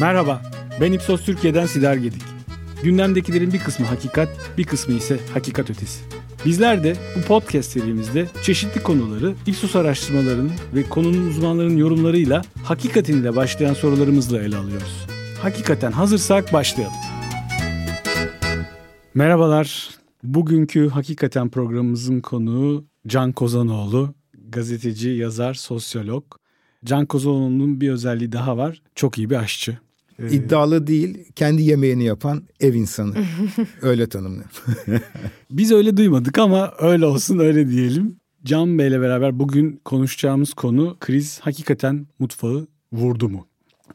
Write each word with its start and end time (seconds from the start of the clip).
Merhaba, 0.00 0.42
ben 0.80 0.92
Ipsos 0.92 1.24
Türkiye'den 1.24 1.66
Sidar 1.66 1.94
Gedik. 1.94 2.22
Gündemdekilerin 2.82 3.52
bir 3.52 3.58
kısmı 3.58 3.86
hakikat, 3.86 4.28
bir 4.58 4.64
kısmı 4.64 4.94
ise 4.94 5.20
hakikat 5.34 5.70
ötesi. 5.70 6.04
Bizler 6.44 6.84
de 6.84 6.96
bu 7.16 7.22
podcast 7.22 7.70
serimizde 7.70 8.28
çeşitli 8.42 8.82
konuları 8.82 9.34
Ipsos 9.46 9.76
araştırmalarının 9.76 10.52
ve 10.74 10.82
konunun 10.82 11.28
uzmanlarının 11.28 11.76
yorumlarıyla 11.76 12.42
hakikatiyle 12.64 13.36
başlayan 13.36 13.74
sorularımızla 13.74 14.42
ele 14.42 14.56
alıyoruz. 14.56 15.06
Hakikaten 15.42 15.92
hazırsak 15.92 16.52
başlayalım. 16.52 16.96
Merhabalar. 19.14 19.90
Bugünkü 20.22 20.88
Hakikaten 20.88 21.48
programımızın 21.48 22.20
konuğu 22.20 22.84
Can 23.06 23.32
Kozanoğlu. 23.32 24.14
Gazeteci, 24.48 25.08
yazar, 25.08 25.54
sosyolog. 25.54 26.24
Can 26.84 27.06
Kozanoğlu'nun 27.06 27.80
bir 27.80 27.90
özelliği 27.90 28.32
daha 28.32 28.56
var. 28.56 28.82
Çok 28.94 29.18
iyi 29.18 29.30
bir 29.30 29.36
aşçı. 29.36 29.78
Ee, 30.18 30.30
İddialı 30.30 30.86
değil, 30.86 31.24
kendi 31.36 31.62
yemeğini 31.62 32.04
yapan 32.04 32.42
ev 32.60 32.74
insanı. 32.74 33.14
öyle 33.82 34.08
tanımlıyorum. 34.08 34.50
Biz 35.50 35.72
öyle 35.72 35.96
duymadık 35.96 36.38
ama 36.38 36.74
öyle 36.78 37.06
olsun 37.06 37.38
öyle 37.38 37.68
diyelim. 37.70 38.16
Can 38.44 38.78
Bey'le 38.78 39.00
beraber 39.00 39.38
bugün 39.38 39.80
konuşacağımız 39.84 40.54
konu 40.54 40.96
kriz 41.00 41.40
hakikaten 41.40 42.06
mutfağı 42.18 42.66
vurdu 42.92 43.28
mu? 43.28 43.46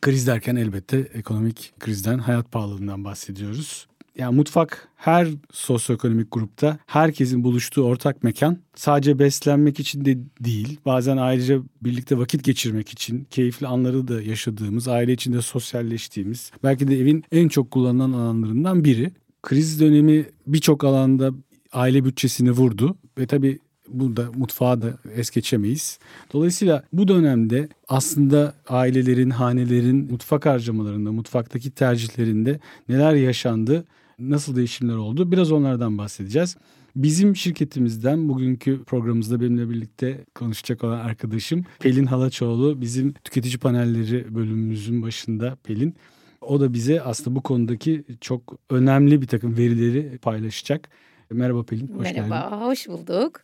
Kriz 0.01 0.27
derken 0.27 0.55
elbette 0.55 0.97
ekonomik 1.13 1.73
krizden, 1.79 2.17
hayat 2.17 2.51
pahalılığından 2.51 3.03
bahsediyoruz. 3.03 3.87
Yani 4.17 4.35
mutfak 4.35 4.87
her 4.95 5.27
sosyoekonomik 5.51 6.31
grupta 6.31 6.77
herkesin 6.85 7.43
buluştuğu 7.43 7.83
ortak 7.83 8.23
mekan. 8.23 8.57
Sadece 8.75 9.19
beslenmek 9.19 9.79
için 9.79 10.05
de 10.05 10.17
değil, 10.39 10.79
bazen 10.85 11.17
ayrıca 11.17 11.59
birlikte 11.81 12.17
vakit 12.17 12.43
geçirmek 12.43 12.89
için, 12.89 13.27
keyifli 13.29 13.67
anları 13.67 14.07
da 14.07 14.21
yaşadığımız, 14.21 14.87
aile 14.87 15.13
içinde 15.13 15.41
sosyalleştiğimiz, 15.41 16.51
belki 16.63 16.87
de 16.87 16.99
evin 16.99 17.23
en 17.31 17.47
çok 17.47 17.71
kullanılan 17.71 18.11
alanlarından 18.11 18.83
biri. 18.83 19.11
Kriz 19.41 19.79
dönemi 19.79 20.25
birçok 20.47 20.83
alanda 20.83 21.31
aile 21.71 22.05
bütçesini 22.05 22.51
vurdu 22.51 22.97
ve 23.17 23.27
tabii 23.27 23.59
burada 23.87 24.31
mutfağı 24.35 24.81
da 24.81 24.97
es 25.15 25.29
geçemeyiz. 25.29 25.99
Dolayısıyla 26.33 26.83
bu 26.93 27.07
dönemde 27.07 27.69
aslında 27.87 28.53
ailelerin, 28.67 29.29
hanelerin 29.29 30.11
mutfak 30.11 30.45
harcamalarında, 30.45 31.11
mutfaktaki 31.11 31.71
tercihlerinde 31.71 32.59
neler 32.89 33.13
yaşandı 33.13 33.85
nasıl 34.19 34.55
değişimler 34.55 34.95
oldu 34.95 35.31
biraz 35.31 35.51
onlardan 35.51 35.97
bahsedeceğiz. 35.97 36.57
Bizim 36.95 37.35
şirketimizden 37.35 38.29
bugünkü 38.29 38.83
programımızda 38.83 39.41
benimle 39.41 39.69
birlikte 39.69 40.25
konuşacak 40.35 40.83
olan 40.83 40.99
arkadaşım 40.99 41.65
Pelin 41.79 42.05
Halaçoğlu. 42.05 42.81
Bizim 42.81 43.13
tüketici 43.13 43.57
panelleri 43.57 44.35
bölümümüzün 44.35 45.01
başında 45.01 45.57
Pelin. 45.63 45.95
O 46.41 46.59
da 46.59 46.73
bize 46.73 47.01
aslında 47.01 47.35
bu 47.35 47.41
konudaki 47.41 48.03
çok 48.21 48.57
önemli 48.69 49.21
bir 49.21 49.27
takım 49.27 49.57
verileri 49.57 50.17
paylaşacak. 50.17 50.89
Merhaba 51.29 51.63
Pelin, 51.63 51.87
hoş 51.87 51.97
Merhaba, 51.97 52.13
geldin. 52.13 52.29
Merhaba, 52.29 52.65
hoş 52.65 52.87
bulduk. 52.87 53.41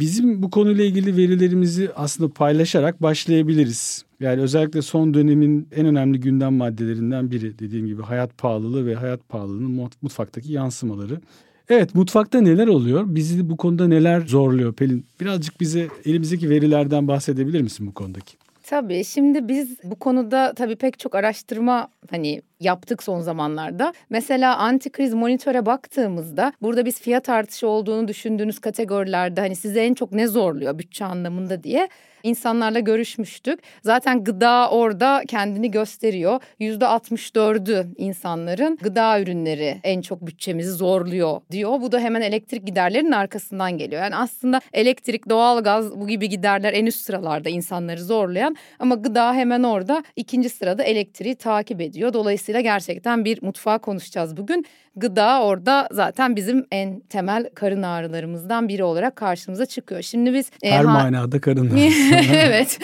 Bizim 0.00 0.42
bu 0.42 0.50
konuyla 0.50 0.84
ilgili 0.84 1.16
verilerimizi 1.16 1.90
aslında 1.96 2.32
paylaşarak 2.32 3.02
başlayabiliriz. 3.02 4.04
Yani 4.20 4.40
özellikle 4.40 4.82
son 4.82 5.14
dönemin 5.14 5.68
en 5.76 5.86
önemli 5.86 6.20
gündem 6.20 6.54
maddelerinden 6.54 7.30
biri 7.30 7.58
dediğim 7.58 7.86
gibi 7.86 8.02
hayat 8.02 8.38
pahalılığı 8.38 8.86
ve 8.86 8.94
hayat 8.94 9.28
pahalılığının 9.28 9.90
mutfaktaki 10.02 10.52
yansımaları. 10.52 11.20
Evet 11.68 11.94
mutfakta 11.94 12.40
neler 12.40 12.66
oluyor? 12.66 13.04
Bizi 13.06 13.50
bu 13.50 13.56
konuda 13.56 13.88
neler 13.88 14.20
zorluyor 14.20 14.72
Pelin? 14.72 15.04
Birazcık 15.20 15.60
bize 15.60 15.88
elimizdeki 16.04 16.50
verilerden 16.50 17.08
bahsedebilir 17.08 17.60
misin 17.60 17.86
bu 17.86 17.94
konudaki? 17.94 18.36
Tabii 18.66 19.04
şimdi 19.04 19.48
biz 19.48 19.78
bu 19.84 19.98
konuda 19.98 20.52
tabii 20.54 20.76
pek 20.76 20.98
çok 20.98 21.14
araştırma 21.14 21.88
hani 22.10 22.42
yaptık 22.60 23.02
son 23.02 23.20
zamanlarda. 23.20 23.92
Mesela 24.10 24.56
antikriz 24.56 25.14
monitöre 25.14 25.66
baktığımızda 25.66 26.52
burada 26.62 26.84
biz 26.84 27.00
fiyat 27.00 27.28
artışı 27.28 27.68
olduğunu 27.68 28.08
düşündüğünüz 28.08 28.58
kategorilerde 28.58 29.40
hani 29.40 29.56
size 29.56 29.84
en 29.84 29.94
çok 29.94 30.12
ne 30.12 30.26
zorluyor 30.26 30.78
bütçe 30.78 31.04
anlamında 31.04 31.64
diye 31.64 31.88
insanlarla 32.24 32.80
görüşmüştük. 32.80 33.60
Zaten 33.82 34.24
gıda 34.24 34.70
orada 34.70 35.22
kendini 35.28 35.70
gösteriyor. 35.70 36.40
Yüzde 36.58 36.84
64'ü 36.84 37.86
insanların 37.96 38.78
gıda 38.82 39.20
ürünleri 39.20 39.80
en 39.84 40.00
çok 40.00 40.26
bütçemizi 40.26 40.70
zorluyor 40.70 41.40
diyor. 41.50 41.80
Bu 41.80 41.92
da 41.92 42.00
hemen 42.00 42.20
elektrik 42.20 42.66
giderlerinin 42.66 43.12
arkasından 43.12 43.78
geliyor. 43.78 44.02
Yani 44.02 44.16
aslında 44.16 44.60
elektrik, 44.72 45.28
doğalgaz 45.28 46.00
bu 46.00 46.08
gibi 46.08 46.28
giderler 46.28 46.72
en 46.72 46.86
üst 46.86 47.00
sıralarda 47.00 47.48
insanları 47.48 48.04
zorlayan 48.04 48.56
ama 48.78 48.94
gıda 48.94 49.34
hemen 49.34 49.62
orada 49.62 50.04
ikinci 50.16 50.48
sırada 50.48 50.82
elektriği 50.82 51.34
takip 51.34 51.80
ediyor. 51.80 52.12
Dolayısıyla 52.12 52.60
gerçekten 52.60 53.24
bir 53.24 53.42
mutfağa 53.42 53.78
konuşacağız 53.78 54.36
bugün. 54.36 54.66
Gıda 54.96 55.42
orada 55.42 55.88
zaten 55.92 56.36
bizim 56.36 56.66
en 56.70 57.00
temel 57.00 57.50
karın 57.54 57.82
ağrılarımızdan 57.82 58.68
biri 58.68 58.84
olarak 58.84 59.16
karşımıza 59.16 59.66
çıkıyor. 59.66 60.02
Şimdi 60.02 60.34
biz 60.34 60.50
e, 60.62 60.70
her 60.70 60.84
ha... 60.84 60.92
manada 60.92 61.40
karın 61.40 61.70
ağrısı. 61.76 62.34
evet. 62.36 62.78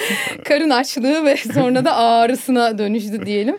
Karın 0.45 0.71
açlığı 0.71 1.25
ve 1.25 1.37
sonra 1.37 1.85
da 1.85 1.97
ağrısına 1.97 2.79
dönüştü 2.79 3.27
diyelim. 3.27 3.59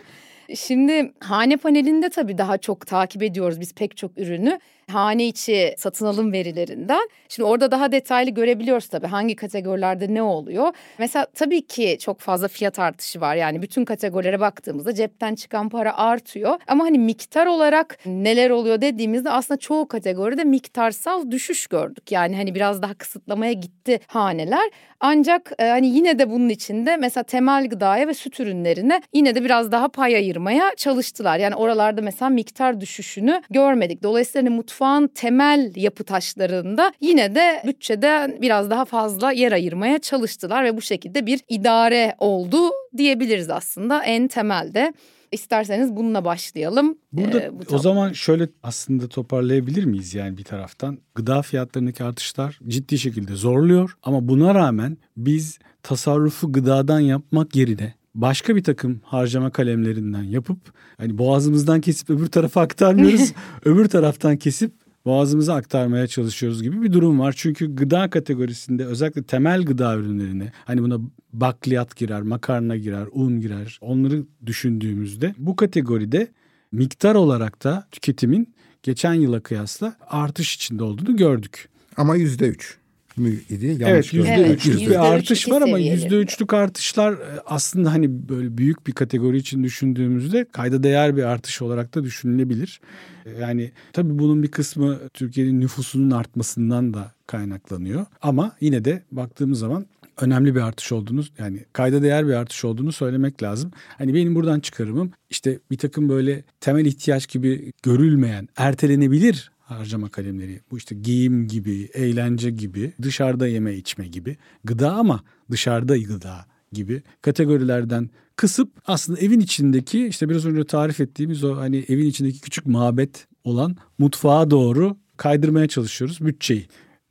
Şimdi 0.56 1.12
hane 1.20 1.56
panelinde 1.56 2.10
tabii 2.10 2.38
daha 2.38 2.58
çok 2.58 2.86
takip 2.86 3.22
ediyoruz 3.22 3.60
biz 3.60 3.74
pek 3.74 3.96
çok 3.96 4.18
ürünü 4.18 4.58
hane 4.94 5.26
içi 5.26 5.74
satın 5.78 6.06
alım 6.06 6.32
verilerinden. 6.32 7.08
Şimdi 7.28 7.48
orada 7.48 7.70
daha 7.70 7.92
detaylı 7.92 8.30
görebiliyoruz 8.30 8.88
tabii 8.88 9.06
hangi 9.06 9.36
kategorilerde 9.36 10.14
ne 10.14 10.22
oluyor. 10.22 10.72
Mesela 10.98 11.26
tabii 11.34 11.66
ki 11.66 11.98
çok 12.00 12.20
fazla 12.20 12.48
fiyat 12.48 12.78
artışı 12.78 13.20
var. 13.20 13.34
Yani 13.34 13.62
bütün 13.62 13.84
kategorilere 13.84 14.40
baktığımızda 14.40 14.94
cepten 14.94 15.34
çıkan 15.34 15.68
para 15.68 15.98
artıyor. 15.98 16.58
Ama 16.68 16.84
hani 16.84 16.98
miktar 16.98 17.46
olarak 17.46 17.98
neler 18.06 18.50
oluyor 18.50 18.80
dediğimizde 18.80 19.30
aslında 19.30 19.58
çoğu 19.58 19.88
kategoride 19.88 20.44
miktarsal 20.44 21.30
düşüş 21.30 21.66
gördük. 21.66 22.12
Yani 22.12 22.36
hani 22.36 22.54
biraz 22.54 22.82
daha 22.82 22.94
kısıtlamaya 22.94 23.52
gitti 23.52 24.00
haneler. 24.06 24.70
Ancak 25.00 25.52
e, 25.58 25.68
hani 25.68 25.86
yine 25.86 26.18
de 26.18 26.30
bunun 26.30 26.48
içinde 26.48 26.96
mesela 26.96 27.24
temel 27.24 27.68
gıdaya 27.68 28.08
ve 28.08 28.14
süt 28.14 28.40
ürünlerine 28.40 29.02
yine 29.12 29.34
de 29.34 29.44
biraz 29.44 29.72
daha 29.72 29.88
pay 29.88 30.16
ayırmaya 30.16 30.72
çalıştılar. 30.76 31.38
Yani 31.38 31.54
oralarda 31.54 32.02
mesela 32.02 32.28
miktar 32.28 32.80
düşüşünü 32.80 33.42
görmedik. 33.50 34.02
Dolayısıyla 34.02 34.46
hani 34.48 34.56
mutfağın 34.82 35.08
temel 35.08 35.72
yapı 35.76 36.04
taşlarında 36.04 36.92
yine 37.00 37.34
de 37.34 37.62
bütçede 37.66 38.38
biraz 38.42 38.70
daha 38.70 38.84
fazla 38.84 39.32
yer 39.32 39.52
ayırmaya 39.52 39.98
çalıştılar 39.98 40.64
ve 40.64 40.76
bu 40.76 40.80
şekilde 40.80 41.26
bir 41.26 41.40
idare 41.48 42.14
oldu 42.18 42.56
diyebiliriz 42.96 43.50
aslında 43.50 44.04
en 44.04 44.28
temelde. 44.28 44.92
İsterseniz 45.32 45.96
bununla 45.96 46.24
başlayalım. 46.24 46.98
Burada 47.12 47.40
ee, 47.40 47.50
bu 47.52 47.74
o 47.74 47.78
zaman 47.78 48.12
şöyle 48.12 48.48
aslında 48.62 49.08
toparlayabilir 49.08 49.84
miyiz 49.84 50.14
yani 50.14 50.36
bir 50.36 50.44
taraftan 50.44 50.98
gıda 51.14 51.42
fiyatlarındaki 51.42 52.04
artışlar 52.04 52.58
ciddi 52.68 52.98
şekilde 52.98 53.34
zorluyor 53.34 53.96
ama 54.02 54.28
buna 54.28 54.54
rağmen 54.54 54.96
biz 55.16 55.58
tasarrufu 55.82 56.52
gıdadan 56.52 57.00
yapmak 57.00 57.56
yerine 57.56 57.94
başka 58.14 58.56
bir 58.56 58.64
takım 58.64 59.00
harcama 59.04 59.50
kalemlerinden 59.50 60.22
yapıp 60.22 60.58
hani 60.98 61.18
boğazımızdan 61.18 61.80
kesip 61.80 62.10
öbür 62.10 62.26
tarafa 62.26 62.60
aktarmıyoruz. 62.60 63.32
öbür 63.64 63.88
taraftan 63.88 64.36
kesip 64.36 64.72
boğazımıza 65.04 65.54
aktarmaya 65.54 66.06
çalışıyoruz 66.06 66.62
gibi 66.62 66.82
bir 66.82 66.92
durum 66.92 67.20
var. 67.20 67.34
Çünkü 67.36 67.76
gıda 67.76 68.10
kategorisinde 68.10 68.86
özellikle 68.86 69.22
temel 69.22 69.62
gıda 69.62 69.96
ürünlerini 69.96 70.52
hani 70.64 70.82
buna 70.82 70.98
bakliyat 71.32 71.96
girer, 71.96 72.22
makarna 72.22 72.76
girer, 72.76 73.06
un 73.12 73.40
girer 73.40 73.78
onları 73.80 74.24
düşündüğümüzde 74.46 75.34
bu 75.38 75.56
kategoride 75.56 76.28
miktar 76.72 77.14
olarak 77.14 77.64
da 77.64 77.86
tüketimin 77.90 78.54
geçen 78.82 79.14
yıla 79.14 79.40
kıyasla 79.40 79.96
artış 80.08 80.54
içinde 80.54 80.84
olduğunu 80.84 81.16
gördük. 81.16 81.68
Ama 81.96 82.16
yüzde 82.16 82.48
üç 82.48 82.81
mü 83.16 83.30
idi? 83.50 83.66
Yanlış 83.66 83.86
evet 83.88 84.14
yüzde 84.14 84.52
üçlük 84.52 84.90
bir 84.90 85.12
artış 85.12 85.48
var 85.48 85.62
ama 85.62 85.78
yüzde 85.78 86.16
üçlük 86.16 86.54
artışlar 86.54 87.12
e, 87.12 87.40
aslında 87.46 87.92
hani 87.92 88.28
böyle 88.28 88.58
büyük 88.58 88.86
bir 88.86 88.92
kategori 88.92 89.36
için 89.36 89.64
düşündüğümüzde 89.64 90.46
kayda 90.52 90.82
değer 90.82 91.16
bir 91.16 91.22
artış 91.22 91.62
olarak 91.62 91.94
da 91.94 92.04
düşünülebilir. 92.04 92.80
E, 93.26 93.30
yani 93.30 93.70
tabii 93.92 94.18
bunun 94.18 94.42
bir 94.42 94.48
kısmı 94.48 94.98
Türkiye'nin 95.14 95.60
nüfusunun 95.60 96.10
artmasından 96.10 96.94
da 96.94 97.12
kaynaklanıyor. 97.26 98.06
Ama 98.22 98.56
yine 98.60 98.84
de 98.84 99.02
baktığımız 99.12 99.58
zaman 99.58 99.86
önemli 100.20 100.54
bir 100.54 100.60
artış 100.60 100.92
olduğunu 100.92 101.22
yani 101.38 101.64
kayda 101.72 102.02
değer 102.02 102.26
bir 102.26 102.32
artış 102.32 102.64
olduğunu 102.64 102.92
söylemek 102.92 103.42
lazım. 103.42 103.70
Hani 103.98 104.14
benim 104.14 104.34
buradan 104.34 104.60
çıkarımım 104.60 105.12
işte 105.30 105.58
bir 105.70 105.78
takım 105.78 106.08
böyle 106.08 106.44
temel 106.60 106.86
ihtiyaç 106.86 107.28
gibi 107.28 107.72
görülmeyen 107.82 108.48
ertelenebilir 108.56 109.52
harcama 109.78 110.08
kalemleri. 110.08 110.60
Bu 110.70 110.78
işte 110.78 110.94
giyim 110.94 111.48
gibi, 111.48 111.88
eğlence 111.94 112.50
gibi, 112.50 112.92
dışarıda 113.02 113.46
yeme 113.46 113.74
içme 113.74 114.08
gibi, 114.08 114.36
gıda 114.64 114.92
ama 114.92 115.24
dışarıda 115.50 115.96
gıda 115.96 116.46
gibi 116.72 117.02
kategorilerden 117.22 118.10
kısıp 118.36 118.72
aslında 118.86 119.20
evin 119.20 119.40
içindeki 119.40 120.06
işte 120.06 120.28
biraz 120.28 120.46
önce 120.46 120.64
tarif 120.64 121.00
ettiğimiz 121.00 121.44
o 121.44 121.56
hani 121.56 121.84
evin 121.88 122.06
içindeki 122.06 122.40
küçük 122.40 122.66
mabet 122.66 123.26
olan 123.44 123.76
mutfağa 123.98 124.50
doğru 124.50 124.96
kaydırmaya 125.16 125.68
çalışıyoruz 125.68 126.20
bütçeyi. 126.20 126.66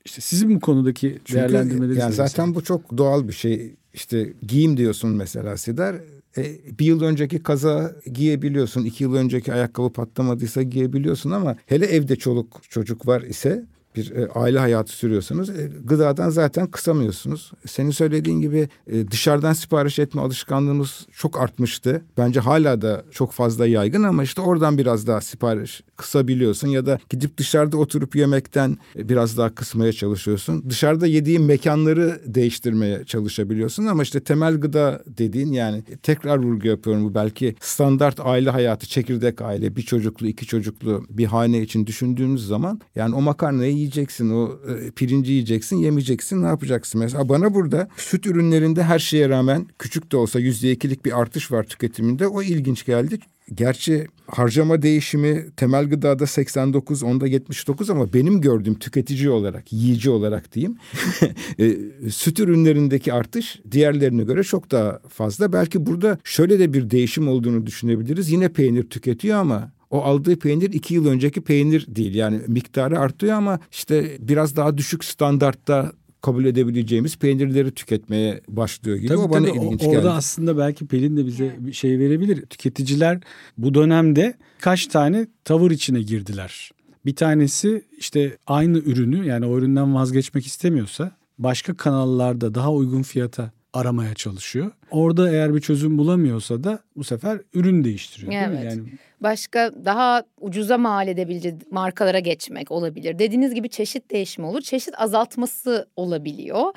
İşte 0.06 0.22
sizin 0.22 0.56
bu 0.56 0.60
konudaki 0.60 1.20
Çünkü 1.26 1.40
değerlendirmeleriniz 1.40 1.98
yani 1.98 2.14
zaten 2.14 2.56
bu 2.56 2.64
çok 2.64 2.98
doğal 2.98 3.28
bir 3.28 3.34
şey. 3.34 3.76
İşte 3.94 4.34
giyim 4.48 4.78
diyorsun 4.78 5.10
mesela 5.12 5.58
Sidar 5.58 5.96
E, 6.38 6.60
bir 6.80 6.86
yıl 6.86 7.02
önceki 7.02 7.44
kaza 7.44 7.96
giyebiliyorsun. 8.14 8.84
iki 8.86 9.04
yıl 9.04 9.14
önceki 9.16 9.54
ayakkabı 9.54 9.94
patlamadıysa 9.94 10.64
giyebiliyorsun 10.64 11.32
ama 11.32 11.56
hele 11.66 11.86
evde 11.86 12.16
çoluk 12.16 12.62
çocuk 12.70 13.08
var 13.08 13.22
ise 13.22 13.66
bir 13.96 14.12
e, 14.12 14.28
aile 14.28 14.60
hayatı 14.60 14.92
sürüyorsunuz. 14.94 15.50
E, 15.50 15.72
gıdadan 15.84 16.30
zaten 16.30 16.68
kısamıyorsunuz. 16.68 17.52
Senin 17.68 17.92
söylediğin 17.92 18.42
gibi 18.42 18.70
e, 18.88 19.12
dışarıdan 19.12 19.54
sipariş 19.54 20.00
etme 20.00 20.22
alışkanlığımız 20.22 21.08
çok 21.12 21.42
artmıştı. 21.42 22.02
Bence 22.18 22.40
hala 22.40 22.82
da 22.82 23.04
çok 23.12 23.32
fazla 23.32 23.68
yaygın 23.68 24.04
ama 24.04 24.24
işte 24.24 24.42
oradan 24.42 24.78
biraz 24.78 25.08
daha 25.08 25.22
sipariş 25.22 25.84
kısabiliyorsun 25.98 26.68
ya 26.68 26.86
da 26.86 27.00
gidip 27.10 27.38
dışarıda 27.38 27.78
oturup 27.78 28.16
yemekten 28.16 28.78
e, 28.96 29.10
biraz 29.10 29.38
daha 29.38 29.56
kısmaya 29.56 29.94
çalışıyorsun. 29.94 30.70
Dışarıda 30.70 31.08
yediğin 31.08 31.42
mekanları 31.42 32.22
değiştirmeye 32.26 33.04
çalışabiliyorsun 33.06 33.86
ama 33.86 34.04
işte 34.04 34.20
temel 34.20 34.60
gıda 34.60 35.04
dediğin 35.08 35.52
yani 35.52 35.84
tekrar 36.04 36.38
vurgu 36.38 36.68
yapıyorum 36.68 37.04
bu 37.04 37.16
belki 37.16 37.56
standart 37.60 38.20
aile 38.20 38.50
hayatı 38.50 38.88
çekirdek 38.88 39.42
aile 39.42 39.76
bir 39.76 39.82
çocuklu 39.82 40.28
iki 40.28 40.46
çocuklu 40.46 41.06
bir 41.10 41.26
hane 41.26 41.62
için 41.62 41.86
düşündüğümüz 41.86 42.48
zaman 42.48 42.82
yani 42.96 43.16
o 43.16 43.22
makarnayı 43.22 43.81
yiyeceksin, 43.82 44.30
o 44.30 44.60
e, 44.70 44.92
pirinci 44.92 45.32
yiyeceksin, 45.32 45.78
yemeyeceksin. 45.78 46.44
Ne 46.44 46.48
yapacaksın? 46.48 47.02
Mesela 47.02 47.30
bana 47.30 47.54
burada 47.54 47.88
süt 47.98 48.26
ürünlerinde 48.28 48.84
her 48.84 49.00
şeye 49.00 49.30
rağmen 49.30 49.68
küçük 49.80 50.12
de 50.12 50.18
olsa 50.18 50.40
yüzde 50.40 50.72
ikilik 50.72 51.06
bir 51.06 51.20
artış 51.20 51.52
var 51.52 51.64
tüketiminde. 51.64 52.28
O 52.28 52.42
ilginç 52.42 52.86
geldi. 52.86 53.20
Gerçi 53.54 54.08
harcama 54.28 54.82
değişimi 54.82 55.46
temel 55.58 55.90
gıdada 55.90 56.28
89, 56.28 57.04
onda 57.04 57.28
79 57.28 57.90
ama 57.90 58.14
benim 58.14 58.42
gördüğüm 58.42 58.80
tüketici 58.80 59.30
olarak, 59.30 59.74
yiyici 59.74 60.10
olarak 60.10 60.54
diyeyim. 60.54 60.78
e, 61.60 61.76
süt 62.10 62.40
ürünlerindeki 62.40 63.14
artış 63.14 63.60
diğerlerine 63.72 64.24
göre 64.24 64.44
çok 64.44 64.72
daha 64.72 65.00
fazla. 65.10 65.54
Belki 65.54 65.86
burada 65.86 66.18
şöyle 66.24 66.60
de 66.60 66.74
bir 66.74 66.90
değişim 66.90 67.28
olduğunu 67.28 67.66
düşünebiliriz. 67.66 68.32
Yine 68.32 68.50
peynir 68.50 68.84
tüketiyor 68.84 69.38
ama 69.38 69.72
o 69.92 70.02
aldığı 70.02 70.40
peynir 70.40 70.74
iki 70.74 70.94
yıl 70.94 71.08
önceki 71.08 71.42
peynir 71.42 71.86
değil. 71.88 72.16
Yani 72.16 72.42
miktarı 72.48 73.00
artıyor 73.00 73.34
ama 73.34 73.60
işte 73.72 74.18
biraz 74.20 74.56
daha 74.56 74.78
düşük 74.78 75.04
standartta 75.04 75.92
kabul 76.22 76.46
edebileceğimiz 76.46 77.18
peynirleri 77.18 77.72
tüketmeye 77.72 78.42
başlıyor 78.48 78.98
gibi. 78.98 79.08
Tabii, 79.08 79.20
o 79.20 79.30
bana 79.30 79.48
tabii, 79.48 79.58
ilginç 79.58 79.84
orada 79.84 79.96
geldi. 79.96 80.10
aslında 80.10 80.58
belki 80.58 80.88
Pelin 80.88 81.18
de 81.18 81.26
bize 81.26 81.56
bir 81.60 81.74
şey 81.74 82.00
verebilir. 82.00 82.46
Tüketiciler 82.46 83.20
bu 83.58 83.74
dönemde 83.74 84.34
kaç 84.60 84.88
tane 84.88 85.28
tavır 85.44 85.72
içine 85.72 86.02
girdiler. 86.02 86.72
Bir 87.06 87.16
tanesi 87.16 87.86
işte 87.98 88.38
aynı 88.48 88.78
ürünü 88.78 89.28
yani 89.28 89.46
o 89.46 89.58
üründen 89.58 89.96
vazgeçmek 89.96 90.46
istemiyorsa 90.46 91.12
başka 91.38 91.78
kanallarda 91.78 92.56
daha 92.56 92.74
uygun 92.74 93.02
fiyata 93.02 93.52
aramaya 93.74 94.14
çalışıyor. 94.14 94.72
Orada 94.92 95.32
eğer 95.32 95.56
bir 95.56 95.62
çözüm 95.62 95.98
bulamıyorsa 95.98 96.64
da 96.64 96.80
bu 96.96 97.04
sefer 97.04 97.42
ürün 97.54 97.84
değiştiriyor 97.84 98.32
değil 98.32 98.48
mi? 98.48 98.58
Evet. 98.62 98.72
Yani 98.72 98.90
Başka 99.22 99.72
daha 99.86 100.24
ucuza 100.40 100.78
mal 100.78 101.08
edebilecek 101.08 101.72
markalara 101.72 102.20
geçmek 102.20 102.72
olabilir. 102.72 103.20
Dediğiniz 103.20 103.54
gibi 103.54 103.70
çeşit 103.70 104.12
değişimi 104.12 104.48
olur. 104.48 104.62
Çeşit 104.62 104.94
azaltması 104.98 105.88
olabiliyor. 105.96 106.74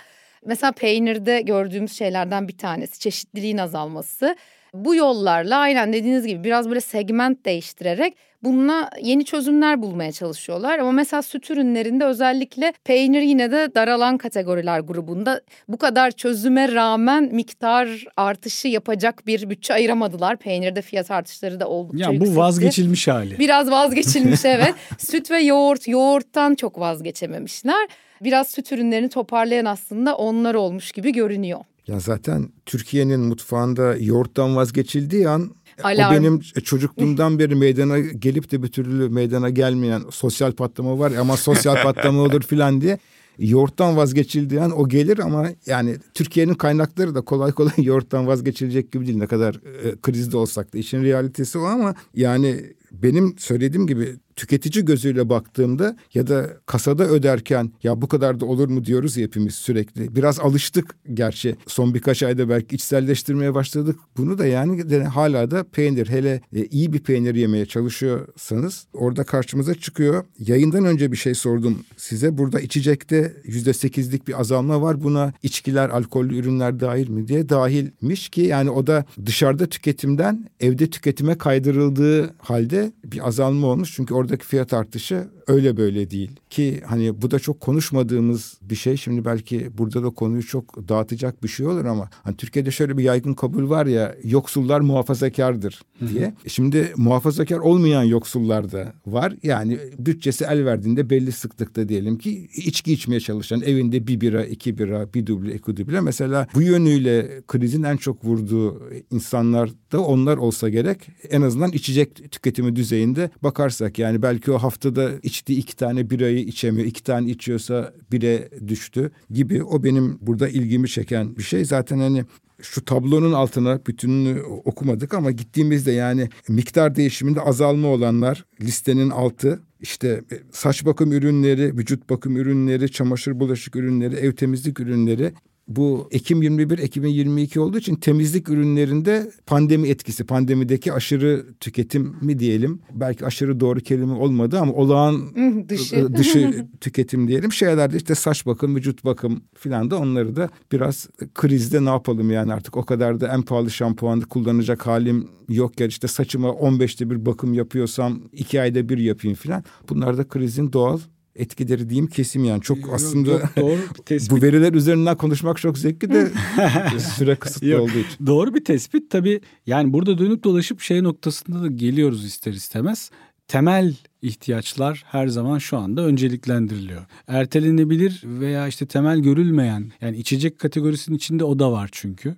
Mesela 0.46 0.72
peynirde 0.72 1.40
gördüğümüz 1.40 1.92
şeylerden 1.92 2.48
bir 2.48 2.58
tanesi 2.58 2.98
çeşitliliğin 2.98 3.58
azalması. 3.58 4.36
Bu 4.74 4.94
yollarla 4.94 5.58
aynen 5.58 5.92
dediğiniz 5.92 6.26
gibi 6.26 6.44
biraz 6.44 6.68
böyle 6.68 6.80
segment 6.80 7.44
değiştirerek 7.44 8.16
bununla 8.42 8.90
yeni 9.02 9.24
çözümler 9.24 9.82
bulmaya 9.82 10.12
çalışıyorlar. 10.12 10.78
Ama 10.78 10.92
mesela 10.92 11.22
süt 11.22 11.50
ürünlerinde 11.50 12.04
özellikle 12.04 12.72
peynir 12.84 13.20
yine 13.22 13.50
de 13.50 13.74
daralan 13.74 14.18
kategoriler 14.18 14.80
grubunda 14.80 15.40
bu 15.68 15.76
kadar 15.76 16.10
çözüme 16.10 16.72
rağmen 16.72 17.28
miktar 17.32 18.04
artışı 18.16 18.68
yapacak 18.68 19.26
bir 19.26 19.50
bütçe 19.50 19.74
ayıramadılar. 19.74 20.36
Peynirde 20.36 20.82
fiyat 20.82 21.10
artışları 21.10 21.60
da 21.60 21.68
oldukça 21.68 22.04
ya 22.04 22.10
bu 22.10 22.14
yüksekti. 22.14 22.36
vazgeçilmiş 22.36 23.08
hali. 23.08 23.38
Biraz 23.38 23.70
vazgeçilmiş 23.70 24.40
evet. 24.44 24.74
Süt 24.98 25.30
ve 25.30 25.38
yoğurt, 25.40 25.88
yoğurttan 25.88 26.54
çok 26.54 26.80
vazgeçememişler. 26.80 27.88
Biraz 28.20 28.48
süt 28.48 28.72
ürünlerini 28.72 29.08
toparlayan 29.08 29.64
aslında 29.64 30.16
onlar 30.16 30.54
olmuş 30.54 30.92
gibi 30.92 31.12
görünüyor. 31.12 31.60
Ya 31.86 32.00
zaten 32.00 32.48
Türkiye'nin 32.66 33.20
mutfağında 33.20 33.96
yoğurttan 33.96 34.56
vazgeçildiği 34.56 35.28
an 35.28 35.50
Alarm. 35.82 36.12
o 36.12 36.16
benim 36.16 36.40
çocukluğumdan 36.40 37.38
beri 37.38 37.54
meydana 37.54 37.98
gelip 37.98 38.50
de 38.50 38.62
bir 38.62 38.68
türlü 38.68 39.08
meydana 39.08 39.50
gelmeyen 39.50 40.02
sosyal 40.10 40.52
patlama 40.52 40.98
var 40.98 41.12
ama 41.12 41.36
sosyal 41.36 41.82
patlama 41.82 42.22
olur 42.22 42.42
filan 42.42 42.80
diye 42.80 42.98
yoğurttan 43.38 43.96
vazgeçildiği 43.96 44.60
an 44.60 44.80
o 44.80 44.88
gelir 44.88 45.18
ama 45.18 45.48
yani 45.66 45.96
Türkiye'nin 46.14 46.54
kaynakları 46.54 47.14
da 47.14 47.20
kolay 47.20 47.52
kolay 47.52 47.72
yoğurttan 47.82 48.26
vazgeçilecek 48.26 48.92
gibi 48.92 49.06
değil. 49.06 49.18
Ne 49.18 49.26
kadar 49.26 49.54
e, 49.54 49.96
krizde 50.02 50.36
olsak 50.36 50.74
da 50.74 50.78
işin 50.78 51.02
realitesi 51.02 51.58
o 51.58 51.62
ama 51.62 51.94
yani 52.14 52.74
benim 52.92 53.38
söylediğim 53.38 53.86
gibi 53.86 54.16
tüketici 54.36 54.84
gözüyle 54.84 55.28
baktığımda 55.28 55.96
ya 56.14 56.26
da 56.26 56.50
kasada 56.66 57.04
öderken 57.04 57.72
ya 57.82 58.02
bu 58.02 58.08
kadar 58.08 58.40
da 58.40 58.46
olur 58.46 58.68
mu 58.68 58.84
diyoruz 58.84 59.16
ya 59.16 59.24
hepimiz 59.24 59.54
sürekli. 59.54 60.16
Biraz 60.16 60.40
alıştık 60.40 60.96
gerçi 61.14 61.56
son 61.66 61.94
birkaç 61.94 62.22
ayda 62.22 62.48
belki 62.48 62.74
içselleştirmeye 62.76 63.54
başladık. 63.54 63.98
Bunu 64.16 64.38
da 64.38 64.46
yani 64.46 65.04
hala 65.04 65.50
da 65.50 65.64
peynir 65.64 66.08
hele 66.08 66.40
e, 66.52 66.64
iyi 66.64 66.92
bir 66.92 66.98
peynir 66.98 67.34
yemeye 67.34 67.66
çalışıyorsanız 67.66 68.86
orada 68.92 69.24
karşımıza 69.24 69.74
çıkıyor. 69.74 70.24
Yayından 70.38 70.84
önce 70.84 71.12
bir 71.12 71.16
şey 71.16 71.34
sordum 71.34 71.78
size. 71.96 72.38
Burada 72.38 72.60
içecekte 72.60 73.36
yüzde 73.44 73.72
sekizlik 73.72 74.28
bir 74.28 74.40
azalma 74.40 74.82
var. 74.82 75.04
Buna 75.04 75.32
içkiler, 75.42 75.88
alkollü 75.88 76.38
ürünler 76.38 76.80
dahil 76.80 77.08
mi 77.08 77.28
diye 77.28 77.48
dahilmiş 77.48 78.28
ki 78.28 78.40
yani 78.40 78.70
o 78.70 78.86
da 78.86 79.04
dışarıda 79.26 79.66
tüketimden 79.66 80.48
evde 80.60 80.90
tüketime 80.90 81.38
kaydırıldığı 81.38 82.34
halde 82.38 82.92
bir 83.04 83.28
azalma 83.28 83.66
olmuş. 83.66 83.92
Çünkü 83.94 84.14
oradaki 84.24 84.46
fiyat 84.46 84.72
artışı 84.72 85.28
öyle 85.46 85.76
böyle 85.76 86.10
değil. 86.10 86.30
Ki 86.50 86.80
hani 86.86 87.22
bu 87.22 87.30
da 87.30 87.38
çok 87.38 87.60
konuşmadığımız 87.60 88.58
bir 88.62 88.74
şey. 88.74 88.96
Şimdi 88.96 89.24
belki 89.24 89.78
burada 89.78 90.02
da 90.02 90.10
konuyu 90.10 90.42
çok 90.42 90.88
dağıtacak 90.88 91.42
bir 91.42 91.48
şey 91.48 91.66
olur 91.66 91.84
ama 91.84 92.10
hani 92.22 92.36
Türkiye'de 92.36 92.70
şöyle 92.70 92.98
bir 92.98 93.02
yaygın 93.02 93.34
kabul 93.34 93.70
var 93.70 93.86
ya 93.86 94.16
yoksullar 94.24 94.80
muhafazakardır 94.80 95.82
diye. 96.08 96.24
Hı 96.24 96.26
hı. 96.26 96.50
Şimdi 96.50 96.92
muhafazakar 96.96 97.58
olmayan 97.58 98.02
yoksullar 98.02 98.72
da 98.72 98.92
var. 99.06 99.34
Yani 99.42 99.78
bütçesi 99.98 100.44
el 100.44 100.64
verdiğinde 100.64 101.10
belli 101.10 101.32
sıklıkta 101.32 101.88
diyelim 101.88 102.18
ki 102.18 102.48
içki 102.56 102.92
içmeye 102.92 103.20
çalışan 103.20 103.62
evinde 103.62 104.06
bir 104.06 104.20
bira, 104.20 104.44
iki 104.44 104.78
bira, 104.78 105.14
bir 105.14 105.26
duble, 105.26 105.54
iki 105.54 105.76
duble. 105.76 106.00
Mesela 106.00 106.48
bu 106.54 106.62
yönüyle 106.62 107.42
krizin 107.48 107.82
en 107.82 107.96
çok 107.96 108.24
vurduğu 108.24 108.82
insanlar 109.10 109.70
da 109.92 110.00
onlar 110.00 110.36
olsa 110.36 110.68
gerek. 110.68 111.08
En 111.30 111.42
azından 111.42 111.72
içecek 111.72 112.32
tüketimi 112.32 112.76
düzeyinde 112.76 113.30
bakarsak 113.42 113.98
yani 113.98 114.22
belki 114.22 114.52
o 114.52 114.58
haftada 114.58 115.10
içtiği 115.34 115.58
iki 115.58 115.76
tane 115.76 116.10
birayı 116.10 116.38
içemiyor. 116.38 116.86
iki 116.86 117.02
tane 117.02 117.30
içiyorsa 117.30 117.92
bire 118.12 118.48
düştü 118.68 119.10
gibi. 119.30 119.64
O 119.64 119.84
benim 119.84 120.18
burada 120.20 120.48
ilgimi 120.48 120.88
çeken 120.88 121.36
bir 121.36 121.42
şey. 121.42 121.64
Zaten 121.64 121.98
hani 121.98 122.24
şu 122.62 122.84
tablonun 122.84 123.32
altına 123.32 123.86
bütününü 123.86 124.42
okumadık 124.42 125.14
ama 125.14 125.30
gittiğimizde 125.30 125.92
yani 125.92 126.28
miktar 126.48 126.94
değişiminde 126.94 127.40
azalma 127.40 127.88
olanlar 127.88 128.44
listenin 128.60 129.10
altı 129.10 129.62
işte 129.80 130.22
saç 130.52 130.84
bakım 130.84 131.12
ürünleri, 131.12 131.76
vücut 131.78 132.10
bakım 132.10 132.36
ürünleri, 132.36 132.92
çamaşır 132.92 133.40
bulaşık 133.40 133.76
ürünleri, 133.76 134.14
ev 134.14 134.32
temizlik 134.32 134.80
ürünleri 134.80 135.32
bu 135.68 136.08
Ekim 136.10 136.42
21 136.42 136.78
Ekim 136.78 137.04
22 137.04 137.60
olduğu 137.60 137.78
için 137.78 137.96
temizlik 137.96 138.48
ürünlerinde 138.48 139.30
pandemi 139.46 139.88
etkisi, 139.88 140.24
pandemideki 140.24 140.92
aşırı 140.92 141.46
tüketim 141.60 142.16
mi 142.22 142.38
diyelim. 142.38 142.80
Belki 142.92 143.26
aşırı 143.26 143.60
doğru 143.60 143.80
kelime 143.80 144.12
olmadı 144.12 144.58
ama 144.58 144.72
olağan 144.72 145.34
dışı, 145.68 146.14
dışı 146.16 146.66
tüketim 146.80 147.28
diyelim. 147.28 147.52
Şeylerde 147.52 147.96
işte 147.96 148.14
saç 148.14 148.46
bakım, 148.46 148.76
vücut 148.76 149.04
bakım 149.04 149.42
filan 149.54 149.90
da 149.90 149.98
onları 149.98 150.36
da 150.36 150.48
biraz 150.72 151.08
krizde 151.34 151.84
ne 151.84 151.88
yapalım 151.88 152.30
yani 152.30 152.52
artık 152.52 152.76
o 152.76 152.84
kadar 152.84 153.20
da 153.20 153.28
en 153.34 153.42
pahalı 153.42 153.70
şampuanı 153.70 154.22
kullanacak 154.22 154.86
halim 154.86 155.28
yok 155.48 155.80
ya 155.80 155.86
işte 155.86 156.08
saçıma 156.08 156.48
15'te 156.48 157.10
bir 157.10 157.26
bakım 157.26 157.54
yapıyorsam 157.54 158.22
iki 158.32 158.60
ayda 158.60 158.88
bir 158.88 158.98
yapayım 158.98 159.36
filan. 159.36 159.64
Bunlar 159.88 160.18
da 160.18 160.28
krizin 160.28 160.72
doğal 160.72 160.98
etkileri 161.36 161.88
diyeyim 161.88 162.06
kesim 162.06 162.44
yani 162.44 162.62
çok 162.62 162.78
Yok, 162.78 162.90
aslında 162.94 163.30
yok, 163.30 163.42
doğru 163.56 163.78
bir 163.98 164.02
tespit. 164.04 164.30
bu 164.30 164.42
veriler 164.42 164.72
üzerinden 164.72 165.16
konuşmak 165.16 165.58
çok 165.58 165.78
zevkli 165.78 166.10
de 166.10 166.28
süre 167.16 167.36
kısıtlı 167.36 167.66
Yok, 167.66 167.80
olduğu 167.80 167.98
için. 167.98 168.26
Doğru 168.26 168.54
bir 168.54 168.64
tespit 168.64 169.10
tabii 169.10 169.40
yani 169.66 169.92
burada 169.92 170.18
dönüp 170.18 170.44
dolaşıp 170.44 170.80
şey 170.80 171.02
noktasında 171.02 171.62
da 171.62 171.66
geliyoruz 171.66 172.24
ister 172.24 172.52
istemez. 172.52 173.10
Temel 173.48 173.94
ihtiyaçlar 174.22 175.04
her 175.06 175.26
zaman 175.26 175.58
şu 175.58 175.78
anda 175.78 176.02
önceliklendiriliyor. 176.02 177.06
Ertelenebilir 177.28 178.22
veya 178.24 178.68
işte 178.68 178.86
temel 178.86 179.18
görülmeyen 179.18 179.92
yani 180.00 180.16
içecek 180.16 180.58
kategorisinin 180.58 181.16
içinde 181.16 181.44
o 181.44 181.58
da 181.58 181.72
var 181.72 181.88
çünkü. 181.92 182.36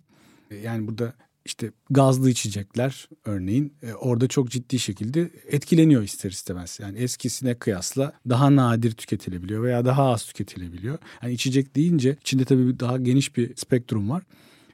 Yani 0.65 0.87
burada 0.87 1.13
işte 1.47 1.71
gazlı 1.91 2.31
içecekler 2.31 3.09
örneğin 3.25 3.75
e, 3.83 3.93
orada 3.95 4.29
çok 4.29 4.51
ciddi 4.51 4.79
şekilde 4.79 5.31
etkileniyor 5.49 6.03
ister 6.03 6.31
istemez. 6.31 6.79
Yani 6.83 6.99
eskisine 6.99 7.55
kıyasla 7.55 8.13
daha 8.29 8.57
nadir 8.57 8.93
tüketilebiliyor 8.93 9.63
veya 9.63 9.85
daha 9.85 10.13
az 10.13 10.25
tüketilebiliyor. 10.25 10.99
Yani 11.23 11.33
içecek 11.33 11.77
deyince 11.77 12.17
içinde 12.21 12.45
tabii 12.45 12.81
daha 12.81 12.97
geniş 12.97 13.37
bir 13.37 13.57
spektrum 13.57 14.11
var. 14.11 14.23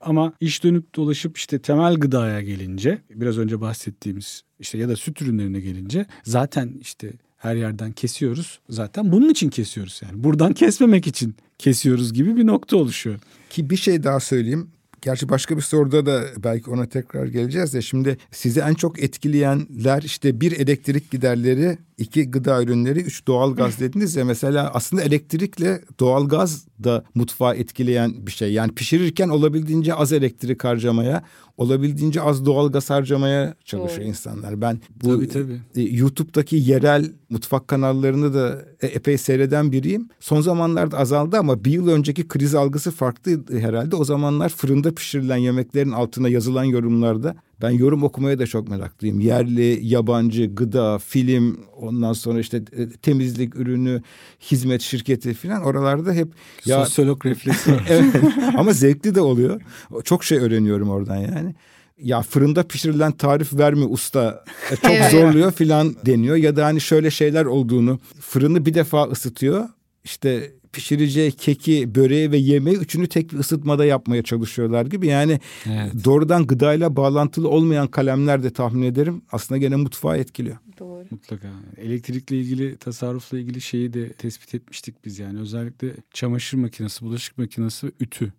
Ama 0.00 0.32
iş 0.40 0.64
dönüp 0.64 0.94
dolaşıp 0.94 1.38
işte 1.38 1.58
temel 1.58 1.94
gıdaya 1.94 2.40
gelince 2.42 2.98
biraz 3.10 3.38
önce 3.38 3.60
bahsettiğimiz 3.60 4.42
işte 4.60 4.78
ya 4.78 4.88
da 4.88 4.96
süt 4.96 5.22
ürünlerine 5.22 5.60
gelince 5.60 6.06
zaten 6.24 6.74
işte 6.80 7.12
her 7.36 7.56
yerden 7.56 7.92
kesiyoruz. 7.92 8.60
Zaten 8.68 9.12
bunun 9.12 9.28
için 9.28 9.50
kesiyoruz 9.50 10.00
yani. 10.04 10.24
Buradan 10.24 10.52
kesmemek 10.52 11.06
için 11.06 11.34
kesiyoruz 11.58 12.12
gibi 12.12 12.36
bir 12.36 12.46
nokta 12.46 12.76
oluşuyor. 12.76 13.20
Ki 13.50 13.70
bir 13.70 13.76
şey 13.76 14.02
daha 14.02 14.20
söyleyeyim. 14.20 14.70
Gerçi 15.02 15.28
başka 15.28 15.56
bir 15.56 15.62
soruda 15.62 16.06
da 16.06 16.22
belki 16.38 16.70
ona 16.70 16.86
tekrar 16.86 17.26
geleceğiz 17.26 17.74
de 17.74 17.82
şimdi 17.82 18.16
sizi 18.30 18.60
en 18.60 18.74
çok 18.74 19.02
etkileyenler 19.02 20.02
işte 20.02 20.40
bir 20.40 20.52
elektrik 20.60 21.10
giderleri, 21.10 21.78
iki 21.98 22.30
gıda 22.30 22.62
ürünleri, 22.62 23.00
üç 23.00 23.26
doğal 23.26 23.54
gaz 23.54 23.80
dediniz 23.80 24.16
ya 24.16 24.24
mesela 24.24 24.70
aslında 24.74 25.02
elektrikle 25.02 25.80
doğal 26.00 26.28
gaz 26.28 26.66
da 26.84 27.04
mutfağı 27.14 27.54
etkileyen 27.54 28.26
bir 28.26 28.32
şey. 28.32 28.52
Yani 28.52 28.74
pişirirken 28.74 29.28
olabildiğince 29.28 29.94
az 29.94 30.12
elektrik 30.12 30.64
harcamaya, 30.64 31.22
olabildiğince 31.56 32.22
az 32.22 32.46
doğal 32.46 32.72
gaz 32.72 32.90
harcamaya 32.90 33.54
çalışıyor 33.64 34.00
Doğru. 34.00 34.08
insanlar. 34.08 34.60
Ben 34.60 34.78
bu 35.02 35.08
tabii, 35.08 35.28
tabii. 35.28 35.60
E, 35.74 35.82
YouTube'daki 35.82 36.56
yerel 36.56 37.12
mutfak 37.30 37.68
kanallarını 37.68 38.34
da 38.34 38.64
e, 38.80 38.86
epey 38.86 39.18
seyreden 39.18 39.72
biriyim. 39.72 40.08
Son 40.20 40.40
zamanlarda 40.40 40.98
azaldı 40.98 41.38
ama 41.38 41.64
bir 41.64 41.70
yıl 41.70 41.88
önceki 41.88 42.28
kriz 42.28 42.54
algısı 42.54 42.90
farklıydı 42.90 43.58
herhalde. 43.58 43.96
O 43.96 44.04
zamanlar 44.04 44.48
fırında 44.48 44.94
pişirilen 44.94 45.36
yemeklerin 45.36 45.92
altına 45.92 46.28
yazılan 46.28 46.64
yorumlarda 46.64 47.36
ben 47.62 47.70
yorum 47.70 48.02
okumaya 48.02 48.38
da 48.38 48.46
çok 48.46 48.68
meraklıyım. 48.68 49.20
Yerli, 49.20 49.78
yabancı, 49.82 50.54
gıda, 50.54 50.98
film, 50.98 51.60
ondan 51.76 52.12
sonra 52.12 52.40
işte 52.40 52.56
e, 52.56 52.90
temizlik 52.90 53.56
ürünü, 53.56 54.02
hizmet 54.40 54.82
şirketi 54.82 55.34
falan 55.34 55.62
oralarda 55.62 56.12
hep 56.12 56.28
ya 56.64 56.84
sosyolog 56.84 57.26
refleksi 57.26 57.70
evet. 57.88 58.14
Ama 58.56 58.72
zevkli 58.72 59.14
de 59.14 59.20
oluyor. 59.20 59.60
Çok 60.04 60.24
şey 60.24 60.38
öğreniyorum 60.38 60.90
oradan 60.90 61.16
yani 61.16 61.54
ya 61.98 62.22
fırında 62.22 62.62
pişirilen 62.62 63.12
tarif 63.12 63.54
verme 63.54 63.84
usta 63.84 64.44
e, 64.70 64.76
çok 64.76 64.90
evet. 64.90 65.10
zorluyor 65.10 65.52
filan 65.52 65.96
deniyor 66.06 66.36
ya 66.36 66.56
da 66.56 66.64
hani 66.64 66.80
şöyle 66.80 67.10
şeyler 67.10 67.44
olduğunu 67.44 68.00
fırını 68.20 68.66
bir 68.66 68.74
defa 68.74 69.04
ısıtıyor 69.04 69.68
işte 70.04 70.52
pişireceği 70.72 71.32
keki, 71.32 71.94
böreği 71.94 72.30
ve 72.32 72.36
yemeği 72.36 72.76
üçünü 72.76 73.06
tek 73.06 73.32
bir 73.32 73.38
ısıtmada 73.38 73.84
yapmaya 73.84 74.22
çalışıyorlar 74.22 74.86
gibi. 74.86 75.06
Yani 75.06 75.40
evet. 75.66 76.04
doğrudan 76.04 76.46
gıdayla 76.46 76.96
bağlantılı 76.96 77.48
olmayan 77.48 77.86
kalemler 77.86 78.42
de 78.42 78.50
tahmin 78.50 78.82
ederim 78.82 79.22
aslında 79.32 79.58
gene 79.58 79.76
mutfağı 79.76 80.18
etkiliyor. 80.18 80.56
Doğru. 80.78 81.06
Mutlaka. 81.10 81.48
Elektrikle 81.76 82.40
ilgili, 82.40 82.76
tasarrufla 82.76 83.38
ilgili 83.38 83.60
şeyi 83.60 83.92
de 83.92 84.12
tespit 84.12 84.54
etmiştik 84.54 85.04
biz 85.04 85.18
yani. 85.18 85.40
Özellikle 85.40 85.92
çamaşır 86.12 86.58
makinesi, 86.58 87.04
bulaşık 87.04 87.38
makinesi 87.38 87.86
ve 87.86 87.90
ütü 88.00 88.32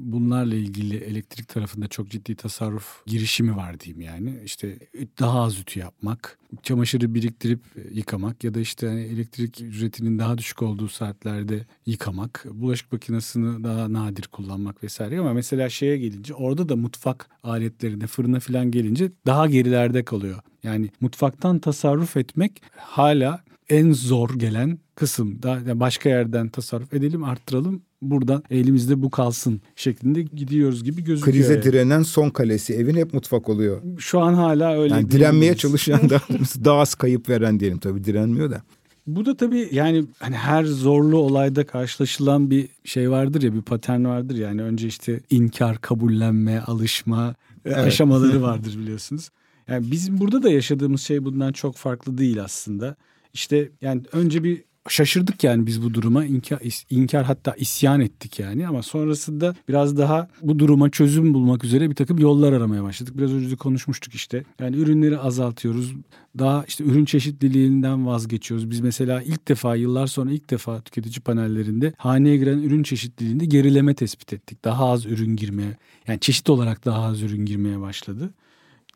bunlarla 0.00 0.54
ilgili 0.54 0.96
elektrik 0.96 1.48
tarafında 1.48 1.88
çok 1.88 2.08
ciddi 2.10 2.34
tasarruf 2.34 3.06
girişimi 3.06 3.56
var 3.56 3.80
diyeyim 3.80 4.00
yani. 4.00 4.40
İşte 4.44 4.78
daha 5.20 5.40
az 5.40 5.58
ütü 5.58 5.80
yapmak, 5.80 6.38
çamaşırı 6.62 7.14
biriktirip 7.14 7.60
yıkamak 7.92 8.44
ya 8.44 8.54
da 8.54 8.60
işte 8.60 8.86
hani 8.86 9.00
elektrik 9.00 9.60
ücretinin 9.60 10.18
daha 10.18 10.38
düşük 10.38 10.62
olduğu 10.62 10.88
saatlerde 10.88 11.66
yıkamak, 11.86 12.44
bulaşık 12.50 12.92
makinesini 12.92 13.64
daha 13.64 13.92
nadir 13.92 14.28
kullanmak 14.32 14.82
vesaire 14.82 15.18
ama 15.18 15.32
mesela 15.32 15.68
şeye 15.68 15.98
gelince 15.98 16.34
orada 16.34 16.68
da 16.68 16.76
mutfak 16.76 17.30
aletlerine, 17.42 18.06
fırına 18.06 18.40
falan 18.40 18.70
gelince 18.70 19.12
daha 19.26 19.46
gerilerde 19.46 20.04
kalıyor. 20.04 20.40
Yani 20.62 20.90
mutfaktan 21.00 21.58
tasarruf 21.58 22.16
etmek 22.16 22.62
hala 22.76 23.44
en 23.70 23.92
zor 23.92 24.30
gelen 24.38 24.78
kısım. 24.94 25.42
Daha 25.42 25.80
başka 25.80 26.08
yerden 26.08 26.48
tasarruf 26.48 26.94
edelim, 26.94 27.24
arttıralım 27.24 27.82
buradan 28.02 28.42
elimizde 28.50 29.02
bu 29.02 29.10
kalsın 29.10 29.60
şeklinde 29.76 30.22
gidiyoruz 30.22 30.84
gibi 30.84 31.04
gözüküyor. 31.04 31.34
Krize 31.34 31.52
yani. 31.52 31.62
direnen 31.62 32.02
son 32.02 32.30
kalesi 32.30 32.74
evin 32.74 32.96
hep 32.96 33.14
mutfak 33.14 33.48
oluyor. 33.48 33.82
Şu 33.98 34.20
an 34.20 34.34
hala 34.34 34.80
öyle. 34.80 34.94
Yani 34.94 35.10
direnmeye 35.10 35.56
çalışan 35.56 36.10
da 36.10 36.20
daha 36.64 36.80
az 36.80 36.94
kayıp 36.94 37.28
veren 37.28 37.60
diyelim 37.60 37.78
tabii 37.78 38.04
direnmiyor 38.04 38.50
da. 38.50 38.62
Bu 39.06 39.26
da 39.26 39.36
tabii 39.36 39.68
yani 39.72 40.04
hani 40.18 40.36
her 40.36 40.64
zorlu 40.64 41.18
olayda 41.18 41.66
karşılaşılan 41.66 42.50
bir 42.50 42.68
şey 42.84 43.10
vardır 43.10 43.42
ya 43.42 43.54
bir 43.54 43.62
patern 43.62 44.04
vardır 44.04 44.36
yani 44.36 44.62
önce 44.62 44.86
işte 44.86 45.20
inkar, 45.30 45.80
kabullenme, 45.80 46.60
alışma 46.60 47.34
evet. 47.64 47.78
aşamaları 47.78 48.42
vardır 48.50 48.78
biliyorsunuz. 48.78 49.30
Yani 49.68 49.90
bizim 49.90 50.20
burada 50.20 50.42
da 50.42 50.50
yaşadığımız 50.50 51.00
şey 51.00 51.24
bundan 51.24 51.52
çok 51.52 51.76
farklı 51.76 52.18
değil 52.18 52.42
aslında. 52.42 52.96
İşte 53.34 53.70
yani 53.80 54.02
önce 54.12 54.44
bir 54.44 54.64
şaşırdık 54.88 55.44
yani 55.44 55.66
biz 55.66 55.82
bu 55.82 55.94
duruma 55.94 56.24
inkar, 56.24 56.60
inkar 56.90 57.24
hatta 57.24 57.52
isyan 57.52 58.00
ettik 58.00 58.38
yani 58.38 58.68
ama 58.68 58.82
sonrasında 58.82 59.54
biraz 59.68 59.98
daha 59.98 60.28
bu 60.42 60.58
duruma 60.58 60.90
çözüm 60.90 61.34
bulmak 61.34 61.64
üzere 61.64 61.90
bir 61.90 61.94
takım 61.94 62.18
yollar 62.18 62.52
aramaya 62.52 62.82
başladık. 62.82 63.18
Biraz 63.18 63.32
önce 63.32 63.50
de 63.50 63.56
konuşmuştuk 63.56 64.14
işte 64.14 64.44
yani 64.60 64.76
ürünleri 64.76 65.18
azaltıyoruz 65.18 65.94
daha 66.38 66.64
işte 66.68 66.84
ürün 66.84 67.04
çeşitliliğinden 67.04 68.06
vazgeçiyoruz. 68.06 68.70
Biz 68.70 68.80
mesela 68.80 69.22
ilk 69.22 69.48
defa 69.48 69.76
yıllar 69.76 70.06
sonra 70.06 70.30
ilk 70.30 70.50
defa 70.50 70.80
tüketici 70.80 71.20
panellerinde 71.20 71.92
haneye 71.96 72.36
giren 72.36 72.58
ürün 72.58 72.82
çeşitliliğinde 72.82 73.44
gerileme 73.44 73.94
tespit 73.94 74.32
ettik. 74.32 74.64
Daha 74.64 74.90
az 74.90 75.06
ürün 75.06 75.36
girmeye 75.36 75.76
yani 76.08 76.20
çeşit 76.20 76.50
olarak 76.50 76.84
daha 76.84 77.02
az 77.02 77.22
ürün 77.22 77.44
girmeye 77.44 77.80
başladı 77.80 78.34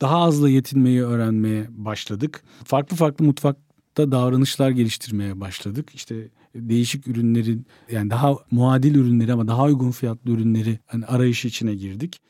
daha 0.01 0.17
azla 0.17 0.49
yetinmeyi 0.49 1.03
öğrenmeye 1.03 1.67
başladık. 1.71 2.43
Farklı 2.65 2.97
farklı 2.97 3.25
mutfak 3.25 3.57
da 3.97 4.13
davranışlar 4.13 4.71
geliştirmeye 4.71 5.41
başladık. 5.41 5.91
İşte 5.95 6.29
değişik 6.55 7.09
ürünlerin 7.09 7.67
yani 7.91 8.11
daha 8.11 8.35
muadil 8.51 8.95
ürünleri 8.95 9.33
ama 9.33 9.49
daha 9.49 9.65
uygun 9.65 9.91
fiyatlı 9.91 10.31
ürünleri 10.31 10.79
hani 10.87 11.07
arayışı 11.07 11.49
içine 11.49 11.75
girdik. 11.75 12.21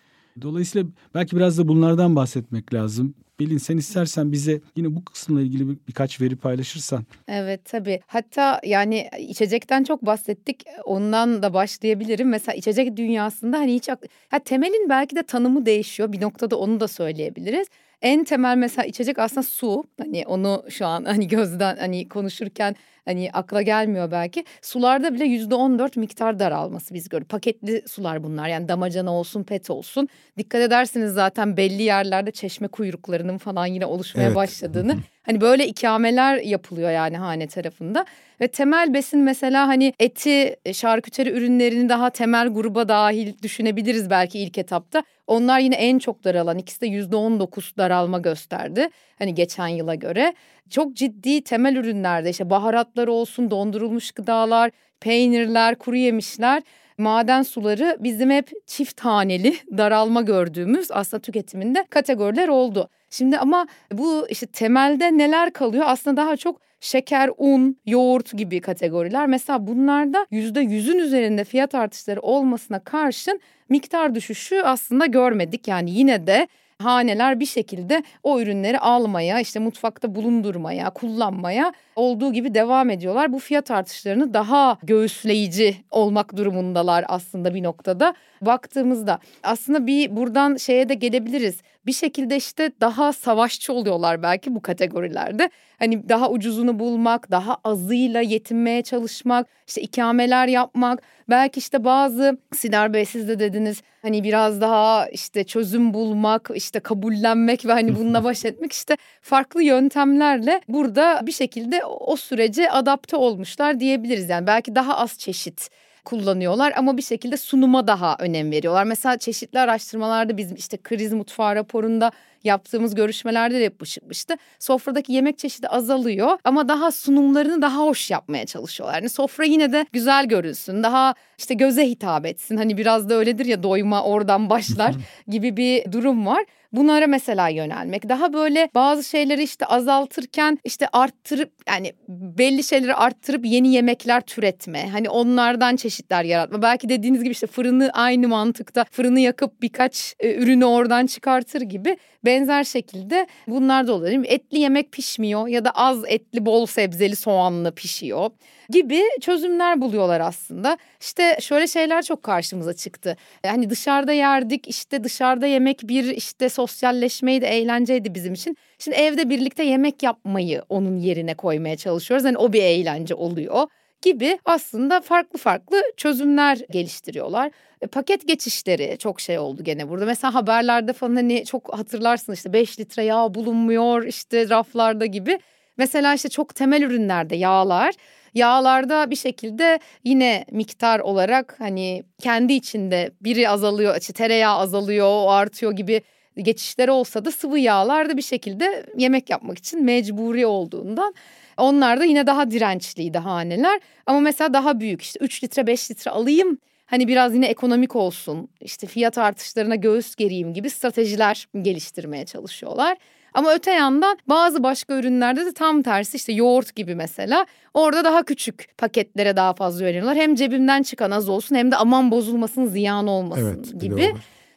Dolayısıyla 0.42 0.88
belki 1.14 1.37
biraz 1.37 1.59
da 1.59 1.68
bunlardan 1.68 2.16
bahsetmek 2.16 2.75
lazım. 2.75 3.14
Belin 3.40 3.59
sen 3.59 3.76
istersen 3.76 4.33
bize 4.33 4.61
yine 4.76 4.97
bu 4.97 5.04
kısımla 5.04 5.40
ilgili 5.42 5.68
bir, 5.68 5.76
birkaç 5.88 6.21
veri 6.21 6.37
paylaşırsan. 6.37 7.06
Evet 7.28 7.64
tabii. 7.64 8.00
Hatta 8.06 8.61
yani 8.64 9.09
içecekten 9.18 9.85
çok 9.85 10.06
bahsettik. 10.06 10.64
Ondan 10.85 11.42
da 11.42 11.54
başlayabilirim. 11.54 12.28
Mesela 12.28 12.54
içecek 12.56 12.97
dünyasında 12.97 13.59
hani 13.59 13.75
hiç 13.75 13.88
ha, 14.28 14.38
temelin 14.44 14.88
belki 14.88 15.16
de 15.16 15.23
tanımı 15.23 15.66
değişiyor. 15.66 16.12
Bir 16.12 16.21
noktada 16.21 16.56
onu 16.56 16.80
da 16.80 16.88
söyleyebiliriz 16.88 17.66
en 18.03 18.25
temel 18.25 18.57
mesela 18.57 18.87
içecek 18.87 19.19
aslında 19.19 19.43
su. 19.43 19.85
Hani 19.99 20.25
onu 20.27 20.65
şu 20.69 20.87
an 20.87 21.05
hani 21.05 21.29
gözden 21.29 21.77
hani 21.77 22.09
konuşurken 22.09 22.77
hani 23.05 23.31
akla 23.33 23.63
gelmiyor 23.63 24.11
belki. 24.11 24.45
Sularda 24.63 25.15
bile 25.15 25.25
yüzde 25.25 25.55
on 25.55 25.79
dört 25.79 25.97
miktar 25.97 26.39
daralması 26.39 26.95
biz 26.95 27.09
görüyoruz. 27.09 27.29
Paketli 27.29 27.83
sular 27.89 28.25
bunlar 28.25 28.49
yani 28.49 28.69
damacana 28.69 29.13
olsun 29.13 29.45
pet 29.45 29.71
olsun. 29.71 30.09
Dikkat 30.39 30.61
edersiniz 30.61 31.13
zaten 31.13 31.57
belli 31.57 31.83
yerlerde 31.83 32.31
çeşme 32.31 32.69
kuyruklarının 32.69 33.39
falan 33.39 33.67
yine 33.67 33.87
oluşmaya 33.87 34.27
evet. 34.27 34.37
başladığını. 34.37 34.97
Hani 35.23 35.41
böyle 35.41 35.67
ikameler 35.67 36.37
yapılıyor 36.37 36.91
yani 36.91 37.17
hane 37.17 37.47
tarafında. 37.47 38.05
Ve 38.41 38.49
temel 38.49 38.95
besin 38.95 39.21
mesela 39.21 39.69
hani 39.69 39.93
eti, 40.01 40.57
şarküteri 40.73 41.31
ürünlerini 41.31 41.89
daha 41.89 42.11
temel 42.11 42.49
gruba 42.49 42.89
dahil 42.89 43.43
düşünebiliriz 43.43 44.11
belki 44.11 44.39
ilk 44.39 44.59
etapta. 44.59 45.03
Onlar 45.26 45.59
yine 45.59 45.75
en 45.75 45.99
çok 45.99 46.25
daralan 46.25 46.59
ikisi 46.59 46.81
de 46.81 46.87
yüzde 46.87 47.16
on 47.16 47.40
dokuz 47.40 47.75
daralma 47.78 48.19
gösterdi. 48.19 48.88
Hani 49.19 49.35
geçen 49.35 49.69
yıla 49.69 49.95
göre. 49.95 50.35
Çok 50.71 50.95
ciddi 50.95 51.45
temel 51.45 51.76
ürünlerde 51.76 52.31
işte 52.31 52.50
baharatlar 52.50 53.09
olsun, 53.09 53.50
dondurulmuş 53.50 54.11
gıdalar, 54.11 54.71
peynirler, 55.00 55.75
kuru 55.75 55.97
yemişler 55.97 56.62
maden 56.99 57.43
suları 57.43 57.97
bizim 58.00 58.31
hep 58.31 58.50
çift 58.66 59.00
haneli 59.00 59.57
daralma 59.78 60.23
gördüğümüz 60.23 60.90
aslında 60.90 61.21
tüketiminde 61.21 61.85
kategoriler 61.90 62.49
oldu. 62.49 62.88
Şimdi 63.11 63.38
ama 63.38 63.66
bu 63.93 64.26
işte 64.28 64.47
temelde 64.47 65.19
neler 65.19 65.52
kalıyor? 65.52 65.85
Aslında 65.87 66.16
daha 66.16 66.37
çok 66.37 66.61
şeker, 66.85 67.31
un, 67.38 67.76
yoğurt 67.87 68.33
gibi 68.38 68.61
kategoriler. 68.61 69.26
Mesela 69.26 69.67
bunlarda 69.67 70.26
yüzde 70.31 70.61
yüzün 70.61 70.99
üzerinde 70.99 71.45
fiyat 71.45 71.75
artışları 71.75 72.21
olmasına 72.21 72.79
karşın 72.79 73.41
miktar 73.69 74.14
düşüşü 74.14 74.62
aslında 74.64 75.07
görmedik. 75.07 75.69
Yani 75.69 75.91
yine 75.91 76.26
de 76.26 76.49
haneler 76.79 77.41
bir 77.41 77.47
şekilde 77.47 78.03
o 78.23 78.41
ürünleri 78.41 78.79
almaya, 78.79 79.41
işte 79.41 79.61
mutfakta 79.61 80.14
bulundurmaya, 80.14 80.91
kullanmaya 80.91 81.73
olduğu 81.97 82.33
gibi 82.33 82.55
devam 82.55 82.91
ediyorlar. 82.91 83.33
Bu 83.33 83.38
fiyat 83.38 83.71
artışlarını 83.71 84.35
daha 84.35 84.79
göğüsleyici 84.83 85.76
olmak 85.91 86.37
durumundalar 86.37 87.05
aslında 87.09 87.55
bir 87.55 87.62
noktada. 87.62 88.14
Baktığımızda 88.41 89.19
aslında 89.43 89.87
bir 89.87 90.17
buradan 90.17 90.57
şeye 90.57 90.88
de 90.88 90.95
gelebiliriz. 90.95 91.62
Bir 91.87 91.93
şekilde 91.93 92.37
işte 92.37 92.71
daha 92.81 93.12
savaşçı 93.12 93.73
oluyorlar 93.73 94.23
belki 94.23 94.55
bu 94.55 94.62
kategorilerde. 94.62 95.50
Hani 95.79 96.09
daha 96.09 96.31
ucuzunu 96.31 96.79
bulmak, 96.79 97.31
daha 97.31 97.57
azıyla 97.64 98.21
yetinmeye 98.21 98.83
çalışmak, 98.83 99.47
işte 99.67 99.81
ikameler 99.81 100.49
yapmak. 100.49 101.03
Belki 101.29 101.59
işte 101.59 101.85
bazı 101.85 102.38
Sinar 102.55 102.95
Bey 102.95 103.05
siz 103.05 103.29
de 103.29 103.38
dediniz 103.38 103.83
hani 104.03 104.25
biraz 104.25 104.61
daha 104.61 105.09
işte 105.09 105.45
çözüm 105.45 105.95
bulmak, 105.95 106.50
işte 106.55 106.81
kabullenmek 106.81 107.67
ve 107.67 107.73
hani 107.73 107.97
bununla 107.97 108.25
baş 108.25 108.45
etmek 108.45 108.73
işte 108.73 108.97
farklı 109.21 109.62
yöntemlerle 109.62 110.61
burada 110.69 111.21
bir 111.26 111.33
şekilde 111.33 111.85
o 111.85 112.17
sürece 112.17 112.71
adapte 112.71 113.17
olmuşlar 113.17 113.81
diyebiliriz. 113.81 114.29
Yani 114.29 114.47
belki 114.47 114.75
daha 114.75 114.97
az 114.99 115.19
çeşit 115.19 115.71
kullanıyorlar 116.04 116.73
ama 116.76 116.96
bir 116.96 117.02
şekilde 117.02 117.37
sunuma 117.37 117.87
daha 117.87 118.16
önem 118.18 118.50
veriyorlar. 118.50 118.84
Mesela 118.84 119.18
çeşitli 119.18 119.58
araştırmalarda 119.61 120.37
bizim 120.37 120.56
işte 120.56 120.76
kriz 120.76 121.12
mutfağı 121.12 121.54
raporunda 121.54 122.12
yaptığımız 122.45 122.95
görüşmelerde 122.95 123.55
de 123.55 123.63
yapışmıştı. 123.63 124.35
Sofradaki 124.59 125.13
yemek 125.13 125.39
çeşidi 125.39 125.69
azalıyor 125.69 126.39
ama 126.45 126.69
daha 126.69 126.91
sunumlarını 126.91 127.63
daha 127.63 127.79
hoş 127.79 128.11
yapmaya 128.11 128.47
çalışıyorlar. 128.47 128.95
Yani 128.95 129.09
sofra 129.09 129.45
yine 129.45 129.73
de 129.73 129.87
güzel 129.93 130.27
görünsün. 130.27 130.83
Daha 130.83 131.15
işte 131.39 131.55
göze 131.55 131.89
hitap 131.89 132.27
etsin. 132.27 132.57
Hani 132.57 132.77
biraz 132.77 133.09
da 133.09 133.15
öyledir 133.15 133.47
ya 133.47 133.63
doyma 133.63 134.03
oradan 134.03 134.51
başlar 134.51 134.95
gibi 135.29 135.57
bir 135.57 135.93
durum 135.93 136.27
var. 136.27 136.45
Bunlara 136.77 137.07
mesela 137.07 137.49
yönelmek. 137.49 138.09
Daha 138.09 138.33
böyle 138.33 138.69
bazı 138.75 139.05
şeyleri 139.05 139.43
işte 139.43 139.67
azaltırken 139.67 140.59
işte 140.65 140.89
arttırıp 140.93 141.53
yani 141.69 141.93
belli 142.09 142.63
şeyleri 142.63 142.95
arttırıp 142.95 143.47
yeni 143.47 143.75
yemekler 143.75 144.21
türetme. 144.21 144.89
Hani 144.89 145.09
onlardan 145.09 145.77
çeşitler 145.77 146.25
yaratma. 146.25 146.63
Belki 146.63 146.89
dediğiniz 146.89 147.23
gibi 147.23 147.33
işte 147.33 147.47
fırını 147.47 147.91
aynı 147.93 148.29
mantıkta 148.29 148.85
fırını 148.91 149.21
yakıp 149.21 149.63
birkaç 149.63 150.15
e, 150.21 150.35
ürünü 150.35 150.65
oradan 150.65 151.07
çıkartır 151.07 151.61
gibi 151.61 151.97
benzer 152.35 152.64
şekilde 152.64 153.26
bunlar 153.47 153.87
da 153.87 153.93
oluyor. 153.93 154.25
Etli 154.26 154.59
yemek 154.59 154.93
pişmiyor 154.93 155.49
ya 155.49 155.64
da 155.64 155.71
az 155.71 155.99
etli 156.07 156.47
bol 156.47 156.67
sebzeli 156.67 157.17
soğanlı 157.17 157.75
pişiyor 157.75 158.31
gibi 158.71 159.00
çözümler 159.21 159.81
buluyorlar 159.81 160.21
aslında. 160.21 160.79
İşte 161.00 161.38
şöyle 161.41 161.67
şeyler 161.67 162.03
çok 162.03 162.23
karşımıza 162.23 162.75
çıktı. 162.75 163.17
Hani 163.47 163.71
dışarıda 163.71 164.12
yerdik 164.12 164.69
işte 164.69 165.05
dışarıda 165.05 165.47
yemek 165.47 165.81
bir 165.83 166.05
işte 166.05 166.49
sosyalleşmeydi 166.49 167.45
eğlenceydi 167.45 168.14
bizim 168.14 168.35
için. 168.35 168.57
Şimdi 168.79 168.97
evde 168.97 169.31
birlikte 169.31 169.64
yemek 169.64 170.03
yapmayı 170.03 170.62
onun 170.69 170.97
yerine 170.97 171.35
koymaya 171.35 171.76
çalışıyoruz. 171.76 172.26
Hani 172.26 172.38
o 172.38 172.53
bir 172.53 172.62
eğlence 172.62 173.14
oluyor 173.14 173.67
gibi 174.04 174.38
aslında 174.44 175.00
farklı 175.00 175.38
farklı 175.38 175.82
çözümler 175.96 176.58
geliştiriyorlar. 176.70 177.50
E, 177.80 177.87
paket 177.87 178.28
geçişleri 178.28 178.96
çok 178.99 179.20
şey 179.20 179.38
oldu 179.38 179.64
gene 179.64 179.88
burada. 179.88 180.06
Mesela 180.06 180.34
haberlerde 180.34 180.92
falan 180.92 181.16
hani 181.16 181.44
çok 181.44 181.78
hatırlarsın 181.78 182.32
işte 182.32 182.52
5 182.52 182.80
litre 182.80 183.04
yağ 183.04 183.34
bulunmuyor 183.34 184.02
işte 184.04 184.49
raflarda 184.49 185.06
gibi. 185.06 185.38
Mesela 185.76 186.14
işte 186.14 186.28
çok 186.28 186.54
temel 186.54 186.82
ürünlerde 186.82 187.37
yağlar 187.37 187.94
Yağlarda 188.34 189.11
bir 189.11 189.16
şekilde 189.16 189.78
yine 190.04 190.44
miktar 190.50 191.00
olarak 191.00 191.54
hani 191.58 192.02
kendi 192.20 192.52
içinde 192.52 193.11
biri 193.20 193.49
azalıyor, 193.49 193.96
işte 194.00 194.12
tereyağı 194.12 194.56
azalıyor, 194.56 195.25
artıyor 195.28 195.73
gibi 195.73 196.02
geçişleri 196.37 196.90
olsa 196.90 197.25
da 197.25 197.30
sıvı 197.30 197.58
yağlarda 197.58 198.16
bir 198.16 198.23
şekilde 198.23 198.87
yemek 198.96 199.30
yapmak 199.30 199.58
için 199.58 199.84
mecburi 199.84 200.46
olduğundan 200.46 201.14
onlar 201.56 202.00
da 202.00 202.04
yine 202.04 202.26
daha 202.26 202.50
dirençliydi 202.50 203.18
haneler. 203.18 203.80
Ama 204.06 204.20
mesela 204.20 204.54
daha 204.54 204.80
büyük 204.80 205.02
işte 205.02 205.18
3 205.23 205.44
litre 205.44 205.66
5 205.66 205.90
litre 205.90 206.11
alayım 206.11 206.58
hani 206.87 207.08
biraz 207.08 207.34
yine 207.34 207.46
ekonomik 207.46 207.96
olsun 207.96 208.49
işte 208.61 208.87
fiyat 208.87 209.18
artışlarına 209.18 209.75
göğüs 209.75 210.14
gereyim 210.14 210.54
gibi 210.54 210.70
stratejiler 210.70 211.49
geliştirmeye 211.62 212.25
çalışıyorlar. 212.25 212.96
Ama 213.34 213.54
öte 213.54 213.70
yandan 213.70 214.18
bazı 214.28 214.62
başka 214.62 214.94
ürünlerde 214.94 215.46
de 215.46 215.52
tam 215.54 215.82
tersi 215.82 216.16
işte 216.16 216.32
yoğurt 216.32 216.76
gibi 216.76 216.94
mesela 216.94 217.46
orada 217.75 218.04
daha 218.04 218.23
küçük 218.23 218.78
paketlere 218.78 219.37
daha 219.37 219.54
fazla 219.54 219.84
yöneliyorlar. 219.84 220.16
Hem 220.16 220.34
cebimden 220.34 220.82
çıkan 220.82 221.11
az 221.11 221.28
olsun 221.28 221.56
hem 221.56 221.70
de 221.70 221.76
aman 221.76 222.11
bozulmasın 222.11 222.66
ziyan 222.66 223.06
olmasın 223.06 223.64
evet, 223.64 223.80
gibi 223.80 224.14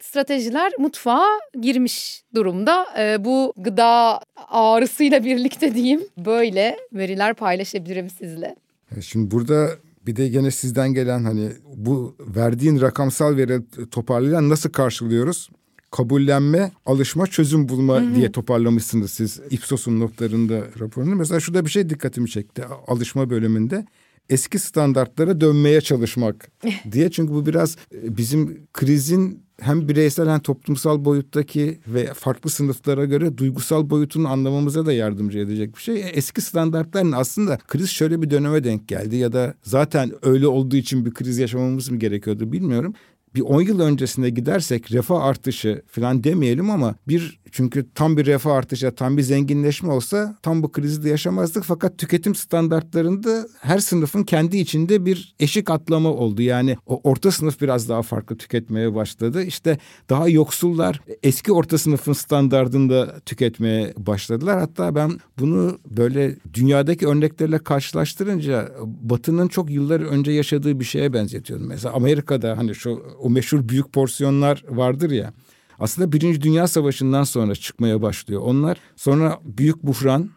stratejiler 0.10 0.72
mutfağa 0.80 1.26
girmiş 1.62 2.24
durumda. 2.36 2.86
Ee, 2.98 3.26
bu 3.26 3.54
gıda 3.58 4.20
ağrısıyla 4.48 5.24
birlikte 5.24 5.76
diyeyim 5.76 6.02
böyle 6.26 6.78
veriler 6.94 7.34
paylaşabilirim 7.34 8.10
sizle. 8.10 8.56
E, 8.98 9.02
şimdi 9.02 9.32
burada 9.32 9.70
bir 10.08 10.16
de 10.16 10.28
gene 10.28 10.52
sizden 10.52 10.94
gelen 10.94 11.24
hani 11.24 11.50
bu 11.76 12.16
verdiğin 12.20 12.82
rakamsal 12.82 13.38
veri 13.38 13.62
toparlayan 13.92 14.50
nasıl 14.50 14.70
karşılıyoruz? 14.70 15.50
kabullenme, 15.92 16.72
alışma, 16.86 17.28
çözüm 17.28 17.70
bulma 17.70 18.02
Hı-hı. 18.02 18.16
diye 18.16 18.32
toparlamışsınız 18.32 19.12
siz 19.12 19.40
Ipsos'un 19.50 20.00
notlarında 20.00 20.62
raporunu. 20.80 21.16
Mesela 21.16 21.40
şurada 21.40 21.66
bir 21.66 21.70
şey 21.70 21.90
dikkatimi 21.90 22.30
çekti 22.30 22.64
alışma 22.88 23.30
bölümünde. 23.30 23.86
Eski 24.30 24.60
standartlara 24.60 25.42
dönmeye 25.42 25.82
çalışmak 25.82 26.52
diye. 26.92 27.12
Çünkü 27.12 27.34
bu 27.34 27.46
biraz 27.46 27.78
e, 27.94 28.18
bizim 28.18 28.68
krizin 28.74 29.48
hem 29.60 29.90
bireysel 29.90 30.30
hem 30.30 30.40
toplumsal 30.40 31.06
boyuttaki 31.06 31.80
ve 31.88 32.14
farklı 32.14 32.50
sınıflara 32.50 33.06
göre 33.06 33.38
duygusal 33.38 33.90
boyutunu 33.90 34.28
anlamamıza 34.28 34.86
da 34.86 34.94
yardımcı 34.94 35.40
edecek 35.40 35.76
bir 35.76 35.82
şey. 35.82 35.96
E, 35.96 36.00
eski 36.00 36.42
standartların 36.42 37.12
aslında 37.12 37.58
kriz 37.58 37.90
şöyle 37.90 38.22
bir 38.22 38.30
döneme 38.30 38.64
denk 38.64 38.88
geldi 38.88 39.16
ya 39.16 39.34
da 39.34 39.54
zaten 39.64 40.12
öyle 40.22 40.48
olduğu 40.48 40.76
için 40.76 41.06
bir 41.06 41.14
kriz 41.14 41.38
yaşamamız 41.38 41.90
mı 41.90 41.98
gerekiyordu 41.98 42.52
bilmiyorum 42.52 42.94
bir 43.38 43.42
10 43.42 43.62
yıl 43.62 43.80
öncesine 43.80 44.30
gidersek 44.30 44.92
refah 44.92 45.24
artışı 45.24 45.82
falan 45.88 46.24
demeyelim 46.24 46.70
ama 46.70 46.96
bir 47.08 47.40
çünkü 47.52 47.86
tam 47.96 48.18
bir 48.18 48.26
refah 48.26 48.52
artışı, 48.52 48.92
tam 48.96 49.18
bir 49.18 49.22
zenginleşme 49.22 49.92
olsa 49.92 50.38
tam 50.42 50.64
bu 50.64 50.72
krizi 50.72 51.04
de 51.04 51.10
yaşamazdık. 51.10 51.64
Fakat 51.64 51.98
tüketim 51.98 52.36
standartlarında 52.36 53.48
her 53.60 53.80
sınıfın 53.80 54.24
kendi 54.24 54.58
içinde 54.58 55.06
bir 55.06 55.36
eşik 55.40 55.70
atlama 55.70 56.10
oldu. 56.10 56.42
Yani 56.42 56.78
o 56.86 57.02
orta 57.04 57.32
sınıf 57.32 57.62
biraz 57.62 57.90
daha 57.90 58.02
farklı 58.02 58.38
tüketmeye 58.38 58.96
başladı. 58.96 59.44
İşte 59.44 59.78
daha 60.10 60.28
yoksullar 60.28 61.02
eski 61.24 61.52
orta 61.52 61.78
sınıfın 61.78 62.14
standartında 62.14 63.20
tüketmeye 63.20 63.94
başladılar. 63.98 64.60
Hatta 64.60 64.96
ben 64.96 65.20
bunu 65.40 65.80
böyle 65.98 66.36
dünyadaki 66.54 67.08
örneklerle 67.08 67.60
karşılaştırınca 67.60 68.72
Batı'nın 68.84 69.48
çok 69.48 69.70
yıllar 69.70 70.00
önce 70.00 70.32
yaşadığı 70.32 70.80
bir 70.80 70.86
şeye 70.86 71.14
benzetiyorum. 71.14 71.68
Mesela 71.68 71.94
Amerika'da 71.94 72.58
hani 72.58 72.76
şu 72.76 73.04
o 73.28 73.30
meşhur 73.30 73.70
büyük 73.70 73.94
porsiyonlar 73.94 74.64
vardır 74.70 75.12
ya 75.12 75.34
aslında 75.80 76.12
Birinci 76.12 76.42
Dünya 76.42 76.68
Savaşı'ndan 76.68 77.24
sonra 77.24 77.56
çıkmaya 77.56 78.02
başlıyor. 78.02 78.42
Onlar 78.42 78.78
sonra 78.96 79.40
büyük 79.44 79.84
buhran, 79.84 80.30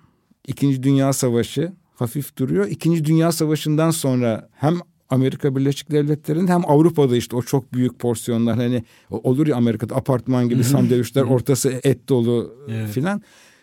İkinci 0.47 0.83
Dünya 0.83 1.13
Savaşı 1.13 1.73
hafif 1.95 2.37
duruyor. 2.37 2.67
İkinci 2.67 3.05
Dünya 3.05 3.33
Savaşı'ndan 3.33 3.91
sonra 3.91 4.49
hem 4.53 4.75
Amerika 5.11 5.57
Birleşik 5.57 5.91
Devletleri'nin 5.91 6.49
hem 6.49 6.71
Avrupa'da 6.71 7.17
işte 7.17 7.37
o 7.37 7.43
çok 7.43 7.75
büyük 7.75 7.99
porsiyonlar 7.99 8.57
hani 8.57 8.85
olur 9.11 9.47
ya 9.47 9.57
Amerika'da 9.57 9.97
apartman 9.97 10.49
gibi 10.49 10.65
sandviçler 10.65 11.23
ortası 11.23 11.81
et 11.83 12.09
dolu 12.09 12.55
evet. 12.69 12.91
filan. 12.91 13.23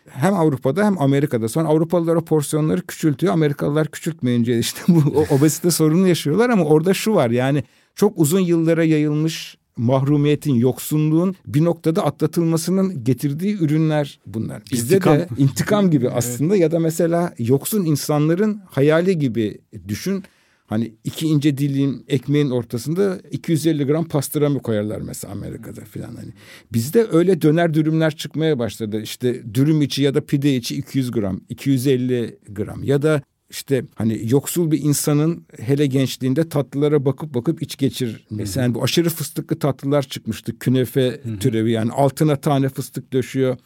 Hem 0.10 0.34
Avrupa'da 0.34 0.86
hem 0.86 1.02
Amerika'da. 1.02 1.50
Sonra 1.50 1.68
Avrupalılar 1.68 2.16
o 2.16 2.26
porsiyonları 2.26 2.82
küçültüyor. 2.82 3.34
Amerikalılar 3.34 3.88
küçültmeyince 3.88 4.60
işte 4.60 4.82
bu 4.88 5.26
obezite 5.30 5.72
sorunu 5.72 6.08
yaşıyorlar 6.08 6.50
ama 6.50 6.64
orada 6.64 6.94
şu 6.94 7.16
var 7.16 7.30
yani 7.30 7.64
çok 7.98 8.20
uzun 8.20 8.40
yıllara 8.40 8.84
yayılmış 8.84 9.58
mahrumiyetin, 9.78 10.54
yoksunluğun 10.54 11.36
bir 11.48 11.64
noktada 11.64 12.06
atlatılmasının 12.06 13.04
getirdiği 13.04 13.58
ürünler 13.58 14.20
bunlar. 14.26 14.64
Bizde 14.72 14.96
intikam. 14.96 15.18
de 15.18 15.28
intikam 15.38 15.92
gibi 15.92 16.10
aslında 16.10 16.54
evet. 16.54 16.62
ya 16.62 16.72
da 16.72 16.80
mesela 16.80 17.34
yoksun 17.38 17.86
insanların 17.86 18.62
hayali 18.70 19.20
gibi 19.20 19.58
düşün. 19.88 20.24
Hani 20.68 20.94
iki 21.04 21.28
ince 21.28 21.58
dilim 21.58 22.04
ekmeğin 22.08 22.50
ortasında 22.50 23.20
250 23.32 23.86
gram 23.86 24.08
pastrami 24.08 24.60
koyarlar 24.60 25.02
mesela 25.02 25.34
Amerika'da 25.34 25.82
falan 25.82 26.16
hani. 26.16 26.32
Bizde 26.74 27.08
öyle 27.12 27.42
döner 27.42 27.74
dürümler 27.74 28.16
çıkmaya 28.16 28.60
başladı. 28.60 29.02
İşte 29.02 29.54
dürüm 29.54 29.82
içi 29.82 30.04
ya 30.04 30.14
da 30.14 30.26
pide 30.26 30.56
içi 30.56 30.76
200 30.76 31.12
gram, 31.12 31.42
250 31.50 32.40
gram 32.50 32.84
ya 32.84 33.02
da 33.02 33.22
işte 33.50 33.86
hani 33.96 34.22
yoksul 34.32 34.72
bir 34.72 34.80
insanın 34.82 35.46
hele 35.60 35.86
gençliğinde 35.86 36.50
tatlılara 36.50 37.06
bakıp 37.06 37.34
bakıp 37.34 37.62
iç 37.62 37.78
geçir. 37.78 38.26
Mesela 38.30 38.64
yani 38.64 38.76
bu 38.76 38.84
aşırı 38.84 39.10
fıstıklı 39.10 39.60
tatlılar 39.60 40.04
çıkmıştı. 40.04 40.60
Künefe 40.60 41.20
Hı-hı. 41.24 41.40
türevi 41.40 41.72
yani 41.72 41.92
altına 41.92 42.36
tane 42.36 42.70
fıstık 42.70 43.14
döşüyor 43.14 43.58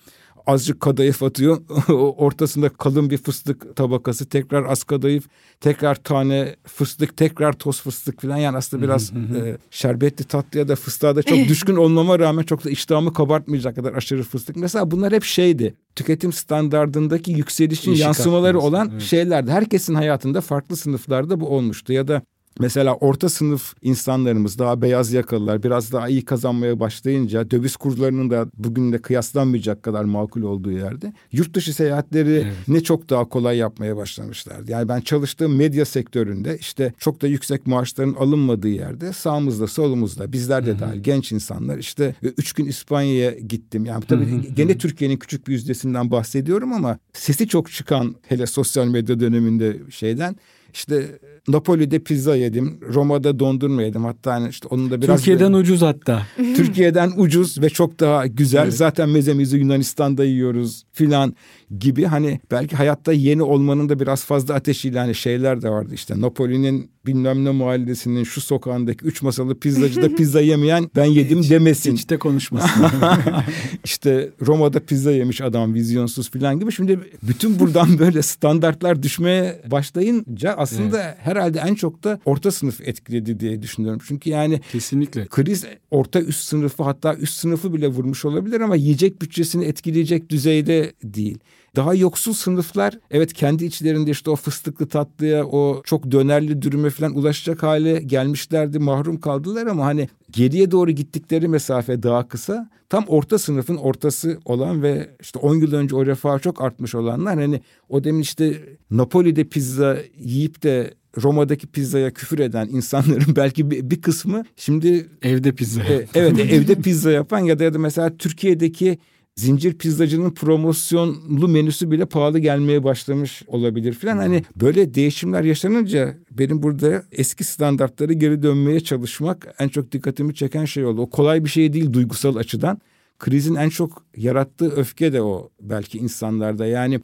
azıcık 0.48 0.82
kadayıf 0.82 1.24
atıyor. 1.24 1.62
Ortasında 2.18 2.70
kalın 2.70 3.10
bir 3.10 3.18
fıstık 3.18 3.76
tabakası. 3.76 4.30
Tekrar 4.30 4.66
az 4.66 4.84
kadayıf. 4.84 5.28
Tekrar 5.62 5.96
tane 5.96 6.56
fıstık. 6.68 7.18
Tekrar 7.18 7.54
toz 7.54 7.82
fıstık 7.82 8.22
falan. 8.22 8.38
Yani 8.38 8.58
aslında 8.58 8.84
biraz 8.84 9.12
e, 9.12 9.58
şerbetli 9.72 10.24
tatlıya 10.26 10.68
da 10.68 10.76
fıstığa 10.76 11.16
da 11.16 11.24
çok 11.24 11.38
düşkün 11.50 11.76
olmama 11.76 12.20
rağmen 12.20 12.44
çok 12.44 12.66
da 12.66 12.70
iştahımı 12.70 13.14
kabartmayacak 13.14 13.76
kadar 13.76 13.94
aşırı 13.94 14.24
fıstık. 14.24 14.56
Mesela 14.56 14.92
bunlar 14.92 15.14
hep 15.14 15.24
şeydi. 15.24 15.76
Tüketim 15.96 16.34
standardındaki 16.34 17.32
yükselişin 17.32 17.92
İşi 17.92 18.02
yansımaları 18.02 18.60
olan 18.60 18.90
evet. 18.92 19.02
şeylerdi. 19.02 19.52
Herkesin 19.52 19.96
hayatında 19.96 20.42
farklı 20.42 20.78
sınıflarda 20.78 21.40
bu 21.40 21.48
olmuştu. 21.48 21.94
Ya 21.94 22.08
da 22.08 22.22
Mesela 22.62 22.96
orta 22.96 23.30
sınıf 23.30 23.74
insanlarımız 23.82 24.60
daha 24.60 24.82
beyaz 24.82 25.14
yakalılar 25.14 25.64
biraz 25.64 25.92
daha 25.92 26.10
iyi 26.10 26.26
kazanmaya 26.26 26.80
başlayınca 26.80 27.52
döviz 27.52 27.76
kurlarının 27.76 28.30
da 28.30 28.48
bugünle 28.58 28.98
kıyaslanmayacak 29.02 29.84
kadar 29.84 30.04
makul 30.04 30.42
olduğu 30.42 30.72
yerde 30.72 31.14
yurt 31.32 31.54
dışı 31.54 31.74
seyahatleri 31.74 32.32
evet. 32.32 32.54
ne 32.68 32.84
çok 32.84 33.10
daha 33.10 33.30
kolay 33.30 33.58
yapmaya 33.58 33.98
başlamışlardı. 33.98 34.72
Yani 34.72 34.90
ben 34.90 35.02
çalıştığım 35.02 35.56
medya 35.56 35.86
sektöründe 35.86 36.58
işte 36.60 36.94
çok 37.00 37.22
da 37.22 37.28
yüksek 37.28 37.68
maaşların 37.68 38.14
alınmadığı 38.14 38.70
yerde 38.70 39.14
sağımızda 39.14 39.68
solumuzda 39.68 40.34
bizler 40.34 40.66
de 40.66 40.80
dahil 40.80 41.00
genç 41.00 41.32
insanlar 41.32 41.78
işte 41.78 42.16
üç 42.24 42.54
gün 42.54 42.66
İspanya'ya 42.66 43.32
gittim. 43.32 43.86
Yani 43.86 44.04
tabii 44.08 44.54
gene 44.54 44.78
Türkiye'nin 44.78 45.18
küçük 45.18 45.48
bir 45.48 45.54
yüzdesinden 45.54 46.12
bahsediyorum 46.12 46.74
ama 46.74 46.98
sesi 47.14 47.48
çok 47.48 47.72
çıkan 47.72 48.16
hele 48.28 48.46
sosyal 48.46 48.88
medya 48.88 49.20
döneminde 49.20 49.78
şeyden 49.90 50.36
işte 50.74 51.20
Napoli'de 51.48 52.00
pizza 52.00 52.36
yedim, 52.36 52.80
Roma'da 52.94 53.40
dondurma 53.40 53.82
yedim. 53.82 54.04
Hatta 54.06 54.34
hani 54.34 54.50
işte 54.50 54.68
onun 54.68 54.92
da 54.92 55.02
biraz 55.02 55.20
Türkiye'den 55.20 55.54
böyle, 55.54 55.64
ucuz 55.64 55.82
hatta. 55.82 56.28
Türkiye'den 56.38 57.12
ucuz 57.18 57.62
ve 57.62 57.70
çok 57.70 58.00
daha 58.00 58.28
güzel. 58.28 58.64
Evet. 58.64 58.74
Zaten 58.74 59.10
mezemizi 59.10 59.58
Yunanistan'da 59.58 60.24
yiyoruz 60.24 60.84
filan 60.92 61.36
gibi 61.80 62.06
hani 62.06 62.40
belki 62.52 62.76
hayatta 62.76 63.14
yeni 63.14 63.44
olmanın 63.44 63.90
da 63.90 64.00
biraz 64.00 64.26
fazla 64.26 64.54
ateşiyle 64.54 65.00
hani 65.00 65.16
şeyler 65.16 65.62
de 65.62 65.70
vardı 65.70 65.94
işte 65.94 66.22
Napoli'nin 66.22 66.92
bilmem 67.06 67.46
ne 67.46 67.50
mahallesinin 67.50 68.24
şu 68.24 68.42
sokağındaki 68.42 69.06
üç 69.06 69.22
masalı 69.22 69.56
pizzacıda 69.60 70.16
pizza 70.16 70.42
yemeyen 70.42 70.90
ben 70.96 71.06
yedim 71.06 71.50
demesin. 71.50 71.96
Hiç 71.96 72.10
de 72.10 72.18
konuşmasın. 72.18 72.86
işte 73.84 74.30
Roma'da 74.42 74.80
pizza 74.80 75.12
yemiş 75.12 75.42
adam 75.42 75.74
vizyonsuz 75.74 76.32
filan 76.32 76.60
gibi. 76.60 76.72
Şimdi 76.72 77.00
bütün 77.24 77.60
buradan 77.60 78.00
böyle 78.00 78.22
standartlar 78.22 79.04
düşmeye 79.04 79.62
başlayınca 79.72 80.54
aslında 80.58 81.04
evet. 81.04 81.18
herhalde 81.20 81.60
en 81.68 81.76
çok 81.76 82.04
da 82.04 82.20
orta 82.26 82.52
sınıf 82.52 82.82
etkiledi 82.82 83.40
diye 83.40 83.62
düşünüyorum. 83.62 84.02
Çünkü 84.08 84.30
yani 84.30 84.62
kesinlikle 84.72 85.26
kriz 85.26 85.66
orta 85.92 86.22
üst 86.22 86.44
sınıfı 86.44 86.84
hatta 86.84 87.16
üst 87.16 87.34
sınıfı 87.34 87.74
bile 87.74 87.88
vurmuş 87.88 88.26
olabilir 88.26 88.62
ama 88.62 88.76
yiyecek 88.76 89.22
bütçesini 89.22 89.66
etkileyecek 89.66 90.30
düzeyde 90.30 90.94
değil. 91.04 91.38
Daha 91.76 91.94
yoksul 91.94 92.34
sınıflar 92.34 93.00
evet 93.12 93.34
kendi 93.34 93.66
içlerinde 93.66 94.12
işte 94.12 94.32
o 94.32 94.36
fıstıklı 94.36 94.88
tatlıya 94.88 95.46
o 95.46 95.82
çok 95.86 96.12
dönerli 96.12 96.62
dürüme 96.62 96.90
falan 96.90 97.16
ulaşacak 97.16 97.64
hale 97.64 98.02
gelmişlerdi 98.02 98.80
mahrum 98.80 99.20
kaldılar 99.20 99.68
ama 99.68 99.86
hani 99.86 100.10
geriye 100.32 100.72
doğru 100.72 100.92
gittikleri 100.92 101.48
mesafe 101.48 102.04
daha 102.04 102.28
kısa. 102.28 102.70
Tam 102.90 103.06
orta 103.08 103.38
sınıfın 103.38 103.76
ortası 103.76 104.40
olan 104.46 104.84
ve 104.84 105.10
işte 105.22 105.40
10 105.40 105.56
yıl 105.56 105.74
önce 105.74 105.96
o 105.96 106.06
refah 106.06 106.42
çok 106.42 106.62
artmış 106.62 106.96
olanlar 106.96 107.40
hani 107.40 107.62
o 107.90 108.04
demin 108.04 108.22
işte 108.22 108.62
Napoli'de 108.92 109.44
pizza 109.44 109.98
yiyip 110.18 110.64
de 110.64 110.94
Roma'daki 111.18 111.68
pizzaya 111.68 112.12
küfür 112.14 112.40
eden 112.40 112.68
insanların 112.68 113.36
belki 113.36 113.72
bir, 113.72 113.90
bir 113.90 114.02
kısmı 114.02 114.44
şimdi 114.56 115.10
evde 115.22 115.52
pizza. 115.52 115.82
E, 115.84 116.08
evet 116.16 116.40
evde 116.40 116.76
pizza 116.76 117.12
yapan 117.12 117.40
ya 117.40 117.60
da 117.60 117.64
ya 117.64 117.74
da 117.74 117.80
mesela 117.80 118.18
Türkiye'deki 118.18 118.98
zincir 119.42 119.74
pizzacının 119.74 120.32
promosyonlu 120.32 121.48
menüsü 121.48 121.92
bile 121.92 122.06
pahalı 122.06 122.40
gelmeye 122.40 122.84
başlamış 122.84 123.44
olabilir 123.48 123.94
filan. 123.94 124.18
Hani 124.18 124.44
böyle 124.56 124.94
değişimler 124.94 125.44
yaşanınca 125.44 126.18
benim 126.32 126.64
burada 126.64 127.04
eski 127.12 127.44
standartları 127.44 128.14
geri 128.14 128.44
dönmeye 128.44 128.80
çalışmak 128.80 129.56
en 129.60 129.68
çok 129.68 129.92
dikkatimi 129.92 130.36
çeken 130.36 130.66
şey 130.66 130.86
oldu. 130.86 131.02
O 131.02 131.10
kolay 131.10 131.44
bir 131.46 131.50
şey 131.50 131.74
değil 131.74 131.94
duygusal 131.94 132.36
açıdan. 132.36 132.82
Krizin 133.20 133.56
en 133.56 133.70
çok 133.70 134.04
yarattığı 134.18 134.72
öfke 134.72 135.14
de 135.14 135.22
o 135.22 135.50
belki 135.62 135.98
insanlarda. 135.98 136.66
Yani 136.66 137.00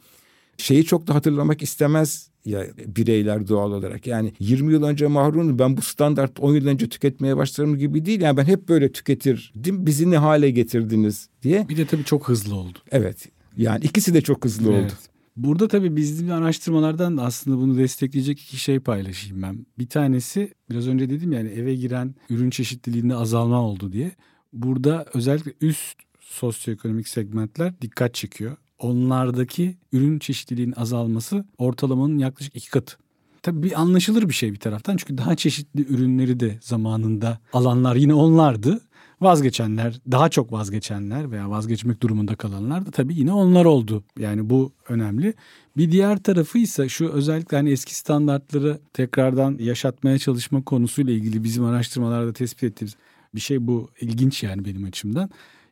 şeyi 0.58 0.84
çok 0.84 1.06
da 1.06 1.14
hatırlamak 1.14 1.62
istemez 1.62 2.30
ya 2.48 2.66
bireyler 2.86 3.48
doğal 3.48 3.72
olarak. 3.72 4.06
Yani 4.06 4.32
20 4.38 4.72
yıl 4.72 4.82
önce 4.82 5.06
mahrumum 5.06 5.58
ben 5.58 5.76
bu 5.76 5.82
standart 5.82 6.40
10 6.40 6.54
yıl 6.54 6.66
önce 6.66 6.88
tüketmeye 6.88 7.36
başlarım 7.36 7.78
gibi 7.78 8.04
değil. 8.04 8.20
Yani 8.20 8.36
ben 8.36 8.44
hep 8.44 8.68
böyle 8.68 8.92
tüketirdim. 8.92 9.86
Bizi 9.86 10.10
ne 10.10 10.16
hale 10.16 10.50
getirdiniz 10.50 11.28
diye. 11.42 11.68
Bir 11.68 11.76
de 11.76 11.86
tabii 11.86 12.04
çok 12.04 12.28
hızlı 12.28 12.54
oldu. 12.54 12.78
Evet. 12.90 13.28
Yani 13.56 13.84
ikisi 13.84 14.14
de 14.14 14.20
çok 14.20 14.44
hızlı 14.44 14.72
evet. 14.72 14.84
oldu. 14.84 14.92
Burada 15.36 15.68
tabii 15.68 15.96
bizim 15.96 16.32
araştırmalardan 16.32 17.16
da 17.16 17.22
aslında 17.22 17.56
bunu 17.56 17.78
destekleyecek 17.78 18.40
iki 18.40 18.56
şey 18.56 18.80
paylaşayım 18.80 19.42
ben. 19.42 19.66
Bir 19.78 19.88
tanesi 19.88 20.54
biraz 20.70 20.88
önce 20.88 21.10
dedim 21.10 21.32
yani 21.32 21.48
eve 21.48 21.74
giren 21.74 22.14
ürün 22.30 22.50
çeşitliliğinde 22.50 23.14
azalma 23.14 23.62
oldu 23.62 23.92
diye. 23.92 24.12
Burada 24.52 25.06
özellikle 25.14 25.52
üst 25.60 25.98
sosyoekonomik 26.20 27.08
segmentler 27.08 27.80
dikkat 27.82 28.14
çekiyor 28.14 28.56
onlardaki 28.78 29.76
ürün 29.92 30.18
çeşitliliğinin 30.18 30.74
azalması 30.76 31.44
ortalamanın 31.58 32.18
yaklaşık 32.18 32.56
iki 32.56 32.70
katı. 32.70 32.96
Tabii 33.42 33.62
bir 33.62 33.80
anlaşılır 33.80 34.28
bir 34.28 34.34
şey 34.34 34.52
bir 34.52 34.58
taraftan 34.58 34.96
çünkü 34.96 35.18
daha 35.18 35.36
çeşitli 35.36 35.86
ürünleri 35.94 36.40
de 36.40 36.58
zamanında 36.62 37.38
alanlar 37.52 37.96
yine 37.96 38.14
onlardı. 38.14 38.80
Vazgeçenler, 39.20 40.00
daha 40.10 40.28
çok 40.28 40.52
vazgeçenler 40.52 41.30
veya 41.30 41.50
vazgeçmek 41.50 42.02
durumunda 42.02 42.34
kalanlar 42.34 42.86
da 42.86 42.90
tabii 42.90 43.14
yine 43.14 43.32
onlar 43.32 43.64
oldu. 43.64 44.04
Yani 44.18 44.50
bu 44.50 44.72
önemli. 44.88 45.34
Bir 45.76 45.92
diğer 45.92 46.22
tarafı 46.22 46.58
ise 46.58 46.88
şu 46.88 47.08
özellikle 47.08 47.56
hani 47.56 47.70
eski 47.70 47.96
standartları 47.96 48.78
tekrardan 48.92 49.58
yaşatmaya 49.58 50.18
çalışma 50.18 50.62
konusuyla 50.62 51.12
ilgili 51.12 51.44
bizim 51.44 51.64
araştırmalarda 51.64 52.32
tespit 52.32 52.62
ettiğimiz 52.62 52.96
bir 53.34 53.40
şey 53.40 53.66
bu 53.66 53.88
ilginç 54.00 54.42
yani 54.42 54.64
benim 54.64 54.84
açımdan. 54.84 55.30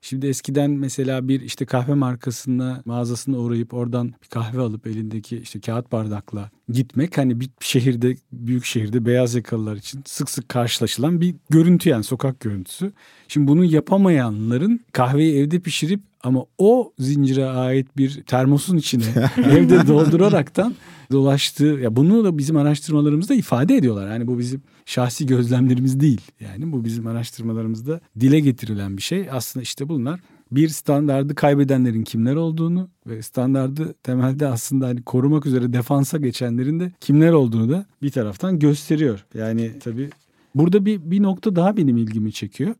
Şimdi 0.08 0.26
eskiden 0.26 0.70
mesela 0.70 1.28
bir 1.28 1.40
işte 1.40 1.66
kahve 1.66 1.94
markasına 1.94 2.82
mağazasına 2.84 3.38
uğrayıp 3.38 3.74
oradan 3.74 4.14
bir 4.22 4.28
kahve 4.28 4.60
alıp 4.60 4.86
elindeki 4.86 5.36
işte 5.36 5.60
kağıt 5.60 5.92
bardakla 5.92 6.50
gitmek 6.68 7.18
hani 7.18 7.40
bir 7.40 7.50
şehirde 7.60 8.16
büyük 8.32 8.64
şehirde 8.64 9.06
beyaz 9.06 9.34
yakalılar 9.34 9.76
için 9.76 10.02
sık 10.06 10.30
sık 10.30 10.48
karşılaşılan 10.48 11.20
bir 11.20 11.34
görüntü 11.50 11.88
yani 11.88 12.04
sokak 12.04 12.40
görüntüsü. 12.40 12.92
Şimdi 13.28 13.48
bunu 13.48 13.64
yapamayanların 13.64 14.80
kahveyi 14.92 15.36
evde 15.36 15.60
pişirip 15.60 16.00
ama 16.26 16.44
o 16.58 16.92
zincire 16.98 17.46
ait 17.46 17.96
bir 17.96 18.22
termosun 18.22 18.76
içine 18.76 19.04
evde 19.36 19.86
dolduraraktan 19.86 20.74
dolaştığı 21.12 21.64
ya 21.64 21.96
bunu 21.96 22.24
da 22.24 22.38
bizim 22.38 22.56
araştırmalarımızda 22.56 23.34
ifade 23.34 23.76
ediyorlar. 23.76 24.08
Yani 24.08 24.26
bu 24.26 24.38
bizim 24.38 24.62
şahsi 24.86 25.26
gözlemlerimiz 25.26 26.00
değil. 26.00 26.20
Yani 26.40 26.72
bu 26.72 26.84
bizim 26.84 27.06
araştırmalarımızda 27.06 28.00
dile 28.20 28.40
getirilen 28.40 28.96
bir 28.96 29.02
şey. 29.02 29.28
Aslında 29.30 29.62
işte 29.62 29.88
bunlar 29.88 30.20
bir 30.52 30.68
standardı 30.68 31.34
kaybedenlerin 31.34 32.02
kimler 32.02 32.34
olduğunu 32.34 32.88
ve 33.06 33.22
standardı 33.22 33.94
temelde 34.02 34.46
aslında 34.46 34.86
hani 34.86 35.02
korumak 35.02 35.46
üzere 35.46 35.72
defansa 35.72 36.18
geçenlerin 36.18 36.80
de 36.80 36.92
kimler 37.00 37.32
olduğunu 37.32 37.70
da 37.70 37.86
bir 38.02 38.10
taraftan 38.10 38.58
gösteriyor. 38.58 39.26
Yani 39.34 39.72
tabii 39.80 40.10
burada 40.54 40.84
bir, 40.84 41.10
bir 41.10 41.22
nokta 41.22 41.56
daha 41.56 41.76
benim 41.76 41.96
ilgimi 41.96 42.32
çekiyor. 42.32 42.74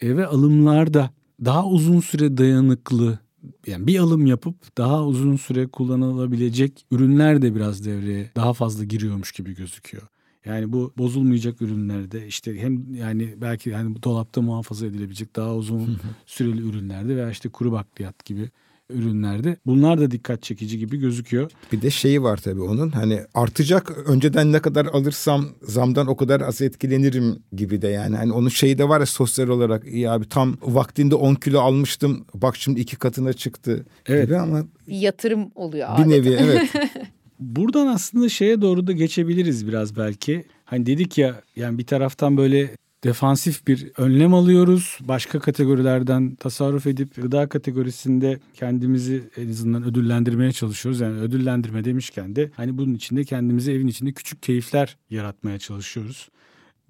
Eve 0.00 0.26
alımlarda 0.26 1.10
daha 1.44 1.66
uzun 1.66 2.00
süre 2.00 2.36
dayanıklı 2.36 3.18
yani 3.66 3.86
bir 3.86 3.98
alım 3.98 4.26
yapıp 4.26 4.76
daha 4.78 5.04
uzun 5.04 5.36
süre 5.36 5.66
kullanılabilecek 5.66 6.86
ürünler 6.90 7.42
de 7.42 7.54
biraz 7.54 7.84
devreye 7.84 8.30
daha 8.36 8.52
fazla 8.52 8.84
giriyormuş 8.84 9.32
gibi 9.32 9.54
gözüküyor. 9.54 10.02
Yani 10.44 10.72
bu 10.72 10.92
bozulmayacak 10.98 11.62
ürünlerde 11.62 12.26
işte 12.26 12.60
hem 12.60 12.94
yani 12.94 13.34
belki 13.36 13.74
hani 13.74 14.02
dolapta 14.02 14.42
muhafaza 14.42 14.86
edilebilecek 14.86 15.36
daha 15.36 15.54
uzun 15.54 15.98
süreli 16.26 16.60
ürünlerde 16.60 17.16
veya 17.16 17.30
işte 17.30 17.48
kuru 17.48 17.72
bakliyat 17.72 18.24
gibi 18.24 18.50
ürünlerde. 18.90 19.56
Bunlar 19.66 20.00
da 20.00 20.10
dikkat 20.10 20.42
çekici 20.42 20.78
gibi 20.78 20.96
gözüküyor. 20.96 21.50
Bir 21.72 21.82
de 21.82 21.90
şeyi 21.90 22.22
var 22.22 22.36
tabii 22.36 22.60
onun 22.60 22.90
hani 22.90 23.20
artacak 23.34 23.92
önceden 24.06 24.52
ne 24.52 24.60
kadar 24.60 24.86
alırsam 24.86 25.48
zamdan 25.62 26.06
o 26.06 26.16
kadar 26.16 26.40
az 26.40 26.62
etkilenirim 26.62 27.38
gibi 27.52 27.82
de 27.82 27.88
yani. 27.88 28.16
Hani 28.16 28.32
onun 28.32 28.48
şeyi 28.48 28.78
de 28.78 28.88
var 28.88 29.00
ya 29.00 29.06
sosyal 29.06 29.48
olarak 29.48 29.86
iyi 29.86 30.10
abi 30.10 30.28
tam 30.28 30.56
vaktinde 30.62 31.14
10 31.14 31.34
kilo 31.34 31.60
almıştım 31.60 32.24
bak 32.34 32.56
şimdi 32.56 32.80
iki 32.80 32.96
katına 32.96 33.32
çıktı 33.32 33.86
evet. 34.06 34.24
gibi 34.26 34.36
ama. 34.36 34.64
Bir 34.88 34.96
yatırım 34.96 35.50
oluyor 35.54 35.88
Bir 35.88 35.94
adeta. 35.94 36.08
nevi 36.08 36.28
evet. 36.28 36.70
Buradan 37.40 37.86
aslında 37.86 38.28
şeye 38.28 38.60
doğru 38.60 38.86
da 38.86 38.92
geçebiliriz 38.92 39.68
biraz 39.68 39.96
belki. 39.96 40.44
Hani 40.64 40.86
dedik 40.86 41.18
ya 41.18 41.42
yani 41.56 41.78
bir 41.78 41.86
taraftan 41.86 42.36
böyle 42.36 42.70
defansif 43.04 43.66
bir 43.66 43.92
önlem 43.96 44.34
alıyoruz. 44.34 44.98
Başka 45.00 45.40
kategorilerden 45.40 46.34
tasarruf 46.34 46.86
edip 46.86 47.14
gıda 47.14 47.48
kategorisinde 47.48 48.40
kendimizi 48.54 49.22
en 49.36 49.48
azından 49.48 49.84
ödüllendirmeye 49.84 50.52
çalışıyoruz. 50.52 51.00
Yani 51.00 51.20
ödüllendirme 51.20 51.84
demişken 51.84 52.36
de 52.36 52.50
hani 52.56 52.78
bunun 52.78 52.94
içinde 52.94 53.24
kendimize 53.24 53.72
evin 53.72 53.86
içinde 53.86 54.12
küçük 54.12 54.42
keyifler 54.42 54.96
yaratmaya 55.10 55.58
çalışıyoruz. 55.58 56.28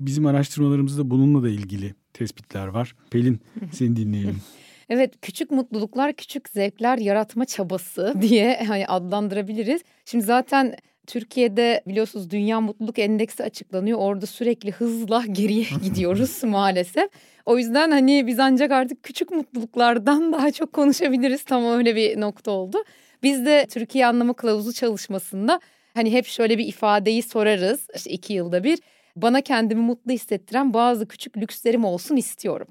Bizim 0.00 0.26
araştırmalarımızda 0.26 1.10
bununla 1.10 1.42
da 1.42 1.48
ilgili 1.48 1.94
tespitler 2.12 2.66
var. 2.66 2.94
Pelin 3.10 3.40
seni 3.72 3.96
dinleyelim. 3.96 4.36
Evet 4.88 5.14
küçük 5.22 5.50
mutluluklar 5.50 6.12
küçük 6.12 6.48
zevkler 6.48 6.98
yaratma 6.98 7.44
çabası 7.44 8.14
diye 8.20 8.64
hani 8.68 8.86
adlandırabiliriz. 8.86 9.82
Şimdi 10.04 10.24
zaten 10.24 10.74
Türkiye'de 11.06 11.82
biliyorsunuz 11.86 12.30
Dünya 12.30 12.60
Mutluluk 12.60 12.98
Endeksi 12.98 13.44
açıklanıyor. 13.44 13.98
Orada 13.98 14.26
sürekli 14.26 14.70
hızla 14.70 15.24
geriye 15.32 15.66
gidiyoruz 15.82 16.44
maalesef. 16.44 17.10
O 17.46 17.58
yüzden 17.58 17.90
hani 17.90 18.26
biz 18.26 18.40
ancak 18.40 18.72
artık 18.72 19.02
küçük 19.02 19.30
mutluluklardan 19.30 20.32
daha 20.32 20.52
çok 20.52 20.72
konuşabiliriz. 20.72 21.44
Tam 21.44 21.64
öyle 21.64 21.96
bir 21.96 22.20
nokta 22.20 22.50
oldu. 22.50 22.84
Biz 23.22 23.46
de 23.46 23.66
Türkiye 23.70 24.06
Anlamı 24.06 24.34
Kılavuzu 24.34 24.72
çalışmasında 24.72 25.60
hani 25.94 26.12
hep 26.12 26.26
şöyle 26.26 26.58
bir 26.58 26.66
ifadeyi 26.66 27.22
sorarız. 27.22 27.86
İşte 27.94 28.10
iki 28.10 28.32
yılda 28.32 28.64
bir. 28.64 28.78
Bana 29.16 29.40
kendimi 29.40 29.80
mutlu 29.80 30.12
hissettiren 30.12 30.74
bazı 30.74 31.08
küçük 31.08 31.36
lükslerim 31.36 31.84
olsun 31.84 32.16
istiyorum. 32.16 32.66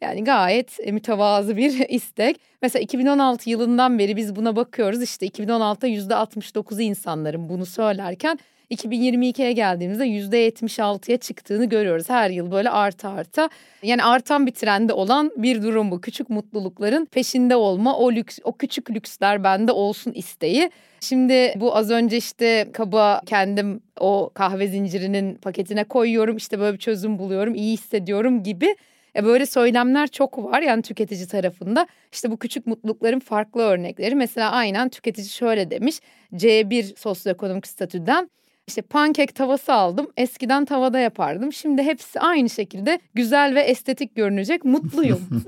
Yani 0.00 0.24
gayet 0.24 0.80
e, 0.80 0.92
mütevazı 0.92 1.56
bir 1.56 1.78
istek. 1.88 2.40
Mesela 2.62 2.82
2016 2.82 3.50
yılından 3.50 3.98
beri 3.98 4.16
biz 4.16 4.36
buna 4.36 4.56
bakıyoruz. 4.56 5.02
İşte 5.02 5.26
2016'da 5.26 5.88
%69'u 5.88 6.80
insanların 6.80 7.48
bunu 7.48 7.66
söylerken 7.66 8.38
2022'ye 8.70 9.52
geldiğimizde 9.52 10.06
%76'ya 10.06 11.16
çıktığını 11.16 11.64
görüyoruz. 11.64 12.10
Her 12.10 12.30
yıl 12.30 12.50
böyle 12.50 12.70
arta 12.70 13.10
arta. 13.10 13.50
Yani 13.82 14.04
artan 14.04 14.46
bir 14.46 14.52
trende 14.52 14.92
olan 14.92 15.32
bir 15.36 15.62
durum 15.62 15.90
bu. 15.90 16.00
Küçük 16.00 16.30
mutlulukların 16.30 17.04
peşinde 17.04 17.56
olma, 17.56 17.96
o 17.96 18.12
lüks, 18.12 18.38
o 18.44 18.52
küçük 18.52 18.90
lüksler 18.90 19.44
bende 19.44 19.72
olsun 19.72 20.12
isteği. 20.12 20.70
Şimdi 21.00 21.54
bu 21.56 21.76
az 21.76 21.90
önce 21.90 22.16
işte 22.16 22.68
kaba 22.72 23.20
kendim 23.26 23.80
o 24.00 24.30
kahve 24.34 24.66
zincirinin 24.66 25.34
paketine 25.34 25.84
koyuyorum. 25.84 26.36
işte 26.36 26.58
böyle 26.58 26.74
bir 26.74 26.78
çözüm 26.78 27.18
buluyorum, 27.18 27.54
iyi 27.54 27.72
hissediyorum 27.72 28.42
gibi 28.42 28.76
e 29.16 29.24
böyle 29.24 29.46
söylemler 29.46 30.08
çok 30.08 30.38
var 30.38 30.62
yani 30.62 30.82
tüketici 30.82 31.26
tarafında. 31.26 31.86
İşte 32.12 32.30
bu 32.30 32.38
küçük 32.38 32.66
mutlulukların 32.66 33.20
farklı 33.20 33.62
örnekleri. 33.62 34.14
Mesela 34.14 34.50
aynen 34.50 34.88
tüketici 34.88 35.28
şöyle 35.28 35.70
demiş. 35.70 36.00
C1 36.32 36.96
sosyoekonomik 36.96 37.66
statüden 37.66 38.30
işte 38.66 38.82
pankek 38.82 39.34
tavası 39.34 39.72
aldım. 39.72 40.10
Eskiden 40.16 40.64
tavada 40.64 40.98
yapardım. 40.98 41.52
Şimdi 41.52 41.82
hepsi 41.82 42.20
aynı 42.20 42.50
şekilde 42.50 42.98
güzel 43.14 43.54
ve 43.54 43.60
estetik 43.60 44.16
görünecek. 44.16 44.64
Mutluyum 44.64 45.20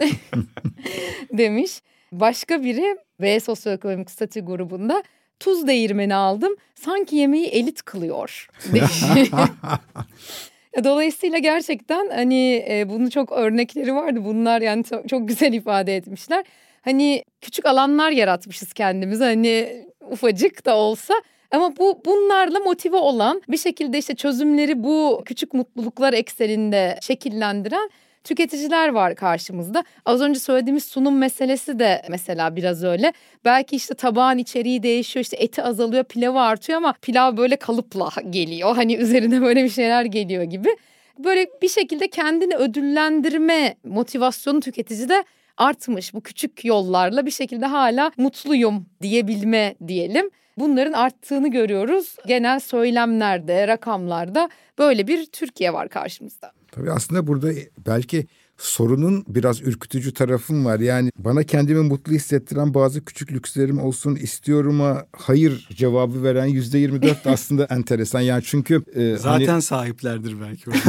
demiş. 1.32 1.80
Başka 2.12 2.64
biri 2.64 2.96
B 3.20 3.40
sosyoekonomik 3.40 4.10
statü 4.10 4.40
grubunda 4.40 5.02
tuz 5.40 5.66
değirmeni 5.66 6.14
aldım. 6.14 6.56
Sanki 6.74 7.16
yemeği 7.16 7.46
elit 7.46 7.82
kılıyor. 7.82 8.48
Dolayısıyla 10.84 11.38
gerçekten 11.38 12.10
hani 12.10 12.64
e, 12.68 12.88
bunun 12.88 13.08
çok 13.08 13.32
örnekleri 13.32 13.94
vardı. 13.94 14.24
Bunlar 14.24 14.62
yani 14.62 14.84
çok, 14.84 15.08
çok 15.08 15.28
güzel 15.28 15.52
ifade 15.52 15.96
etmişler. 15.96 16.44
Hani 16.82 17.24
küçük 17.40 17.66
alanlar 17.66 18.10
yaratmışız 18.10 18.72
kendimize 18.72 19.24
hani 19.24 19.86
ufacık 20.10 20.66
da 20.66 20.76
olsa 20.76 21.14
ama 21.50 21.76
bu 21.76 22.02
bunlarla 22.06 22.58
motive 22.58 22.96
olan 22.96 23.42
bir 23.48 23.58
şekilde 23.58 23.98
işte 23.98 24.14
çözümleri 24.14 24.84
bu 24.84 25.22
küçük 25.24 25.54
mutluluklar 25.54 26.12
ekseninde 26.12 26.98
şekillendiren 27.02 27.90
tüketiciler 28.24 28.88
var 28.88 29.14
karşımızda. 29.14 29.84
Az 30.04 30.20
önce 30.20 30.40
söylediğimiz 30.40 30.84
sunum 30.84 31.18
meselesi 31.18 31.78
de 31.78 32.02
mesela 32.10 32.56
biraz 32.56 32.84
öyle. 32.84 33.12
Belki 33.44 33.76
işte 33.76 33.94
tabağın 33.94 34.38
içeriği 34.38 34.82
değişiyor 34.82 35.24
işte 35.24 35.36
eti 35.36 35.62
azalıyor 35.62 36.04
pilavı 36.04 36.40
artıyor 36.40 36.76
ama 36.76 36.94
pilav 37.02 37.36
böyle 37.36 37.56
kalıpla 37.56 38.10
geliyor. 38.30 38.76
Hani 38.76 38.96
üzerine 38.96 39.42
böyle 39.42 39.64
bir 39.64 39.70
şeyler 39.70 40.04
geliyor 40.04 40.42
gibi. 40.42 40.76
Böyle 41.18 41.46
bir 41.62 41.68
şekilde 41.68 42.08
kendini 42.08 42.56
ödüllendirme 42.56 43.76
motivasyonu 43.84 44.60
tüketicide 44.60 45.24
artmış. 45.56 46.14
Bu 46.14 46.20
küçük 46.20 46.64
yollarla 46.64 47.26
bir 47.26 47.30
şekilde 47.30 47.66
hala 47.66 48.12
mutluyum 48.16 48.86
diyebilme 49.02 49.74
diyelim. 49.88 50.30
Bunların 50.58 50.92
arttığını 50.92 51.50
görüyoruz. 51.50 52.16
Genel 52.26 52.60
söylemlerde, 52.60 53.68
rakamlarda 53.68 54.48
böyle 54.78 55.06
bir 55.06 55.26
Türkiye 55.26 55.72
var 55.72 55.88
karşımızda. 55.88 56.52
Tabii 56.72 56.90
aslında 56.92 57.26
burada 57.26 57.52
belki 57.86 58.26
sorunun 58.58 59.24
biraz 59.28 59.62
ürkütücü 59.62 60.14
tarafım 60.14 60.64
var. 60.64 60.80
Yani 60.80 61.10
bana 61.18 61.42
kendimi 61.42 61.80
mutlu 61.80 62.12
hissettiren 62.12 62.74
bazı 62.74 63.04
küçük 63.04 63.32
lükslerim 63.32 63.78
olsun 63.78 64.14
istiyorum'a 64.16 65.06
hayır 65.16 65.68
cevabı 65.74 66.22
veren 66.22 66.46
yüzde 66.46 66.78
yirmi 66.78 67.02
dört 67.02 67.26
aslında 67.26 67.64
enteresan. 67.64 68.20
Yani 68.20 68.42
çünkü 68.46 68.82
e, 68.94 69.16
zaten 69.16 69.46
hani... 69.46 69.62
sahiplerdir 69.62 70.36
belki. 70.40 70.70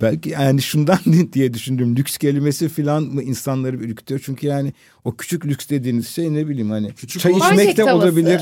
belki 0.00 0.30
yani 0.30 0.62
şundan 0.62 0.98
diye 1.32 1.54
düşündüm. 1.54 1.96
Lüks 1.96 2.18
kelimesi 2.18 2.68
falan 2.68 3.02
mı 3.02 3.22
insanları 3.22 3.76
ürkütüyor? 3.76 4.20
Çünkü 4.24 4.46
yani 4.46 4.72
o 5.04 5.16
küçük 5.16 5.46
lüks 5.46 5.68
dediğiniz 5.68 6.08
şey 6.08 6.34
ne 6.34 6.48
bileyim 6.48 6.70
hani 6.70 6.94
küçük 6.94 7.22
çay 7.22 7.32
içmek 7.32 7.76
de 7.76 7.92
olabilir. 7.92 8.40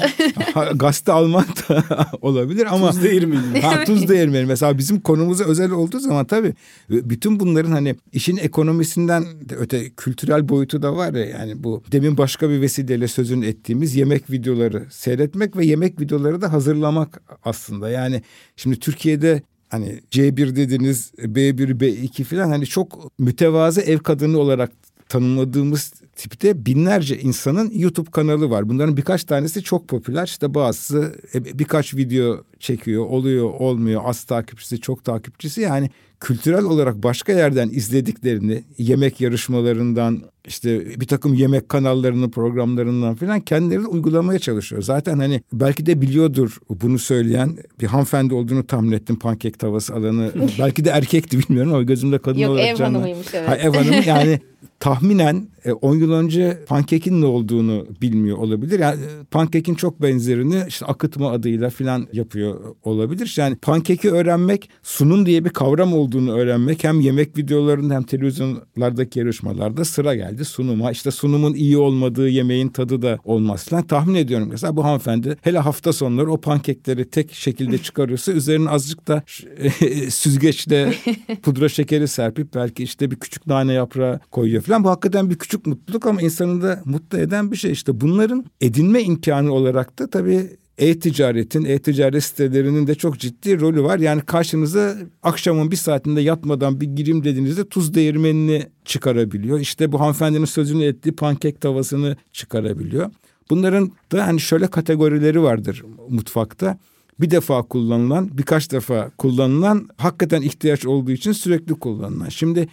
gazete 0.74 1.12
almak 1.12 1.68
da 1.68 2.06
olabilir 2.20 2.66
ama 2.70 2.90
tuz 2.90 3.02
değirmeni. 3.02 3.60
Ha, 3.60 3.84
tuz 3.84 4.08
değirmeni 4.08 4.46
mesela 4.46 4.78
bizim 4.78 5.00
konumuza 5.00 5.44
özel 5.44 5.70
olduğu 5.70 6.00
zaman 6.00 6.24
tabii 6.26 6.54
bütün 6.90 7.40
bunların 7.52 7.72
hani 7.72 7.96
işin 8.12 8.36
ekonomisinden 8.36 9.24
de 9.48 9.56
öte 9.56 9.90
kültürel 9.90 10.48
boyutu 10.48 10.82
da 10.82 10.96
var 10.96 11.14
ya 11.14 11.24
yani 11.24 11.64
bu 11.64 11.82
demin 11.92 12.18
başka 12.18 12.50
bir 12.50 12.60
vesileyle 12.60 13.08
sözünü 13.08 13.46
ettiğimiz 13.46 13.94
yemek 13.94 14.30
videoları 14.30 14.86
seyretmek 14.90 15.56
ve 15.56 15.66
yemek 15.66 16.00
videoları 16.00 16.40
da 16.40 16.52
hazırlamak 16.52 17.22
aslında. 17.44 17.90
Yani 17.90 18.22
şimdi 18.56 18.78
Türkiye'de 18.78 19.42
hani 19.68 20.00
C1 20.10 20.56
dediniz 20.56 21.12
B1 21.18 21.80
B2 21.80 22.24
falan 22.24 22.48
hani 22.48 22.66
çok 22.66 23.18
mütevazı 23.18 23.80
ev 23.80 23.98
kadını 23.98 24.38
olarak 24.38 24.70
tanımladığımız 25.08 25.92
tipte 26.22 26.66
binlerce 26.66 27.18
insanın 27.18 27.70
YouTube 27.74 28.10
kanalı 28.10 28.50
var. 28.50 28.68
Bunların 28.68 28.96
birkaç 28.96 29.24
tanesi 29.24 29.62
çok 29.62 29.88
popüler. 29.88 30.26
İşte 30.26 30.54
bazısı 30.54 31.14
e, 31.34 31.58
birkaç 31.58 31.94
video 31.94 32.44
çekiyor, 32.58 33.06
oluyor, 33.06 33.50
olmuyor. 33.50 34.02
Az 34.04 34.24
takipçisi, 34.24 34.80
çok 34.80 35.04
takipçisi. 35.04 35.60
Yani 35.60 35.90
kültürel 36.20 36.64
olarak 36.64 37.02
başka 37.02 37.32
yerden 37.32 37.68
izlediklerini, 37.68 38.64
yemek 38.78 39.20
yarışmalarından, 39.20 40.22
işte 40.46 41.00
bir 41.00 41.06
takım 41.06 41.34
yemek 41.34 41.68
kanallarının 41.68 42.30
programlarından 42.30 43.14
falan 43.14 43.40
kendileri 43.40 43.86
uygulamaya 43.86 44.38
çalışıyor. 44.38 44.82
Zaten 44.82 45.18
hani 45.18 45.42
belki 45.52 45.86
de 45.86 46.00
biliyordur 46.00 46.58
bunu 46.82 46.98
söyleyen 46.98 47.56
bir 47.80 47.86
hanımefendi 47.86 48.34
olduğunu 48.34 48.66
tahmin 48.66 48.92
ettim 48.92 49.18
pankek 49.18 49.58
tavası 49.58 49.94
alanı. 49.94 50.32
belki 50.58 50.84
de 50.84 50.90
erkekti 50.90 51.38
bilmiyorum 51.38 51.72
ama 51.72 51.82
gözümde 51.82 52.18
kadın 52.18 52.38
Yok, 52.38 52.50
olarak 52.50 52.66
ev 52.66 52.76
canlı. 52.76 52.96
hanımıymış 52.98 53.26
evet. 53.34 53.48
Ha, 53.48 53.56
ev 53.56 53.72
hanımı 53.74 54.04
yani 54.06 54.40
tahminen 54.80 55.48
10 55.82 55.96
e, 55.96 55.98
yıl 56.12 56.18
önce 56.18 56.64
pankekin 56.66 57.20
ne 57.22 57.26
olduğunu 57.26 57.86
bilmiyor 58.02 58.38
olabilir. 58.38 58.78
Yani 58.78 59.00
e, 59.00 59.24
pankekin 59.30 59.74
çok 59.74 60.02
benzerini 60.02 60.64
işte 60.68 60.86
akıtma 60.86 61.30
adıyla 61.30 61.70
falan 61.70 62.06
yapıyor 62.12 62.74
olabilir. 62.82 63.34
Yani 63.38 63.56
pankeki 63.56 64.10
öğrenmek 64.10 64.70
sunum 64.82 65.26
diye 65.26 65.44
bir 65.44 65.50
kavram 65.50 65.94
olduğunu 65.94 66.32
öğrenmek 66.32 66.84
hem 66.84 67.00
yemek 67.00 67.38
videolarında 67.38 67.94
hem 67.94 68.02
televizyonlardaki 68.02 69.18
yarışmalarda 69.18 69.84
sıra 69.84 70.14
geldi 70.14 70.44
sunuma. 70.44 70.90
İşte 70.90 71.10
sunumun 71.10 71.54
iyi 71.54 71.78
olmadığı 71.78 72.28
yemeğin 72.28 72.68
tadı 72.68 73.02
da 73.02 73.18
olmaz 73.24 73.64
falan. 73.64 73.86
Tahmin 73.86 74.14
ediyorum 74.14 74.48
mesela 74.50 74.76
bu 74.76 74.84
hanımefendi 74.84 75.36
hele 75.42 75.58
hafta 75.58 75.92
sonları 75.92 76.32
o 76.32 76.40
pankekleri 76.40 77.10
tek 77.10 77.32
şekilde 77.32 77.78
çıkarıyorsa 77.78 78.32
üzerine 78.32 78.70
azıcık 78.70 79.08
da 79.08 79.22
süzgeçle 80.10 80.94
pudra 81.42 81.68
şekeri 81.68 82.08
serpip 82.08 82.54
belki 82.54 82.82
işte 82.82 83.10
bir 83.10 83.16
küçük 83.16 83.46
nane 83.46 83.72
yaprağı 83.72 84.20
koyuyor 84.30 84.62
falan. 84.62 84.84
Bu 84.84 84.90
hakikaten 84.90 85.30
bir 85.30 85.38
küçük 85.38 85.66
mutluluk 85.92 86.06
ama 86.06 86.22
insanı 86.22 86.62
da 86.62 86.82
mutlu 86.84 87.18
eden 87.18 87.50
bir 87.50 87.56
şey. 87.56 87.72
İşte 87.72 88.00
bunların 88.00 88.44
edinme 88.60 89.02
imkanı 89.02 89.52
olarak 89.52 89.98
da 89.98 90.10
tabii 90.10 90.50
e-ticaretin, 90.78 91.64
e-ticaret 91.64 92.24
sitelerinin 92.24 92.86
de 92.86 92.94
çok 92.94 93.18
ciddi 93.18 93.60
rolü 93.60 93.82
var. 93.82 93.98
Yani 93.98 94.20
karşınıza 94.20 94.96
akşamın 95.22 95.70
bir 95.70 95.76
saatinde 95.76 96.20
yatmadan 96.20 96.80
bir 96.80 96.86
girim 96.86 97.24
dediğinizde 97.24 97.68
tuz 97.68 97.94
değirmenini 97.94 98.66
çıkarabiliyor. 98.84 99.60
İşte 99.60 99.92
bu 99.92 100.00
hanımefendinin 100.00 100.44
sözünü 100.44 100.84
ettiği 100.84 101.12
pankek 101.12 101.60
tavasını 101.60 102.16
çıkarabiliyor. 102.32 103.10
Bunların 103.50 103.92
da 104.12 104.26
hani 104.26 104.40
şöyle 104.40 104.66
kategorileri 104.66 105.42
vardır 105.42 105.84
mutfakta. 106.08 106.78
Bir 107.20 107.30
defa 107.30 107.62
kullanılan, 107.62 108.30
birkaç 108.38 108.72
defa 108.72 109.10
kullanılan, 109.18 109.88
hakikaten 109.96 110.42
ihtiyaç 110.42 110.86
olduğu 110.86 111.10
için 111.10 111.32
sürekli 111.32 111.74
kullanılan. 111.74 112.28
Şimdi 112.28 112.68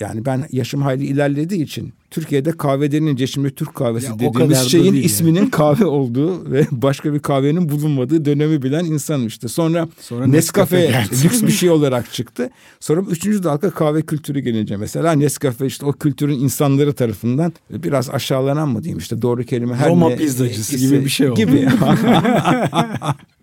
yani 0.00 0.24
ben 0.24 0.46
yaşım 0.52 0.82
hayli 0.82 1.04
ilerlediği 1.04 1.62
için 1.62 1.92
Türkiye'de 2.10 2.52
kahve 2.52 2.92
denince 2.92 3.26
şimdi 3.26 3.50
Türk 3.50 3.74
kahvesi 3.74 4.06
ya 4.06 4.18
dediğimiz 4.18 4.58
şeyin 4.58 4.94
isminin 4.94 5.40
yani. 5.40 5.50
kahve 5.50 5.84
olduğu 5.84 6.50
ve 6.50 6.66
başka 6.70 7.14
bir 7.14 7.18
kahvenin 7.18 7.68
bulunmadığı 7.68 8.24
dönemi 8.24 8.62
bilen 8.62 8.84
insanım 8.84 9.26
işte. 9.26 9.48
Sonra, 9.48 9.88
Sonra 10.00 10.26
Nescafe, 10.26 10.76
Nescafe 10.76 11.16
lüks 11.24 11.42
bir 11.42 11.50
şey 11.52 11.70
olarak 11.70 12.12
çıktı. 12.12 12.50
Sonra 12.80 13.00
üçüncü 13.00 13.42
dalga 13.42 13.70
kahve 13.70 14.02
kültürü 14.02 14.40
gelince 14.40 14.76
mesela 14.76 15.12
Nescafe 15.12 15.66
işte 15.66 15.86
o 15.86 15.92
kültürün 15.92 16.38
insanları 16.38 16.92
tarafından 16.92 17.52
biraz 17.70 18.10
aşağılanan 18.10 18.68
mı 18.68 18.82
diyeyim 18.82 18.98
işte 18.98 19.22
doğru 19.22 19.42
kelime. 19.42 19.74
Her 19.74 19.88
Roma 19.88 20.08
ne, 20.08 20.16
pizzacısı 20.16 20.76
ise, 20.76 20.86
gibi 20.86 21.04
bir 21.04 21.10
şey 21.10 21.30
oldu. 21.30 21.36
Gibi. 21.36 21.68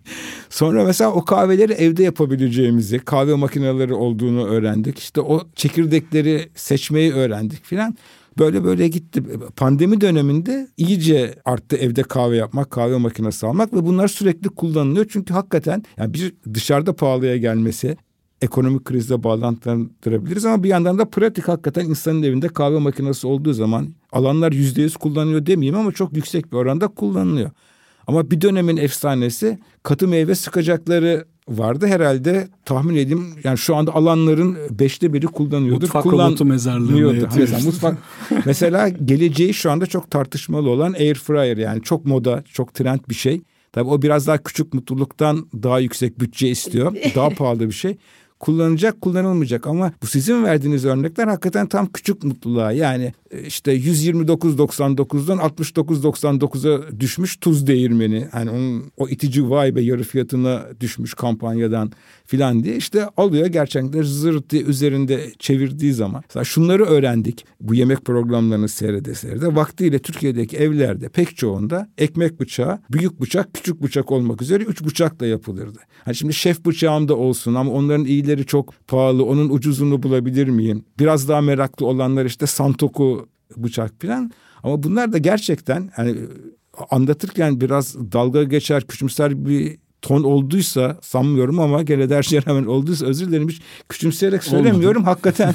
Sonra 0.50 0.84
mesela 0.84 1.12
o 1.12 1.24
kahveleri 1.24 1.72
evde 1.72 2.02
yapabileceğimizi, 2.02 2.98
kahve 2.98 3.34
makineleri 3.34 3.94
olduğunu 3.94 4.46
öğrendik. 4.46 4.98
İşte 4.98 5.20
o 5.20 5.42
çekirdekleri 5.54 6.48
seçmeyi 6.54 7.12
öğrendik 7.12 7.64
filan. 7.64 7.96
Böyle 8.38 8.64
böyle 8.64 8.88
gitti. 8.88 9.22
Pandemi 9.56 10.00
döneminde 10.00 10.68
iyice 10.76 11.34
arttı 11.44 11.76
evde 11.76 12.02
kahve 12.02 12.36
yapmak, 12.36 12.70
kahve 12.70 12.96
makinesi 12.96 13.46
almak 13.46 13.72
ve 13.72 13.86
bunlar 13.86 14.08
sürekli 14.08 14.48
kullanılıyor. 14.48 15.06
Çünkü 15.08 15.34
hakikaten 15.34 15.82
yani 15.96 16.14
bir 16.14 16.34
dışarıda 16.54 16.92
pahalıya 16.96 17.36
gelmesi, 17.36 17.96
ekonomik 18.42 18.84
krizle 18.84 19.22
bağlantılandırabiliriz 19.22 20.44
ama 20.44 20.62
bir 20.62 20.68
yandan 20.68 20.98
da 20.98 21.04
pratik 21.04 21.48
hakikaten 21.48 21.84
insanın 21.84 22.22
evinde 22.22 22.48
kahve 22.48 22.78
makinesi 22.78 23.26
olduğu 23.26 23.52
zaman 23.52 23.88
alanlar 24.12 24.52
yüzde 24.52 24.82
yüz 24.82 24.96
kullanıyor 24.96 25.46
demeyeyim 25.46 25.78
ama 25.78 25.92
çok 25.92 26.16
yüksek 26.16 26.52
bir 26.52 26.56
oranda 26.56 26.88
kullanılıyor. 26.88 27.50
Ama 28.08 28.30
bir 28.30 28.40
dönemin 28.40 28.76
efsanesi 28.76 29.58
katı 29.82 30.08
meyve 30.08 30.34
sıkacakları 30.34 31.24
vardı 31.48 31.86
herhalde 31.86 32.48
tahmin 32.64 32.96
edeyim 32.96 33.26
yani 33.44 33.58
şu 33.58 33.76
anda 33.76 33.94
alanların 33.94 34.56
beşte 34.70 35.12
biri 35.12 35.26
kullanıyordur. 35.26 35.82
Mutfak 35.82 36.02
Kullan... 36.02 36.26
robotu 36.26 36.44
mezarlığında 36.44 37.28
mesela, 37.36 37.64
mutfak, 37.64 37.98
mesela 38.46 38.88
geleceği 38.88 39.54
şu 39.54 39.70
anda 39.70 39.86
çok 39.86 40.10
tartışmalı 40.10 40.70
olan 40.70 40.92
air 40.92 41.14
fryer 41.14 41.56
yani 41.56 41.82
çok 41.82 42.04
moda 42.06 42.44
çok 42.52 42.74
trend 42.74 43.00
bir 43.08 43.14
şey. 43.14 43.40
Tabii 43.72 43.88
o 43.88 44.02
biraz 44.02 44.26
daha 44.26 44.38
küçük 44.38 44.74
mutluluktan 44.74 45.48
daha 45.62 45.78
yüksek 45.78 46.20
bütçe 46.20 46.48
istiyor. 46.48 46.96
Daha 47.14 47.30
pahalı 47.30 47.60
bir 47.60 47.74
şey 47.74 47.96
kullanacak 48.40 49.00
kullanılmayacak. 49.00 49.66
Ama 49.66 49.92
bu 50.02 50.06
sizin 50.06 50.44
verdiğiniz 50.44 50.84
örnekler 50.84 51.26
hakikaten 51.26 51.66
tam 51.66 51.86
küçük 51.86 52.24
mutluluğa 52.24 52.72
yani 52.72 53.12
e, 53.30 53.42
işte 53.42 53.76
129.99'dan 53.76 55.38
69.99'a 55.38 57.00
düşmüş 57.00 57.36
tuz 57.36 57.66
değirmeni. 57.66 58.28
Hani 58.32 58.50
onun 58.50 58.92
o 58.96 59.08
itici 59.08 59.50
vay 59.50 59.76
be 59.76 59.80
yarı 59.80 60.02
fiyatına 60.02 60.66
düşmüş 60.80 61.14
kampanyadan 61.14 61.92
filan 62.28 62.64
diye 62.64 62.76
işte 62.76 63.06
alıyor 63.16 63.46
gerçekten 63.46 64.02
zırt 64.02 64.50
diye 64.50 64.62
üzerinde 64.62 65.30
çevirdiği 65.38 65.92
zaman 65.92 66.22
mesela 66.28 66.44
şunları 66.44 66.84
öğrendik 66.84 67.44
bu 67.60 67.74
yemek 67.74 68.04
programlarını 68.04 68.68
seyrede 68.68 69.14
seyrede 69.14 69.56
vaktiyle 69.56 69.98
Türkiye'deki 69.98 70.56
evlerde 70.56 71.08
pek 71.08 71.36
çoğunda 71.36 71.88
ekmek 71.98 72.40
bıçağı 72.40 72.78
büyük 72.90 73.20
bıçak 73.20 73.54
küçük 73.54 73.82
bıçak 73.82 74.12
olmak 74.12 74.42
üzere 74.42 74.64
üç 74.64 74.84
bıçakla 74.84 75.26
yapılırdı. 75.26 75.78
Hani 76.04 76.14
şimdi 76.14 76.34
şef 76.34 76.64
bıçağım 76.64 77.08
da 77.08 77.16
olsun 77.16 77.54
ama 77.54 77.70
onların 77.70 78.04
iyileri 78.04 78.46
çok 78.46 78.74
pahalı 78.86 79.24
onun 79.24 79.48
ucuzunu 79.48 80.02
bulabilir 80.02 80.48
miyim? 80.48 80.84
Biraz 80.98 81.28
daha 81.28 81.40
meraklı 81.40 81.86
olanlar 81.86 82.24
işte 82.24 82.46
santoku 82.46 83.28
bıçak 83.56 84.02
falan 84.02 84.32
ama 84.62 84.82
bunlar 84.82 85.12
da 85.12 85.18
gerçekten 85.18 85.90
hani 85.96 86.16
anlatırken 86.90 87.60
biraz 87.60 88.12
dalga 88.12 88.42
geçer 88.42 88.86
küçümser 88.86 89.46
bir 89.46 89.78
ton 90.02 90.22
olduysa 90.22 90.98
sanmıyorum 91.02 91.60
ama 91.60 91.82
gene 91.82 92.10
de 92.10 92.16
her 92.16 92.22
şeye 92.22 92.42
rağmen 92.46 92.64
olduysa 92.64 93.06
özür 93.06 93.28
dilerim 93.28 93.48
hiç 93.48 93.60
küçümseyerek 93.88 94.44
söylemiyorum. 94.44 95.02
Olmadı. 95.02 95.10
Hakikaten 95.10 95.54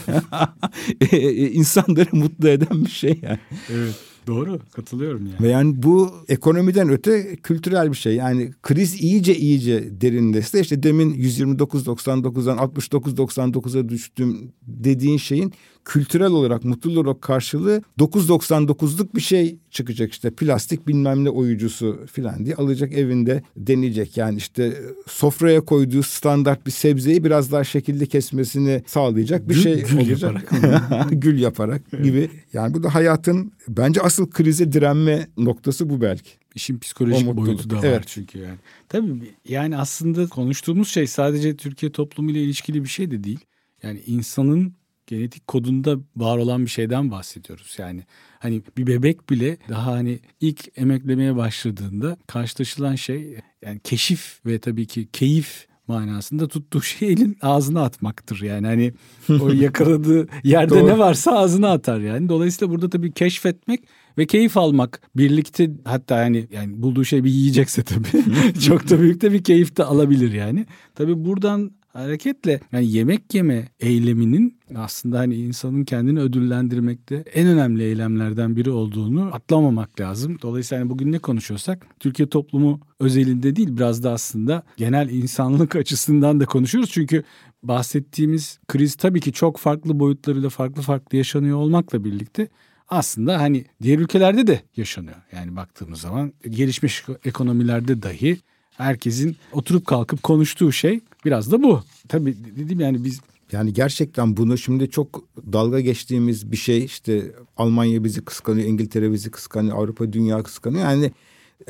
e, 1.11 1.17
e, 1.17 1.51
insanları 1.51 2.09
mutlu 2.11 2.49
eden 2.49 2.85
bir 2.85 2.89
şey 2.89 3.19
yani. 3.23 3.39
Evet. 3.73 3.95
Doğru 4.27 4.59
katılıyorum 4.73 5.25
yani. 5.25 5.41
Ve 5.41 5.47
yani 5.47 5.83
bu 5.83 6.11
ekonomiden 6.27 6.89
öte 6.89 7.35
kültürel 7.35 7.91
bir 7.91 7.97
şey. 7.97 8.15
Yani 8.15 8.51
kriz 8.63 9.01
iyice 9.01 9.35
iyice 9.35 10.01
derinleşti. 10.01 10.59
İşte 10.59 10.83
demin 10.83 11.13
129.99'dan 11.13 12.57
69.99'a 12.57 13.89
düştüm 13.89 14.51
dediğin 14.61 15.17
şeyin 15.17 15.53
kültürel 15.85 16.31
olarak 16.31 16.63
mutluluk 16.63 17.05
olarak 17.05 17.21
karşılığı 17.21 17.81
9.99'luk 17.99 19.15
bir 19.15 19.21
şey 19.21 19.57
çıkacak 19.71 20.11
işte 20.11 20.31
plastik 20.31 20.87
bilmem 20.87 21.23
ne 21.23 21.29
oyucusu 21.29 22.05
filan 22.11 22.45
diye 22.45 22.55
alacak 22.55 22.93
evinde 22.93 23.43
deneyecek. 23.57 24.17
Yani 24.17 24.37
işte 24.37 24.81
sofraya 25.07 25.61
koyduğu 25.61 26.03
standart 26.03 26.65
bir 26.65 26.71
sebzeyi 26.71 27.23
biraz 27.23 27.51
daha 27.51 27.63
şekilli 27.63 28.07
kesmesini 28.07 28.83
sağlayacak 28.87 29.49
bir 29.49 29.55
gül, 29.55 29.61
şey 29.61 29.83
gül 29.83 29.97
olacak. 29.97 30.53
Yaparak. 30.53 31.07
gül 31.11 31.39
yaparak 31.39 31.91
gibi. 31.91 32.29
Yani 32.53 32.73
bu 32.73 32.83
da 32.83 32.95
hayatın 32.95 33.51
bence 33.67 34.01
asıl 34.01 34.29
krize 34.29 34.71
direnme 34.71 35.27
noktası 35.37 35.89
bu 35.89 36.01
belki. 36.01 36.29
İşin 36.55 36.79
psikolojik 36.79 37.35
boyutu 37.35 37.69
da 37.69 37.77
var 37.77 37.83
evet. 37.83 38.03
çünkü 38.07 38.39
yani. 38.39 38.57
Tabii 38.89 39.33
yani 39.47 39.77
aslında 39.77 40.27
konuştuğumuz 40.27 40.87
şey 40.87 41.07
sadece 41.07 41.57
Türkiye 41.57 41.91
toplumuyla 41.91 42.41
ilişkili 42.41 42.83
bir 42.83 42.89
şey 42.89 43.11
de 43.11 43.23
değil. 43.23 43.39
Yani 43.83 44.01
insanın 44.05 44.73
genetik 45.13 45.47
kodunda 45.47 45.97
var 46.15 46.37
olan 46.37 46.65
bir 46.65 46.69
şeyden 46.69 47.11
bahsediyoruz. 47.11 47.75
Yani 47.77 48.03
hani 48.39 48.61
bir 48.77 48.87
bebek 48.87 49.29
bile 49.29 49.57
daha 49.69 49.91
hani 49.91 50.19
ilk 50.41 50.69
emeklemeye 50.75 51.35
başladığında 51.35 52.17
karşılaşılan 52.27 52.95
şey 52.95 53.37
yani 53.65 53.79
keşif 53.83 54.39
ve 54.45 54.59
tabii 54.59 54.85
ki 54.85 55.07
keyif 55.13 55.67
manasında 55.87 56.47
tuttuğu 56.47 56.81
şey 56.81 57.13
elin 57.13 57.37
ağzına 57.41 57.83
atmaktır. 57.83 58.41
Yani 58.41 58.67
hani 58.67 58.93
o 59.41 59.49
yakaladığı 59.53 60.27
yerde 60.43 60.85
ne 60.85 60.97
varsa 60.97 61.31
ağzına 61.31 61.71
atar 61.71 61.99
yani. 61.99 62.29
Dolayısıyla 62.29 62.73
burada 62.73 62.89
tabii 62.89 63.11
keşfetmek 63.11 63.83
ve 64.17 64.25
keyif 64.25 64.57
almak 64.57 65.01
birlikte 65.15 65.71
hatta 65.85 66.23
yani 66.23 66.47
yani 66.51 66.81
bulduğu 66.81 67.05
şey 67.05 67.23
bir 67.23 67.29
yiyecekse 67.29 67.83
tabii 67.83 68.23
çok 68.67 68.89
da 68.89 68.99
büyük 68.99 69.21
de 69.21 69.31
bir 69.31 69.43
keyif 69.43 69.77
de 69.77 69.83
alabilir 69.83 70.31
yani. 70.33 70.65
Tabii 70.95 71.25
buradan 71.25 71.71
hareketle 71.93 72.59
yani 72.71 72.91
yemek 72.91 73.33
yeme 73.33 73.67
eyleminin 73.79 74.59
aslında 74.75 75.19
hani 75.19 75.35
insanın 75.35 75.83
kendini 75.83 76.19
ödüllendirmekte 76.19 77.15
en 77.33 77.47
önemli 77.47 77.83
eylemlerden 77.83 78.55
biri 78.55 78.71
olduğunu 78.71 79.29
atlamamak 79.33 79.99
lazım. 79.99 80.37
Dolayısıyla 80.41 80.81
hani 80.81 80.89
bugün 80.89 81.11
ne 81.11 81.19
konuşuyorsak 81.19 81.87
Türkiye 81.99 82.29
toplumu 82.29 82.79
özelinde 82.99 83.55
değil 83.55 83.77
biraz 83.77 84.03
da 84.03 84.11
aslında 84.11 84.63
genel 84.77 85.09
insanlık 85.09 85.75
açısından 85.75 86.39
da 86.39 86.45
konuşuyoruz. 86.45 86.91
Çünkü 86.91 87.23
bahsettiğimiz 87.63 88.59
kriz 88.67 88.95
tabii 88.95 89.21
ki 89.21 89.33
çok 89.33 89.57
farklı 89.57 89.99
boyutlarıyla 89.99 90.49
farklı 90.49 90.81
farklı 90.81 91.17
yaşanıyor 91.17 91.57
olmakla 91.57 92.03
birlikte 92.03 92.47
aslında 92.87 93.41
hani 93.41 93.65
diğer 93.81 93.99
ülkelerde 93.99 94.47
de 94.47 94.61
yaşanıyor. 94.77 95.17
Yani 95.31 95.55
baktığımız 95.55 96.01
zaman 96.01 96.33
gelişmiş 96.49 97.05
ekonomilerde 97.25 98.01
dahi 98.01 98.37
herkesin 98.77 99.35
oturup 99.51 99.85
kalkıp 99.85 100.23
konuştuğu 100.23 100.71
şey 100.71 100.99
biraz 101.25 101.51
da 101.51 101.63
bu. 101.63 101.83
Tabii 102.07 102.35
dedim 102.57 102.79
yani 102.79 103.03
biz 103.03 103.19
yani 103.51 103.73
gerçekten 103.73 104.37
bunu 104.37 104.57
şimdi 104.57 104.89
çok 104.89 105.23
dalga 105.53 105.79
geçtiğimiz 105.79 106.51
bir 106.51 106.57
şey 106.57 106.85
işte 106.85 107.31
Almanya 107.57 108.03
bizi 108.03 108.25
kıskanıyor, 108.25 108.67
İngiltere 108.67 109.11
bizi 109.11 109.31
kıskanıyor, 109.31 109.77
Avrupa 109.77 110.13
dünya 110.13 110.43
kıskanıyor. 110.43 110.83
Yani 110.83 111.11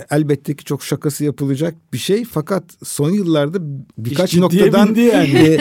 elbette 0.09 0.55
ki 0.55 0.63
çok 0.63 0.83
şakası 0.83 1.23
yapılacak 1.23 1.75
bir 1.93 1.97
şey 1.97 2.25
fakat 2.25 2.63
son 2.83 3.09
yıllarda 3.09 3.57
birkaç 3.97 4.35
noktadan 4.35 4.95
yani. 4.95 5.59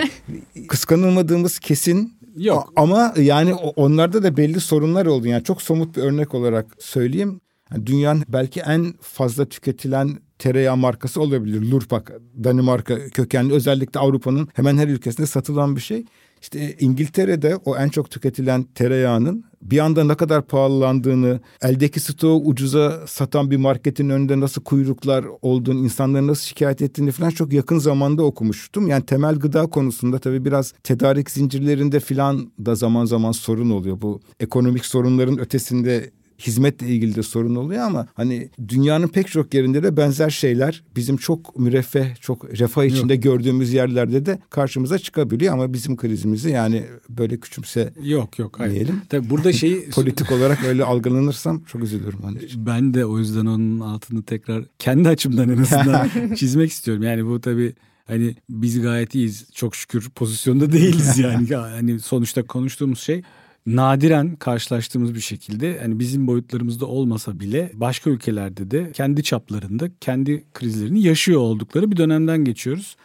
kıskanılmadığımız 0.68 1.58
kesin 1.58 2.22
Yok. 2.36 2.72
Ama 2.76 3.14
yani 3.16 3.54
onlarda 3.54 4.22
da 4.22 4.36
belli 4.36 4.60
sorunlar 4.60 5.06
oldu. 5.06 5.26
Yani 5.28 5.44
çok 5.44 5.62
somut 5.62 5.96
bir 5.96 6.02
örnek 6.02 6.34
olarak 6.34 6.66
söyleyeyim. 6.78 7.40
Yani 7.72 7.86
dünyanın 7.86 8.24
belki 8.28 8.60
en 8.60 8.94
fazla 9.00 9.44
tüketilen 9.44 10.18
tereyağı 10.42 10.76
markası 10.76 11.20
olabilir. 11.20 11.70
Lurpak, 11.70 12.12
Danimarka 12.44 13.08
kökenli 13.08 13.52
özellikle 13.52 14.00
Avrupa'nın 14.00 14.48
hemen 14.54 14.76
her 14.76 14.88
ülkesinde 14.88 15.26
satılan 15.26 15.76
bir 15.76 15.80
şey. 15.80 16.04
İşte 16.42 16.76
İngiltere'de 16.80 17.56
o 17.64 17.76
en 17.76 17.88
çok 17.88 18.10
tüketilen 18.10 18.62
tereyağının 18.62 19.44
bir 19.62 19.78
anda 19.78 20.04
ne 20.04 20.14
kadar 20.14 20.46
pahalandığını, 20.46 21.40
eldeki 21.62 22.00
stoğu 22.00 22.42
ucuza 22.44 23.06
satan 23.06 23.50
bir 23.50 23.56
marketin 23.56 24.08
önünde 24.08 24.40
nasıl 24.40 24.62
kuyruklar 24.62 25.24
olduğunu, 25.42 25.78
insanların 25.78 26.26
nasıl 26.26 26.46
şikayet 26.46 26.82
ettiğini 26.82 27.10
falan 27.10 27.30
çok 27.30 27.52
yakın 27.52 27.78
zamanda 27.78 28.22
okumuştum. 28.22 28.86
Yani 28.88 29.06
temel 29.06 29.34
gıda 29.34 29.66
konusunda 29.66 30.18
tabii 30.18 30.44
biraz 30.44 30.72
tedarik 30.82 31.30
zincirlerinde 31.30 32.00
falan 32.00 32.52
da 32.66 32.74
zaman 32.74 33.04
zaman 33.04 33.32
sorun 33.32 33.70
oluyor. 33.70 34.00
Bu 34.00 34.20
ekonomik 34.40 34.84
sorunların 34.84 35.38
ötesinde 35.38 36.10
hizmetle 36.46 36.88
ilgili 36.88 37.14
de 37.14 37.22
sorun 37.22 37.54
oluyor 37.54 37.82
ama 37.82 38.06
hani 38.14 38.48
dünyanın 38.68 39.08
pek 39.08 39.28
çok 39.28 39.54
yerinde 39.54 39.82
de 39.82 39.96
benzer 39.96 40.30
şeyler 40.30 40.82
bizim 40.96 41.16
çok 41.16 41.58
müreffeh, 41.58 42.16
çok 42.20 42.58
refah 42.58 42.84
içinde 42.84 43.14
yok. 43.14 43.22
gördüğümüz 43.22 43.72
yerlerde 43.72 44.26
de 44.26 44.38
karşımıza 44.50 44.98
çıkabiliyor 44.98 45.52
ama 45.54 45.72
bizim 45.72 45.96
krizimizi 45.96 46.50
yani 46.50 46.84
böyle 47.08 47.40
küçümse 47.40 47.92
yok 48.02 48.38
yok 48.38 48.58
hayır. 48.60 48.74
diyelim. 48.74 49.00
Tabii 49.08 49.30
burada 49.30 49.52
şey 49.52 49.88
politik 49.90 50.32
olarak 50.32 50.64
öyle 50.64 50.84
algılanırsam 50.84 51.62
çok 51.64 51.82
üzülürüm 51.82 52.20
onun 52.24 52.36
için. 52.38 52.66
Ben 52.66 52.94
de 52.94 53.06
o 53.06 53.18
yüzden 53.18 53.46
onun 53.46 53.80
altını 53.80 54.22
tekrar 54.22 54.64
kendi 54.78 55.08
açımdan 55.08 55.48
en 55.48 55.58
azından 55.58 56.08
çizmek 56.36 56.70
istiyorum. 56.70 57.02
Yani 57.02 57.26
bu 57.26 57.40
tabii 57.40 57.74
hani 58.06 58.36
biz 58.48 58.82
gayet 58.82 59.14
iyiyiz. 59.14 59.46
Çok 59.54 59.76
şükür 59.76 60.10
pozisyonda 60.10 60.72
değiliz 60.72 61.18
yani. 61.18 61.54
hani 61.54 62.00
sonuçta 62.00 62.42
konuştuğumuz 62.42 63.00
şey 63.00 63.22
nadiren 63.66 64.36
karşılaştığımız 64.36 65.14
bir 65.14 65.20
şekilde 65.20 65.78
hani 65.82 65.98
bizim 65.98 66.26
boyutlarımızda 66.26 66.86
olmasa 66.86 67.40
bile 67.40 67.70
başka 67.74 68.10
ülkelerde 68.10 68.70
de 68.70 68.92
kendi 68.92 69.22
çaplarında 69.22 69.88
kendi 70.00 70.44
krizlerini 70.54 71.02
yaşıyor 71.02 71.40
oldukları 71.40 71.90
bir 71.90 71.96
dönemden 71.96 72.44
geçiyoruz. 72.44 72.96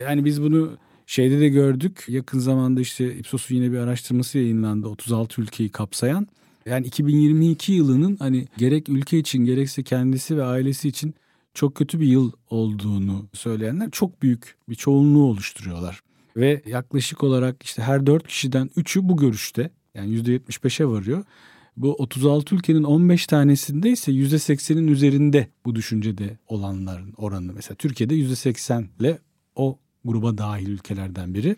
Yani 0.00 0.24
biz 0.24 0.42
bunu 0.42 0.76
şeyde 1.06 1.40
de 1.40 1.48
gördük. 1.48 2.04
Yakın 2.08 2.38
zamanda 2.38 2.80
işte 2.80 3.16
Ipsos'un 3.16 3.54
yine 3.54 3.72
bir 3.72 3.78
araştırması 3.78 4.38
yayınlandı 4.38 4.88
36 4.88 5.42
ülkeyi 5.42 5.68
kapsayan. 5.68 6.26
Yani 6.66 6.86
2022 6.86 7.72
yılının 7.72 8.16
hani 8.16 8.46
gerek 8.56 8.88
ülke 8.88 9.18
için 9.18 9.44
gerekse 9.44 9.82
kendisi 9.82 10.36
ve 10.36 10.44
ailesi 10.44 10.88
için 10.88 11.14
çok 11.54 11.74
kötü 11.74 12.00
bir 12.00 12.06
yıl 12.06 12.32
olduğunu 12.50 13.26
söyleyenler 13.32 13.90
çok 13.90 14.22
büyük 14.22 14.56
bir 14.68 14.74
çoğunluğu 14.74 15.24
oluşturuyorlar. 15.24 16.00
Ve 16.36 16.62
yaklaşık 16.66 17.24
olarak 17.24 17.62
işte 17.62 17.82
her 17.82 18.06
dört 18.06 18.28
kişiden 18.28 18.70
üçü 18.76 19.08
bu 19.08 19.16
görüşte. 19.16 19.70
Yani 19.94 20.16
%75'e 20.16 20.86
varıyor. 20.86 21.24
Bu 21.76 21.94
36 21.94 22.54
ülkenin 22.54 22.84
15 22.84 23.26
tanesinde 23.26 23.90
ise 23.90 24.12
%80'in 24.12 24.86
üzerinde 24.86 25.48
bu 25.64 25.74
düşüncede 25.74 26.38
olanların 26.48 27.12
oranı. 27.16 27.52
Mesela 27.52 27.74
Türkiye'de 27.74 28.14
%80 28.14 28.84
ile 29.00 29.18
o 29.56 29.78
gruba 30.04 30.38
dahil 30.38 30.68
ülkelerden 30.68 31.34
biri. 31.34 31.56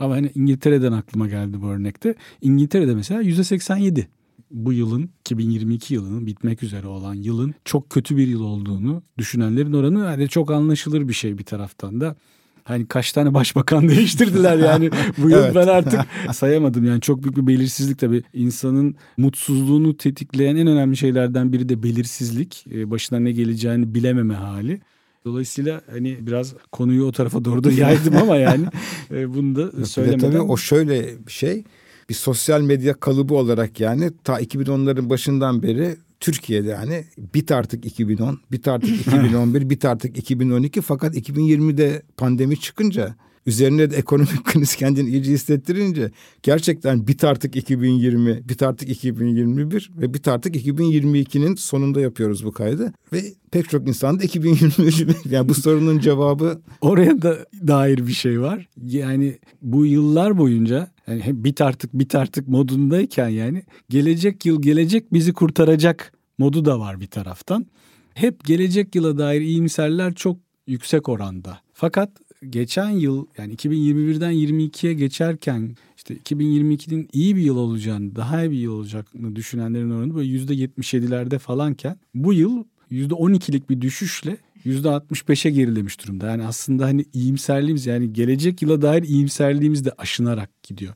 Ama 0.00 0.14
hani 0.14 0.30
İngiltere'den 0.34 0.92
aklıma 0.92 1.28
geldi 1.28 1.62
bu 1.62 1.66
örnekte. 1.66 2.14
İngiltere'de 2.40 2.94
mesela 2.94 3.22
%87 3.22 4.06
bu 4.50 4.72
yılın 4.72 5.10
2022 5.20 5.94
yılının 5.94 6.26
bitmek 6.26 6.62
üzere 6.62 6.86
olan 6.86 7.14
yılın 7.14 7.54
çok 7.64 7.90
kötü 7.90 8.16
bir 8.16 8.28
yıl 8.28 8.42
olduğunu 8.42 9.02
düşünenlerin 9.18 9.72
oranı 9.72 9.98
yani 9.98 10.28
çok 10.28 10.50
anlaşılır 10.50 11.08
bir 11.08 11.12
şey 11.12 11.38
bir 11.38 11.44
taraftan 11.44 12.00
da. 12.00 12.16
Hani 12.64 12.86
kaç 12.86 13.12
tane 13.12 13.34
başbakan 13.34 13.88
değiştirdiler 13.88 14.56
yani 14.56 14.90
bu 15.18 15.30
yıl 15.30 15.38
evet. 15.38 15.54
ben 15.54 15.66
artık 15.66 16.00
sayamadım 16.32 16.84
yani 16.84 17.00
çok 17.00 17.22
büyük 17.22 17.36
bir 17.36 17.46
belirsizlik 17.46 17.98
tabii 17.98 18.22
insanın 18.34 18.94
mutsuzluğunu 19.16 19.96
tetikleyen 19.96 20.56
en 20.56 20.66
önemli 20.66 20.96
şeylerden 20.96 21.52
biri 21.52 21.68
de 21.68 21.82
belirsizlik 21.82 22.66
ee, 22.72 22.90
başına 22.90 23.18
ne 23.18 23.32
geleceğini 23.32 23.94
bilememe 23.94 24.34
hali. 24.34 24.80
Dolayısıyla 25.24 25.80
hani 25.90 26.18
biraz 26.20 26.54
konuyu 26.72 27.04
o 27.04 27.12
tarafa 27.12 27.44
doğru 27.44 27.64
da 27.64 27.72
yaydım 27.72 28.16
ama 28.16 28.36
yani 28.36 28.64
e, 29.10 29.34
bunu 29.34 29.56
da 29.56 29.86
söylemeden. 29.86 30.30
Tabii 30.30 30.40
o 30.40 30.56
şöyle 30.56 31.26
bir 31.26 31.32
şey 31.32 31.64
bir 32.08 32.14
sosyal 32.14 32.60
medya 32.60 32.94
kalıbı 32.94 33.34
olarak 33.34 33.80
yani 33.80 34.10
ta 34.24 34.40
2010'ların 34.40 35.10
başından 35.10 35.62
beri 35.62 35.96
Türkiye'de 36.22 36.68
yani 36.68 37.04
bit 37.34 37.50
artık 37.50 37.86
2010, 37.86 38.40
bit 38.52 38.68
artık 38.68 39.00
2011, 39.00 39.70
bit 39.70 39.84
artık 39.84 40.18
2012 40.18 40.80
fakat 40.80 41.16
2020'de 41.16 42.02
pandemi 42.16 42.60
çıkınca 42.60 43.14
üzerine 43.46 43.90
de 43.90 43.96
ekonomik 43.96 44.44
kriz 44.44 44.76
kendini 44.76 45.10
iyice 45.10 45.32
hissettirince 45.32 46.10
gerçekten 46.42 47.08
bit 47.08 47.24
artık 47.24 47.56
2020, 47.56 48.48
bit 48.48 48.62
artık 48.62 48.88
2021 48.88 49.90
ve 49.96 50.14
bit 50.14 50.28
artık 50.28 50.56
2022'nin 50.56 51.54
sonunda 51.54 52.00
yapıyoruz 52.00 52.44
bu 52.44 52.52
kaydı. 52.52 52.92
Ve 53.12 53.22
pek 53.50 53.70
çok 53.70 53.88
insan 53.88 54.18
da 54.20 54.24
2023 54.24 55.04
yani 55.30 55.48
bu 55.48 55.54
sorunun 55.54 55.98
cevabı. 55.98 56.60
Oraya 56.80 57.22
da 57.22 57.38
dair 57.66 58.06
bir 58.06 58.12
şey 58.12 58.40
var. 58.40 58.68
Yani 58.82 59.38
bu 59.62 59.86
yıllar 59.86 60.38
boyunca 60.38 60.90
yani 61.06 61.22
bit 61.44 61.60
artık 61.60 61.92
bit 61.94 62.14
artık 62.14 62.48
modundayken 62.48 63.28
yani 63.28 63.62
gelecek 63.88 64.46
yıl 64.46 64.62
gelecek 64.62 65.12
bizi 65.12 65.32
kurtaracak 65.32 66.12
modu 66.38 66.64
da 66.64 66.80
var 66.80 67.00
bir 67.00 67.06
taraftan. 67.06 67.66
Hep 68.14 68.44
gelecek 68.44 68.94
yıla 68.94 69.18
dair 69.18 69.40
iyimserler 69.40 70.14
çok 70.14 70.36
yüksek 70.66 71.08
oranda. 71.08 71.58
Fakat 71.72 72.10
geçen 72.50 72.90
yıl 72.90 73.26
yani 73.38 73.54
2021'den 73.54 74.32
22'ye 74.32 74.94
geçerken 74.94 75.76
işte 75.96 76.14
2022'nin 76.14 77.08
iyi 77.12 77.36
bir 77.36 77.42
yıl 77.42 77.56
olacağını, 77.56 78.16
daha 78.16 78.42
iyi 78.42 78.50
bir 78.50 78.56
yıl 78.56 78.72
olacağını 78.72 79.36
düşünenlerin 79.36 79.90
oranı 79.90 80.14
böyle 80.14 80.28
%77'lerde 80.28 81.38
falanken 81.38 81.96
bu 82.14 82.32
yıl 82.32 82.64
%12'lik 82.90 83.70
bir 83.70 83.80
düşüşle 83.80 84.36
%65'e 84.66 85.50
gerilemiş 85.50 86.04
durumda. 86.04 86.26
Yani 86.26 86.46
aslında 86.46 86.84
hani 86.84 87.04
iyimserliğimiz 87.12 87.86
yani 87.86 88.12
gelecek 88.12 88.62
yıla 88.62 88.82
dair 88.82 89.02
iyimserliğimiz 89.02 89.84
de 89.84 89.92
aşınarak 89.98 90.62
gidiyor. 90.62 90.94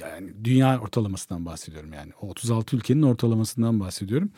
Yani 0.00 0.30
dünya 0.44 0.80
ortalamasından 0.80 1.46
bahsediyorum 1.46 1.92
yani. 1.92 2.12
O 2.20 2.28
36 2.28 2.76
ülkenin 2.76 3.02
ortalamasından 3.02 3.80
bahsediyorum. 3.80 4.30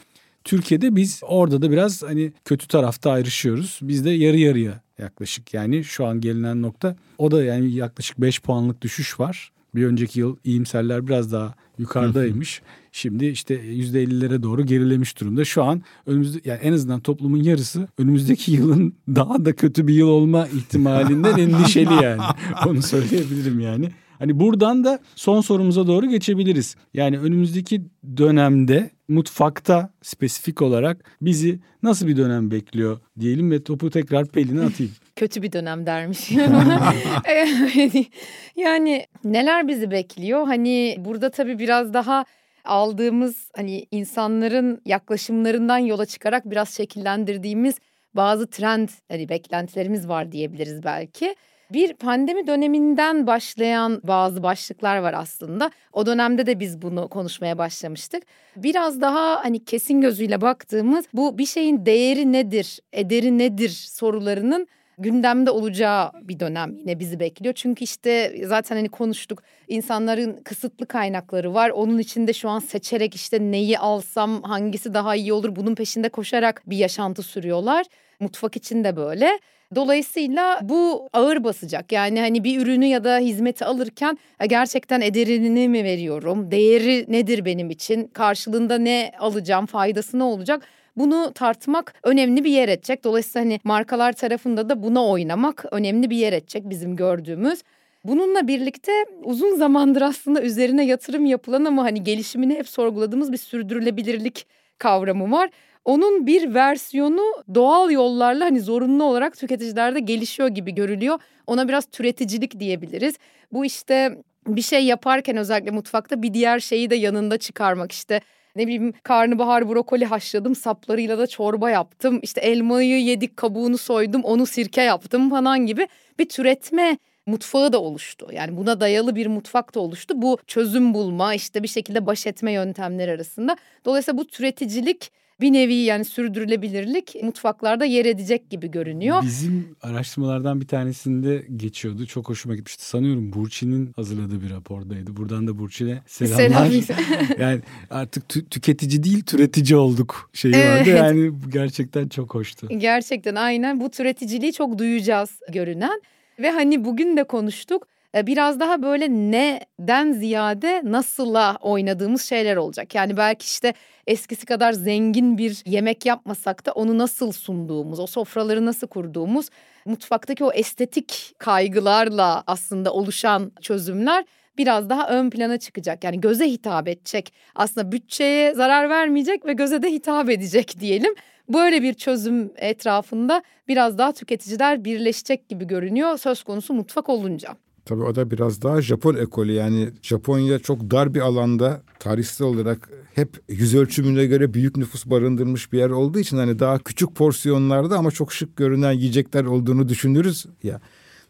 Türkiye'de 0.45 0.97
biz 0.97 1.21
orada 1.23 1.63
da 1.63 1.71
biraz 1.71 2.03
hani 2.03 2.33
kötü 2.45 2.69
tarafta 2.69 3.11
ayrışıyoruz. 3.11 3.79
Biz 3.83 4.05
de 4.05 4.11
yarı 4.11 4.37
yarıya 4.37 4.83
yaklaşık 5.01 5.55
yani 5.55 5.85
şu 5.85 6.07
an 6.07 6.21
gelinen 6.21 6.63
nokta 6.63 6.97
o 7.19 7.31
da 7.31 7.45
yani 7.45 7.73
yaklaşık 7.73 8.21
5 8.21 8.43
puanlık 8.43 8.83
düşüş 8.83 9.21
var. 9.21 9.53
Bir 9.75 9.87
önceki 9.87 10.21
yıl 10.21 10.37
iyimserler 10.45 11.07
biraz 11.07 11.33
daha 11.33 11.55
yukarıdaymış. 11.79 12.63
Şimdi 12.93 13.27
işte 13.27 13.55
%50'lere 13.55 14.43
doğru 14.43 14.67
gerilemiş 14.67 15.21
durumda. 15.21 15.45
Şu 15.45 15.63
an 15.65 15.83
önümüzde 16.07 16.41
yani 16.45 16.61
en 16.63 16.73
azından 16.73 17.01
toplumun 17.01 17.43
yarısı 17.43 17.89
önümüzdeki 17.99 18.53
yılın 18.53 18.95
daha 19.09 19.45
da 19.45 19.53
kötü 19.53 19.87
bir 19.87 19.95
yıl 19.95 20.09
olma 20.09 20.47
ihtimalinden 20.47 21.39
endişeli 21.39 22.05
yani. 22.05 22.23
Onu 22.67 22.83
söyleyebilirim 22.83 23.61
yani. 23.61 23.91
Hani 24.21 24.41
buradan 24.41 24.85
da 24.85 24.99
son 25.17 25.41
sorumuza 25.41 25.87
doğru 25.87 26.09
geçebiliriz. 26.09 26.77
Yani 26.95 27.19
önümüzdeki 27.19 27.83
dönemde 28.17 28.91
mutfakta 29.09 29.91
spesifik 30.03 30.63
olarak 30.63 31.05
bizi 31.21 31.61
nasıl 31.83 32.07
bir 32.07 32.17
dönem 32.17 32.51
bekliyor 32.51 33.01
diyelim 33.21 33.51
ve 33.51 33.65
topu 33.65 33.91
tekrar 33.91 34.27
Pelin'e 34.27 34.65
atayım. 34.65 34.93
Kötü 35.17 35.43
bir 35.43 35.53
dönem 35.53 35.87
dermiş. 35.87 36.31
yani 38.57 39.07
neler 39.25 39.69
bizi 39.69 39.91
bekliyor? 39.91 40.47
Hani 40.47 40.97
burada 40.99 41.31
tabii 41.31 41.59
biraz 41.59 41.95
daha 41.95 42.25
aldığımız 42.65 43.51
hani 43.57 43.87
insanların 43.91 44.83
yaklaşımlarından 44.85 45.79
yola 45.79 46.07
çıkarak 46.07 46.51
biraz 46.51 46.69
şekillendirdiğimiz 46.69 47.75
bazı 48.15 48.51
trend 48.51 48.89
hani 49.09 49.29
beklentilerimiz 49.29 50.09
var 50.09 50.33
diyebiliriz 50.33 50.85
belki. 50.85 51.35
Bir 51.73 51.95
pandemi 51.95 52.47
döneminden 52.47 53.27
başlayan 53.27 54.01
bazı 54.05 54.43
başlıklar 54.43 54.99
var 54.99 55.15
aslında. 55.15 55.71
O 55.93 56.07
dönemde 56.07 56.47
de 56.47 56.61
biz 56.61 56.83
bunu 56.83 57.09
konuşmaya 57.09 57.59
başlamıştık. 57.59 58.23
Biraz 58.57 59.01
daha 59.01 59.45
hani 59.45 59.65
kesin 59.65 60.01
gözüyle 60.01 60.41
baktığımız 60.41 61.05
bu 61.13 61.39
bir 61.39 61.47
şeyin 61.47 61.87
değeri 61.87 62.33
nedir, 62.33 62.79
ederi 62.93 63.39
nedir 63.39 63.69
sorularının 63.69 64.67
gündemde 64.99 65.51
olacağı 65.51 66.13
bir 66.23 66.41
dönem 66.41 66.77
yine 66.77 66.99
bizi 66.99 67.21
bekliyor. 67.21 67.55
Çünkü 67.55 67.85
işte 67.85 68.43
zaten 68.47 68.77
hani 68.77 68.89
konuştuk 68.89 69.43
insanların 69.69 70.41
kısıtlı 70.45 70.87
kaynakları 70.87 71.55
var. 71.55 71.71
Onun 71.71 71.99
içinde 71.99 72.33
şu 72.33 72.49
an 72.49 72.59
seçerek 72.59 73.15
işte 73.15 73.41
neyi 73.41 73.79
alsam 73.79 74.43
hangisi 74.43 74.95
daha 74.95 75.17
iyi 75.17 75.33
olur 75.33 75.57
bunun 75.57 75.75
peşinde 75.75 76.09
koşarak 76.09 76.63
bir 76.67 76.77
yaşantı 76.77 77.23
sürüyorlar. 77.23 77.87
Mutfak 78.21 78.57
için 78.57 78.85
de 78.85 78.97
böyle. 78.97 79.39
Dolayısıyla 79.75 80.61
bu 80.63 81.09
ağır 81.13 81.45
basacak. 81.45 81.93
Yani 81.93 82.21
hani 82.21 82.45
bir 82.45 82.61
ürünü 82.63 82.87
ya 82.87 83.05
da 83.05 83.19
hizmeti 83.19 83.65
alırken 83.65 84.19
gerçekten 84.49 85.01
ederini 85.01 85.69
mi 85.69 85.85
veriyorum? 85.85 86.51
Değeri 86.51 87.05
nedir 87.09 87.45
benim 87.45 87.71
için? 87.71 88.07
Karşılığında 88.09 88.79
ne 88.79 89.13
alacağım? 89.19 89.67
Faydası 89.67 90.19
ne 90.19 90.23
olacak? 90.23 90.63
Bunu 90.97 91.33
tartmak 91.35 91.95
önemli 92.03 92.45
bir 92.45 92.51
yer 92.51 92.69
edecek. 92.69 93.05
Dolayısıyla 93.05 93.45
hani 93.45 93.61
markalar 93.65 94.13
tarafında 94.13 94.69
da 94.69 94.83
buna 94.83 95.07
oynamak 95.07 95.65
önemli 95.73 96.11
bir 96.11 96.17
yer 96.17 96.33
edecek 96.33 96.63
bizim 96.71 96.97
gördüğümüz. 96.97 97.63
Bununla 98.05 98.49
birlikte 98.49 98.93
uzun 99.25 99.57
zamandır 99.57 100.03
aslında 100.03 100.43
üzerine 100.43 100.85
yatırım 100.87 101.27
yapılan 101.27 101.65
ama 101.65 101.85
hani 101.85 102.05
gelişimini 102.05 102.55
hep 102.55 102.69
sorguladığımız 102.69 103.33
bir 103.33 103.37
sürdürülebilirlik 103.37 104.47
kavramı 104.79 105.33
var. 105.33 105.51
Onun 105.85 106.27
bir 106.27 106.55
versiyonu 106.55 107.23
doğal 107.55 107.91
yollarla 107.91 108.45
hani 108.45 108.61
zorunlu 108.61 109.05
olarak 109.05 109.37
tüketicilerde 109.37 110.01
gelişiyor 110.01 110.49
gibi 110.49 110.75
görülüyor. 110.75 111.19
Ona 111.47 111.69
biraz 111.69 111.87
türeticilik 111.87 112.61
diyebiliriz. 112.61 113.15
Bu 113.53 113.65
işte 113.65 114.19
bir 114.47 114.63
şey 114.63 114.85
yaparken 114.85 115.37
özellikle 115.37 115.71
mutfakta 115.71 116.23
bir 116.23 116.35
diğer 116.35 116.61
şeyi 116.61 116.91
de 116.91 116.95
yanında 116.95 117.39
çıkarmak 117.39 117.93
işte 117.93 118.21
ne 118.57 118.67
bileyim 118.67 118.93
karnabahar 119.03 119.69
brokoli 119.69 120.05
haşladım 120.05 120.55
saplarıyla 120.55 121.19
da 121.19 121.27
çorba 121.27 121.71
yaptım 121.71 122.21
işte 122.23 122.41
elmayı 122.41 123.01
yedik 123.03 123.37
kabuğunu 123.37 123.79
soydum 123.79 124.23
onu 124.25 124.47
sirke 124.47 124.83
yaptım 124.83 125.31
falan 125.31 125.67
gibi 125.67 125.89
bir 126.19 126.29
türetme 126.29 126.99
mutfağı 127.27 127.73
da 127.73 127.83
oluştu. 127.83 128.29
Yani 128.33 128.57
buna 128.57 128.81
dayalı 128.81 129.17
bir 129.17 129.27
mutfak 129.27 129.75
da 129.75 129.81
oluştu. 129.81 130.23
Bu 130.23 130.39
çözüm 130.47 130.95
bulma 130.95 131.35
işte 131.35 131.63
bir 131.63 131.69
şekilde 131.69 132.07
baş 132.07 132.27
etme 132.27 132.53
yöntemleri 132.53 133.11
arasında. 133.11 133.57
Dolayısıyla 133.85 134.19
bu 134.19 134.27
türeticilik 134.27 135.11
bir 135.41 135.53
nevi 135.53 135.75
yani 135.75 136.05
sürdürülebilirlik 136.05 137.15
mutfaklarda 137.23 137.85
yer 137.85 138.05
edecek 138.05 138.51
gibi 138.51 138.71
görünüyor. 138.71 139.23
Bizim 139.23 139.77
araştırmalardan 139.83 140.61
bir 140.61 140.67
tanesinde 140.67 141.47
geçiyordu. 141.57 142.07
Çok 142.07 142.29
hoşuma 142.29 142.55
gitmişti. 142.55 142.85
Sanıyorum 142.85 143.33
Burçin'in 143.33 143.93
hazırladığı 143.97 144.43
bir 144.43 144.51
rapordaydı. 144.51 145.17
Buradan 145.17 145.47
da 145.47 145.59
Burçin'e 145.59 146.03
selamlar. 146.07 146.71
Selam. 146.71 147.01
yani 147.39 147.61
artık 147.91 148.31
tü- 148.31 148.49
tüketici 148.49 149.03
değil 149.03 149.23
türetici 149.23 149.77
olduk 149.77 150.31
şeyi 150.33 150.55
evet. 150.55 150.81
vardı. 150.81 150.91
Yani 150.91 151.33
gerçekten 151.53 152.09
çok 152.09 152.35
hoştu. 152.35 152.69
Gerçekten 152.79 153.35
aynen 153.35 153.81
bu 153.81 153.91
türeticiliği 153.91 154.53
çok 154.53 154.79
duyacağız 154.79 155.31
görünen. 155.53 156.03
Ve 156.39 156.51
hani 156.51 156.85
bugün 156.85 157.17
de 157.17 157.25
konuştuk 157.25 157.87
biraz 158.15 158.61
daha 158.61 158.83
böyle 158.83 159.09
neden 159.09 160.13
ziyade 160.13 160.83
nasıla 160.85 161.57
oynadığımız 161.61 162.23
şeyler 162.23 162.57
olacak. 162.57 162.95
Yani 162.95 163.17
belki 163.17 163.45
işte 163.45 163.75
eskisi 164.07 164.47
kadar 164.47 164.73
zengin 164.73 165.39
bir 165.39 165.63
yemek 165.67 166.07
yapmasak 166.07 166.67
da 166.67 166.73
onu 166.73 166.99
nasıl 166.99 167.33
sunduğumuz, 167.33 168.01
o 168.01 168.07
sofraları 168.07 168.67
nasıl 168.67 168.87
kurduğumuz, 168.87 169.49
mutfaktaki 169.85 170.45
o 170.45 170.53
estetik 170.53 171.35
kaygılarla 171.39 172.45
aslında 172.47 172.93
oluşan 172.93 173.53
çözümler 173.61 174.25
biraz 174.59 174.91
daha 174.91 175.09
ön 175.09 175.31
plana 175.31 175.59
çıkacak. 175.59 176.05
Yani 176.05 176.21
göze 176.21 176.51
hitap 176.51 176.89
edecek. 176.89 177.33
Aslında 177.55 177.93
bütçeye 177.93 178.55
zarar 178.55 178.91
vermeyecek 178.91 179.47
ve 179.47 179.53
göze 179.53 179.83
de 179.83 179.93
hitap 179.93 180.31
edecek 180.31 180.75
diyelim. 180.81 181.15
Böyle 181.49 181.83
bir 181.83 181.95
çözüm 181.95 182.53
etrafında 182.57 183.43
biraz 183.69 183.99
daha 183.99 184.13
tüketiciler 184.13 184.85
birleşecek 184.85 185.49
gibi 185.49 185.67
görünüyor 185.67 186.19
söz 186.19 186.43
konusu 186.43 186.75
mutfak 186.75 187.09
olunca. 187.09 187.57
Tabii 187.91 188.03
o 188.03 188.15
da 188.15 188.31
biraz 188.31 188.63
daha 188.63 188.83
Japon 188.83 189.15
ekolü 189.15 189.53
yani 189.53 189.89
Japonya 190.03 190.59
çok 190.59 190.91
dar 190.91 191.15
bir 191.15 191.21
alanda 191.21 191.83
tarihsel 191.99 192.47
olarak 192.47 192.91
hep 193.15 193.41
yüz 193.49 193.75
ölçümüne 193.75 194.27
göre 194.27 194.55
büyük 194.55 194.77
nüfus 194.77 195.07
barındırmış 195.07 195.73
bir 195.73 195.79
yer 195.79 195.91
olduğu 195.91 196.19
için 196.19 196.37
hani 196.37 196.59
daha 196.59 196.79
küçük 196.79 197.15
porsiyonlarda 197.15 197.99
ama 197.99 198.11
çok 198.11 198.33
şık 198.33 198.57
görünen 198.57 198.93
yiyecekler 198.93 199.45
olduğunu 199.45 199.89
düşünürüz 199.89 200.47
ya. 200.63 200.81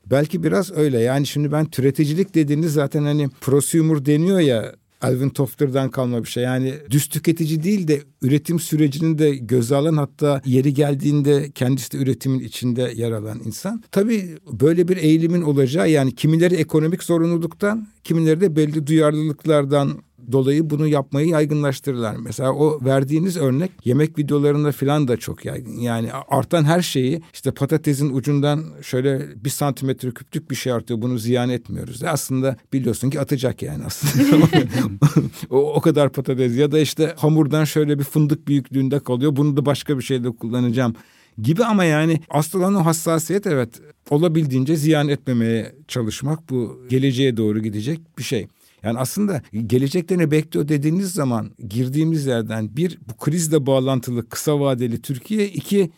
Belki 0.06 0.42
biraz 0.42 0.72
öyle 0.72 0.98
yani 0.98 1.26
şimdi 1.26 1.52
ben 1.52 1.66
türeticilik 1.66 2.34
dediğiniz 2.34 2.72
zaten 2.72 3.02
hani 3.02 3.28
prosumer 3.40 4.06
deniyor 4.06 4.40
ya 4.40 4.74
Alvin 5.00 5.28
Toffler'dan 5.28 5.90
kalma 5.90 6.22
bir 6.22 6.28
şey. 6.28 6.44
Yani 6.44 6.74
düz 6.90 7.08
tüketici 7.08 7.62
değil 7.62 7.88
de 7.88 8.02
üretim 8.22 8.60
sürecini 8.60 9.18
de 9.18 9.30
göze 9.36 9.76
alan 9.76 9.96
hatta 9.96 10.42
yeri 10.44 10.74
geldiğinde 10.74 11.50
kendisi 11.54 11.92
de 11.92 11.96
üretimin 11.96 12.40
içinde 12.40 12.92
yer 12.96 13.12
alan 13.12 13.40
insan. 13.44 13.82
Tabii 13.90 14.36
böyle 14.60 14.88
bir 14.88 14.96
eğilimin 14.96 15.42
olacağı 15.42 15.90
yani 15.90 16.14
kimileri 16.14 16.54
ekonomik 16.54 17.02
zorunluluktan, 17.02 17.88
kimileri 18.04 18.40
de 18.40 18.56
belli 18.56 18.86
duyarlılıklardan 18.86 20.02
dolayı 20.32 20.70
bunu 20.70 20.86
yapmayı 20.86 21.28
yaygınlaştırırlar. 21.28 22.16
Mesela 22.16 22.52
o 22.52 22.84
verdiğiniz 22.84 23.36
örnek 23.36 23.70
yemek 23.84 24.18
videolarında 24.18 24.72
falan 24.72 25.08
da 25.08 25.16
çok 25.16 25.44
yaygın. 25.44 25.78
Yani 25.78 26.12
artan 26.12 26.64
her 26.64 26.82
şeyi 26.82 27.22
işte 27.32 27.50
patatesin 27.50 28.14
ucundan 28.14 28.64
şöyle 28.82 29.44
bir 29.44 29.50
santimetre 29.50 30.10
küplük 30.10 30.50
bir 30.50 30.56
şey 30.56 30.72
artıyor 30.72 31.02
bunu 31.02 31.18
ziyan 31.18 31.50
etmiyoruz. 31.50 32.04
Aslında 32.04 32.56
biliyorsun 32.72 33.10
ki 33.10 33.20
atacak 33.20 33.62
yani 33.62 33.84
aslında. 33.84 34.46
o, 35.50 35.74
o 35.74 35.80
kadar 35.80 36.12
patates 36.12 36.56
ya 36.56 36.72
da 36.72 36.78
işte 36.78 37.14
hamurdan 37.16 37.64
şöyle 37.64 37.98
bir 37.98 38.04
fındık 38.04 38.48
büyüklüğünde 38.48 39.00
kalıyor. 39.00 39.36
Bunu 39.36 39.56
da 39.56 39.66
başka 39.66 39.98
bir 39.98 40.02
şeyde 40.02 40.30
kullanacağım 40.30 40.94
gibi 41.42 41.64
ama 41.64 41.84
yani 41.84 42.20
asıl 42.30 42.58
olan 42.58 42.74
o 42.74 42.86
hassasiyet 42.86 43.46
evet 43.46 43.80
olabildiğince 44.10 44.76
ziyan 44.76 45.08
etmemeye 45.08 45.72
çalışmak 45.88 46.50
bu 46.50 46.86
geleceğe 46.88 47.36
doğru 47.36 47.62
gidecek 47.62 48.18
bir 48.18 48.22
şey. 48.22 48.48
Yani 48.82 48.98
aslında 48.98 49.42
gelecekte 49.66 50.18
ne 50.18 50.30
bekliyor 50.30 50.68
dediğiniz 50.68 51.12
zaman 51.12 51.50
girdiğimiz 51.68 52.26
yerden 52.26 52.76
bir 52.76 52.98
bu 53.08 53.16
krizle 53.24 53.66
bağlantılı 53.66 54.28
kısa 54.28 54.60
vadeli 54.60 55.02
Türkiye 55.02 55.48
iki 55.48 55.90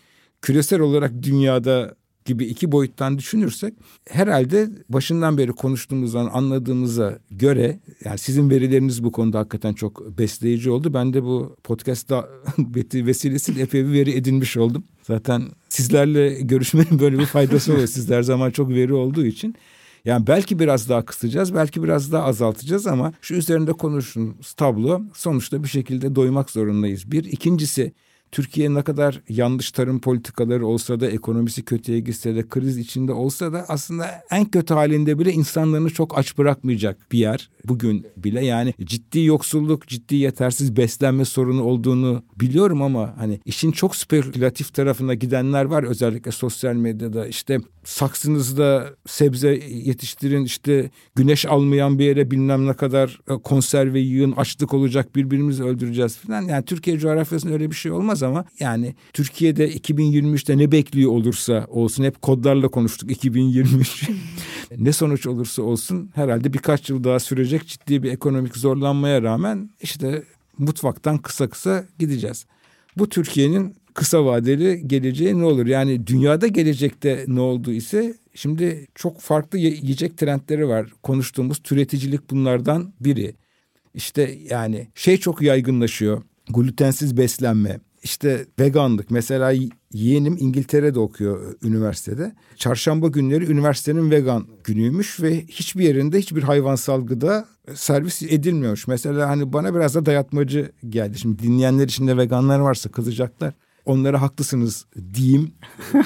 küresel 0.42 0.80
olarak 0.80 1.22
dünyada 1.22 1.94
gibi 2.24 2.44
iki 2.44 2.72
boyuttan 2.72 3.18
düşünürsek 3.18 3.74
herhalde 4.08 4.70
başından 4.88 5.38
beri 5.38 5.52
konuştuğumuzdan 5.52 6.30
anladığımıza 6.32 7.18
göre 7.30 7.80
yani 8.04 8.18
sizin 8.18 8.50
verileriniz 8.50 9.04
bu 9.04 9.12
konuda 9.12 9.38
hakikaten 9.38 9.72
çok 9.72 10.18
besleyici 10.18 10.70
oldu. 10.70 10.94
Ben 10.94 11.12
de 11.12 11.22
bu 11.22 11.56
podcast'ta 11.64 12.28
vesilesiyle 12.94 13.62
epey 13.62 13.84
bir 13.86 13.92
veri 13.92 14.10
edinmiş 14.10 14.56
oldum. 14.56 14.84
Zaten 15.02 15.42
sizlerle 15.68 16.40
görüşmenin 16.40 16.98
böyle 17.00 17.18
bir 17.18 17.26
faydası 17.26 17.72
oluyor. 17.72 17.86
Sizler 17.86 18.22
zaman 18.22 18.50
çok 18.50 18.70
veri 18.70 18.94
olduğu 18.94 19.26
için. 19.26 19.54
Yani 20.04 20.26
belki 20.26 20.58
biraz 20.58 20.88
daha 20.88 21.04
kısacağız, 21.04 21.54
belki 21.54 21.82
biraz 21.82 22.12
daha 22.12 22.24
azaltacağız 22.24 22.86
ama 22.86 23.12
şu 23.20 23.34
üzerinde 23.34 23.72
konuştuğumuz 23.72 24.52
tablo 24.52 25.02
sonuçta 25.14 25.62
bir 25.62 25.68
şekilde 25.68 26.14
doymak 26.14 26.50
zorundayız. 26.50 27.12
Bir, 27.12 27.24
ikincisi 27.24 27.92
Türkiye 28.32 28.74
ne 28.74 28.82
kadar 28.82 29.20
yanlış 29.28 29.70
tarım 29.70 30.00
politikaları 30.00 30.66
olsa 30.66 31.00
da 31.00 31.06
ekonomisi 31.06 31.64
kötüye 31.64 32.00
gitse 32.00 32.34
de 32.34 32.48
kriz 32.48 32.78
içinde 32.78 33.12
olsa 33.12 33.52
da 33.52 33.64
aslında 33.68 34.22
en 34.30 34.44
kötü 34.44 34.74
halinde 34.74 35.18
bile 35.18 35.32
insanlarını 35.32 35.90
çok 35.90 36.18
aç 36.18 36.38
bırakmayacak 36.38 37.12
bir 37.12 37.18
yer 37.18 37.50
bugün 37.64 38.06
bile. 38.16 38.44
Yani 38.44 38.74
ciddi 38.84 39.20
yoksulluk, 39.24 39.88
ciddi 39.88 40.16
yetersiz 40.16 40.76
beslenme 40.76 41.24
sorunu 41.24 41.62
olduğunu 41.62 42.22
biliyorum 42.40 42.82
ama 42.82 43.14
hani 43.18 43.40
işin 43.44 43.72
çok 43.72 43.96
spekülatif 43.96 44.74
tarafına 44.74 45.14
gidenler 45.14 45.64
var 45.64 45.82
özellikle 45.82 46.30
sosyal 46.30 46.74
medyada 46.74 47.26
işte 47.26 47.58
saksınızda 47.84 48.94
sebze 49.06 49.48
yetiştirin 49.68 50.44
işte 50.44 50.90
güneş 51.14 51.46
almayan 51.46 51.98
bir 51.98 52.04
yere 52.04 52.30
bilmem 52.30 52.66
ne 52.66 52.74
kadar 52.74 53.20
e, 53.30 53.34
konserve 53.34 54.00
yığın 54.00 54.32
açlık 54.32 54.74
olacak 54.74 55.16
birbirimizi 55.16 55.64
öldüreceğiz 55.64 56.16
falan. 56.16 56.42
Yani 56.42 56.64
Türkiye 56.64 56.98
coğrafyasında 56.98 57.52
öyle 57.52 57.70
bir 57.70 57.76
şey 57.76 57.92
olmaz 57.92 58.22
ama 58.22 58.44
yani 58.60 58.94
Türkiye'de 59.12 59.72
2023'te 59.72 60.58
ne 60.58 60.72
bekliyor 60.72 61.10
olursa 61.10 61.66
olsun 61.68 62.04
hep 62.04 62.22
kodlarla 62.22 62.68
konuştuk 62.68 63.10
2023 63.10 64.08
ne 64.78 64.92
sonuç 64.92 65.26
olursa 65.26 65.62
olsun 65.62 66.10
herhalde 66.14 66.52
birkaç 66.52 66.90
yıl 66.90 67.04
daha 67.04 67.20
sürecek 67.20 67.66
ciddi 67.66 68.02
bir 68.02 68.12
ekonomik 68.12 68.56
zorlanmaya 68.56 69.22
rağmen 69.22 69.70
işte 69.80 70.22
mutfaktan 70.58 71.18
kısa 71.18 71.48
kısa 71.48 71.84
gideceğiz. 71.98 72.46
Bu 72.96 73.08
Türkiye'nin 73.08 73.74
kısa 73.94 74.24
vadeli 74.24 74.88
geleceği 74.88 75.38
ne 75.38 75.44
olur? 75.44 75.66
Yani 75.66 76.06
dünyada 76.06 76.46
gelecekte 76.46 77.24
ne 77.26 77.40
oldu 77.40 77.72
ise 77.72 78.14
şimdi 78.34 78.86
çok 78.94 79.20
farklı 79.20 79.58
yiyecek 79.58 80.18
trendleri 80.18 80.68
var. 80.68 80.92
Konuştuğumuz 81.02 81.58
türeticilik 81.58 82.30
bunlardan 82.30 82.92
biri. 83.00 83.34
İşte 83.94 84.38
yani 84.50 84.88
şey 84.94 85.16
çok 85.16 85.42
yaygınlaşıyor. 85.42 86.22
Glutensiz 86.48 87.16
beslenme, 87.16 87.80
işte 88.02 88.46
veganlık. 88.58 89.10
Mesela 89.10 89.52
yeğenim 89.92 90.36
İngiltere'de 90.40 90.98
okuyor 90.98 91.54
üniversitede. 91.62 92.32
Çarşamba 92.56 93.08
günleri 93.08 93.52
üniversitenin 93.52 94.10
vegan 94.10 94.46
günüymüş 94.64 95.20
ve 95.20 95.46
hiçbir 95.46 95.84
yerinde 95.84 96.18
hiçbir 96.18 96.42
hayvansal 96.42 97.06
gıda 97.06 97.46
servis 97.74 98.22
edilmiyormuş. 98.22 98.86
Mesela 98.86 99.28
hani 99.28 99.52
bana 99.52 99.74
biraz 99.74 99.94
da 99.94 100.06
dayatmacı 100.06 100.72
geldi. 100.88 101.18
Şimdi 101.18 101.42
dinleyenler 101.42 101.84
içinde 101.84 102.16
veganlar 102.16 102.58
varsa 102.58 102.90
kızacaklar 102.90 103.54
onlara 103.84 104.22
haklısınız 104.22 104.86
diyeyim. 105.14 105.52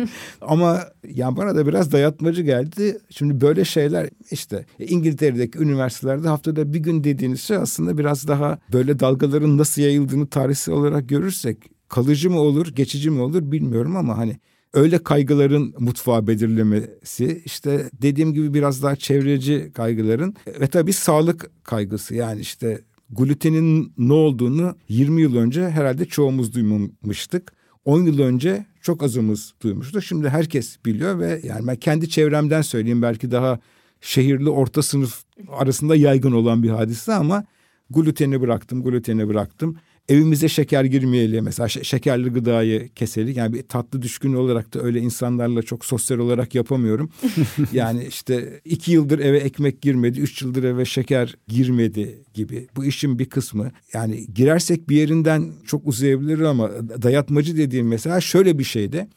Ama 0.40 0.80
yani 1.08 1.36
bana 1.36 1.56
da 1.56 1.66
biraz 1.66 1.92
dayatmacı 1.92 2.42
geldi. 2.42 2.98
Şimdi 3.10 3.40
böyle 3.40 3.64
şeyler 3.64 4.10
işte 4.30 4.66
İngiltere'deki 4.78 5.58
üniversitelerde 5.58 6.28
haftada 6.28 6.72
bir 6.72 6.78
gün 6.78 7.04
dediğiniz 7.04 7.40
şey 7.40 7.56
aslında 7.56 7.98
biraz 7.98 8.28
daha 8.28 8.58
böyle 8.72 9.00
dalgaların 9.00 9.58
nasıl 9.58 9.82
yayıldığını 9.82 10.26
tarihsel 10.26 10.74
olarak 10.74 11.08
görürsek 11.08 11.58
kalıcı 11.88 12.30
mı 12.30 12.40
olur, 12.40 12.66
geçici 12.66 13.10
mi 13.10 13.20
olur 13.20 13.52
bilmiyorum 13.52 13.96
ama 13.96 14.18
hani 14.18 14.36
öyle 14.74 14.98
kaygıların 14.98 15.74
mutfağı 15.78 16.26
belirlemesi 16.26 17.42
işte 17.44 17.90
dediğim 18.02 18.32
gibi 18.34 18.54
biraz 18.54 18.82
daha 18.82 18.96
çevreci 18.96 19.72
kaygıların 19.74 20.34
ve 20.60 20.66
tabii 20.66 20.92
sağlık 20.92 21.50
kaygısı 21.64 22.14
yani 22.14 22.40
işte 22.40 22.80
glutenin 23.12 23.92
ne 23.98 24.12
olduğunu 24.12 24.76
20 24.88 25.22
yıl 25.22 25.36
önce 25.36 25.70
herhalde 25.70 26.04
çoğumuz 26.04 26.54
duymamıştık. 26.54 27.52
10 27.84 28.02
yıl 28.02 28.18
önce 28.18 28.66
çok 28.82 29.02
azımız 29.02 29.54
duymuştu. 29.62 30.02
Şimdi 30.02 30.28
herkes 30.28 30.78
biliyor 30.86 31.18
ve 31.18 31.40
yani 31.44 31.66
ben 31.66 31.76
kendi 31.76 32.08
çevremden 32.08 32.62
söyleyeyim 32.62 33.02
belki 33.02 33.30
daha 33.30 33.60
şehirli 34.00 34.50
orta 34.50 34.82
sınıf 34.82 35.22
arasında 35.48 35.96
yaygın 35.96 36.32
olan 36.32 36.62
bir 36.62 36.70
hadise 36.70 37.14
ama 37.14 37.44
gluteni 37.90 38.40
bıraktım, 38.40 38.82
gluteni 38.82 39.28
bıraktım 39.28 39.76
evimize 40.08 40.48
şeker 40.48 40.84
girmeyelim 40.84 41.44
mesela 41.44 41.68
şekerli 41.68 42.28
gıdayı 42.28 42.88
keselim. 42.88 43.34
Yani 43.36 43.54
bir 43.54 43.62
tatlı 43.62 44.02
düşkün 44.02 44.34
olarak 44.34 44.74
da 44.74 44.82
öyle 44.82 45.00
insanlarla 45.00 45.62
çok 45.62 45.84
sosyal 45.84 46.18
olarak 46.18 46.54
yapamıyorum. 46.54 47.10
yani 47.72 48.04
işte 48.04 48.60
iki 48.64 48.92
yıldır 48.92 49.18
eve 49.18 49.38
ekmek 49.38 49.82
girmedi, 49.82 50.20
üç 50.20 50.42
yıldır 50.42 50.64
eve 50.64 50.84
şeker 50.84 51.36
girmedi 51.48 52.24
gibi. 52.34 52.68
Bu 52.76 52.84
işin 52.84 53.18
bir 53.18 53.26
kısmı. 53.26 53.72
Yani 53.94 54.26
girersek 54.34 54.88
bir 54.88 54.96
yerinden 54.96 55.52
çok 55.66 55.86
uzayabilir 55.86 56.40
ama 56.40 56.70
dayatmacı 57.02 57.56
dediğim 57.56 57.88
mesela 57.88 58.20
şöyle 58.20 58.58
bir 58.58 58.64
şeyde 58.64 59.08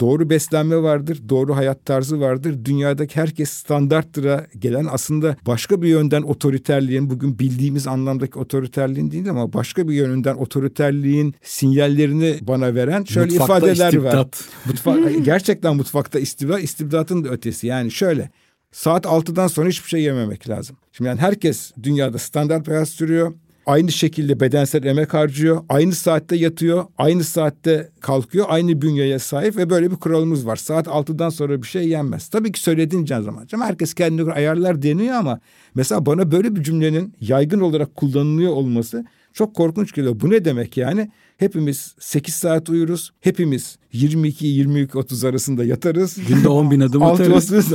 doğru 0.00 0.30
beslenme 0.30 0.82
vardır, 0.82 1.22
doğru 1.28 1.56
hayat 1.56 1.84
tarzı 1.84 2.20
vardır. 2.20 2.64
Dünyadaki 2.64 3.16
herkes 3.16 3.50
standarttıra 3.50 4.46
gelen 4.58 4.86
aslında 4.90 5.36
başka 5.46 5.82
bir 5.82 5.88
yönden 5.88 6.22
otoriterliğin 6.22 7.10
bugün 7.10 7.38
bildiğimiz 7.38 7.86
anlamdaki 7.86 8.38
otoriterliğin 8.38 9.10
değil 9.10 9.30
ama 9.30 9.52
başka 9.52 9.88
bir 9.88 9.94
yönünden 9.94 10.34
otoriterliğin 10.34 11.34
sinyallerini 11.42 12.38
bana 12.42 12.74
veren 12.74 13.04
şöyle 13.04 13.30
mutfakta 13.30 13.58
ifadeler 13.58 13.88
istibdat. 13.88 14.16
var. 14.16 14.28
Mutfak, 14.66 15.24
gerçekten 15.24 15.76
mutfakta 15.76 16.18
istibdat, 16.18 16.62
istibdatın 16.62 17.24
da 17.24 17.28
ötesi. 17.28 17.66
Yani 17.66 17.90
şöyle 17.90 18.30
saat 18.72 19.04
6'dan 19.04 19.46
sonra 19.46 19.68
hiçbir 19.68 19.88
şey 19.88 20.02
yememek 20.02 20.48
lazım. 20.48 20.76
Şimdi 20.92 21.08
yani 21.08 21.20
herkes 21.20 21.72
dünyada 21.82 22.18
standart 22.18 22.68
hayat 22.68 22.88
sürüyor 22.88 23.32
aynı 23.66 23.92
şekilde 23.92 24.40
bedensel 24.40 24.84
emek 24.84 25.14
harcıyor. 25.14 25.64
Aynı 25.68 25.92
saatte 25.92 26.36
yatıyor. 26.36 26.84
Aynı 26.98 27.24
saatte 27.24 27.90
kalkıyor. 28.00 28.46
Aynı 28.48 28.82
bünyeye 28.82 29.18
sahip 29.18 29.56
ve 29.56 29.70
böyle 29.70 29.90
bir 29.90 29.96
kuralımız 29.96 30.46
var. 30.46 30.56
Saat 30.56 30.86
6'dan 30.86 31.28
sonra 31.28 31.62
bir 31.62 31.66
şey 31.66 31.88
yenmez. 31.88 32.28
Tabii 32.28 32.52
ki 32.52 32.60
söylediğin 32.60 33.04
can 33.04 33.22
zaman. 33.22 33.46
Herkes 33.60 33.94
kendine 33.94 34.22
göre 34.22 34.34
ayarlar 34.34 34.82
deniyor 34.82 35.14
ama 35.14 35.40
mesela 35.74 36.06
bana 36.06 36.32
böyle 36.32 36.56
bir 36.56 36.62
cümlenin 36.62 37.14
yaygın 37.20 37.60
olarak 37.60 37.96
kullanılıyor 37.96 38.52
olması 38.52 39.04
çok 39.32 39.54
korkunç 39.54 39.92
geliyor. 39.94 40.20
Bu 40.20 40.30
ne 40.30 40.44
demek 40.44 40.76
yani? 40.76 41.10
Hepimiz 41.40 41.94
8 42.00 42.34
saat 42.34 42.68
uyuruz. 42.68 43.10
Hepimiz 43.20 43.78
22-22-30 43.94 45.28
arasında 45.28 45.64
yatarız. 45.64 46.18
Günde 46.28 46.48
10 46.48 46.70
bin 46.70 46.80
adım 46.80 47.02
atarız. 47.02 47.52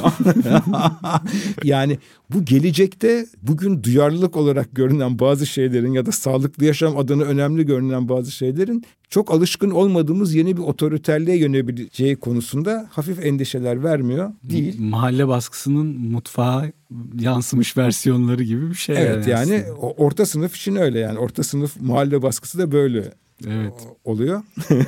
yani 1.64 1.98
bu 2.30 2.46
gelecekte 2.46 3.26
bugün 3.42 3.84
duyarlılık 3.84 4.38
olarak 4.38 4.76
görünen 4.76 5.20
bazı 5.20 5.46
şeylerin 5.46 5.92
ya 5.94 6.06
da 6.06 6.12
sağlıklı 6.12 6.66
yaşam 6.66 6.98
adına 6.98 7.24
önemli 7.24 7.66
görünen 7.66 8.10
bazı 8.10 8.32
şeylerin 8.32 8.84
çok 9.10 9.32
alışkın 9.32 9.72
olmadığımız 9.72 10.34
yeni 10.34 10.58
bir 10.58 10.62
otoriterliğe 10.62 11.38
yönelebileceği 11.38 12.16
konusunda 12.16 12.88
hafif 12.92 13.26
endişeler 13.26 13.84
vermiyor 13.84 14.32
değil. 14.44 14.76
Mahalle 14.80 15.28
baskısının 15.28 15.88
mutfağa 15.88 16.72
yansımış 17.20 17.78
versiyonları 17.78 18.44
gibi 18.44 18.70
bir 18.70 18.76
şey. 18.76 18.96
Evet 19.00 19.28
yani, 19.28 19.52
yani 19.52 19.72
orta 19.80 20.26
sınıf 20.26 20.56
için 20.56 20.76
öyle 20.76 21.00
yani 21.00 21.20
orta 21.20 21.44
sınıf 21.44 21.82
mahalle 21.82 22.22
baskısı 22.22 22.58
da 22.58 22.72
böyle 22.72 23.12
evet. 23.48 23.74
oluyor. 24.04 24.42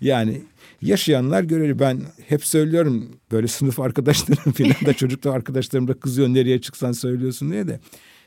yani 0.00 0.40
yaşayanlar 0.82 1.42
görür. 1.42 1.78
Ben 1.78 2.00
hep 2.28 2.44
söylüyorum 2.44 3.08
böyle 3.32 3.48
sınıf 3.48 3.80
arkadaşlarım 3.80 4.52
falan 4.58 4.86
da 4.86 4.94
çocuklar 4.94 5.34
arkadaşlarım 5.34 5.88
da 5.88 5.94
kızıyor 5.94 6.28
nereye 6.28 6.60
çıksan 6.60 6.92
söylüyorsun 6.92 7.52
diye 7.52 7.68
de. 7.68 7.80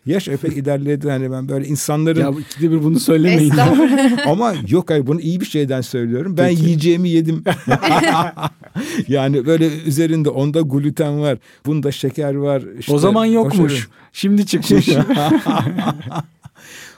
Yaş 0.06 0.28
epey 0.28 0.52
ilerledi 0.52 1.10
hani 1.10 1.32
ben 1.32 1.50
böyle 1.50 1.68
insanların... 1.68 2.20
Ya 2.20 2.32
ikide 2.40 2.72
bir 2.72 2.84
bunu 2.84 3.00
söylemeyin. 3.00 3.54
Ama 4.26 4.54
yok 4.68 4.92
ay 4.92 5.08
bunu 5.08 5.22
iyi 5.22 5.42
bir 5.42 5.46
şeyden 5.46 5.82
söylüyorum. 5.82 6.38
Ben 6.38 6.50
Peki. 6.50 6.64
yiyeceğimi 6.64 7.10
yedim. 7.10 7.44
yani 9.08 9.46
böyle 9.46 9.84
üzerinde 9.84 10.30
onda 10.30 10.62
gluten 10.62 11.20
var. 11.20 11.38
Bunda 11.66 11.92
şeker 11.92 12.36
var. 12.36 12.64
İşte, 12.80 12.94
o 12.94 12.98
zaman 12.98 13.26
yokmuş. 13.26 13.90
Şimdi 14.14 14.46
çıkmış. 14.46 14.90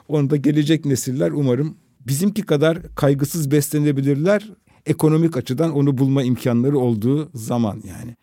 Onu 0.07 0.29
da 0.29 0.35
gelecek 0.35 0.85
nesiller 0.85 1.31
umarım 1.31 1.77
bizimki 2.07 2.41
kadar 2.41 2.95
kaygısız 2.95 3.51
beslenebilirler. 3.51 4.49
Ekonomik 4.85 5.37
açıdan 5.37 5.71
onu 5.71 5.97
bulma 5.97 6.23
imkanları 6.23 6.79
olduğu 6.79 7.29
zaman 7.33 7.83
yani. 7.87 8.15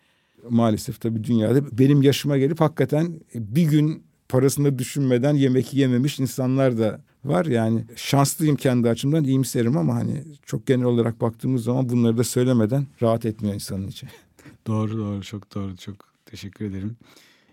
Maalesef 0.49 1.01
tabii 1.01 1.23
dünyada 1.23 1.77
benim 1.77 2.01
yaşıma 2.01 2.37
gelip 2.37 2.61
hakikaten 2.61 3.19
bir 3.35 3.63
gün 3.63 4.03
parasını 4.29 4.79
düşünmeden 4.79 5.33
yemek 5.33 5.73
yememiş 5.73 6.19
insanlar 6.19 6.77
da 6.77 7.01
var. 7.25 7.45
Yani 7.45 7.85
şanslıyım 7.95 8.55
kendi 8.55 8.89
açımdan 8.89 9.23
iyimserim 9.23 9.77
ama 9.77 9.95
hani 9.95 10.23
çok 10.45 10.67
genel 10.67 10.85
olarak 10.85 11.21
baktığımız 11.21 11.63
zaman 11.63 11.89
bunları 11.89 12.17
da 12.17 12.23
söylemeden 12.23 12.87
rahat 13.01 13.25
etmiyor 13.25 13.55
insanın 13.55 13.87
içi. 13.87 14.07
Doğru 14.67 14.97
doğru 14.97 15.21
çok 15.21 15.55
doğru 15.55 15.77
çok 15.77 15.95
teşekkür 16.25 16.65
ederim. 16.65 16.97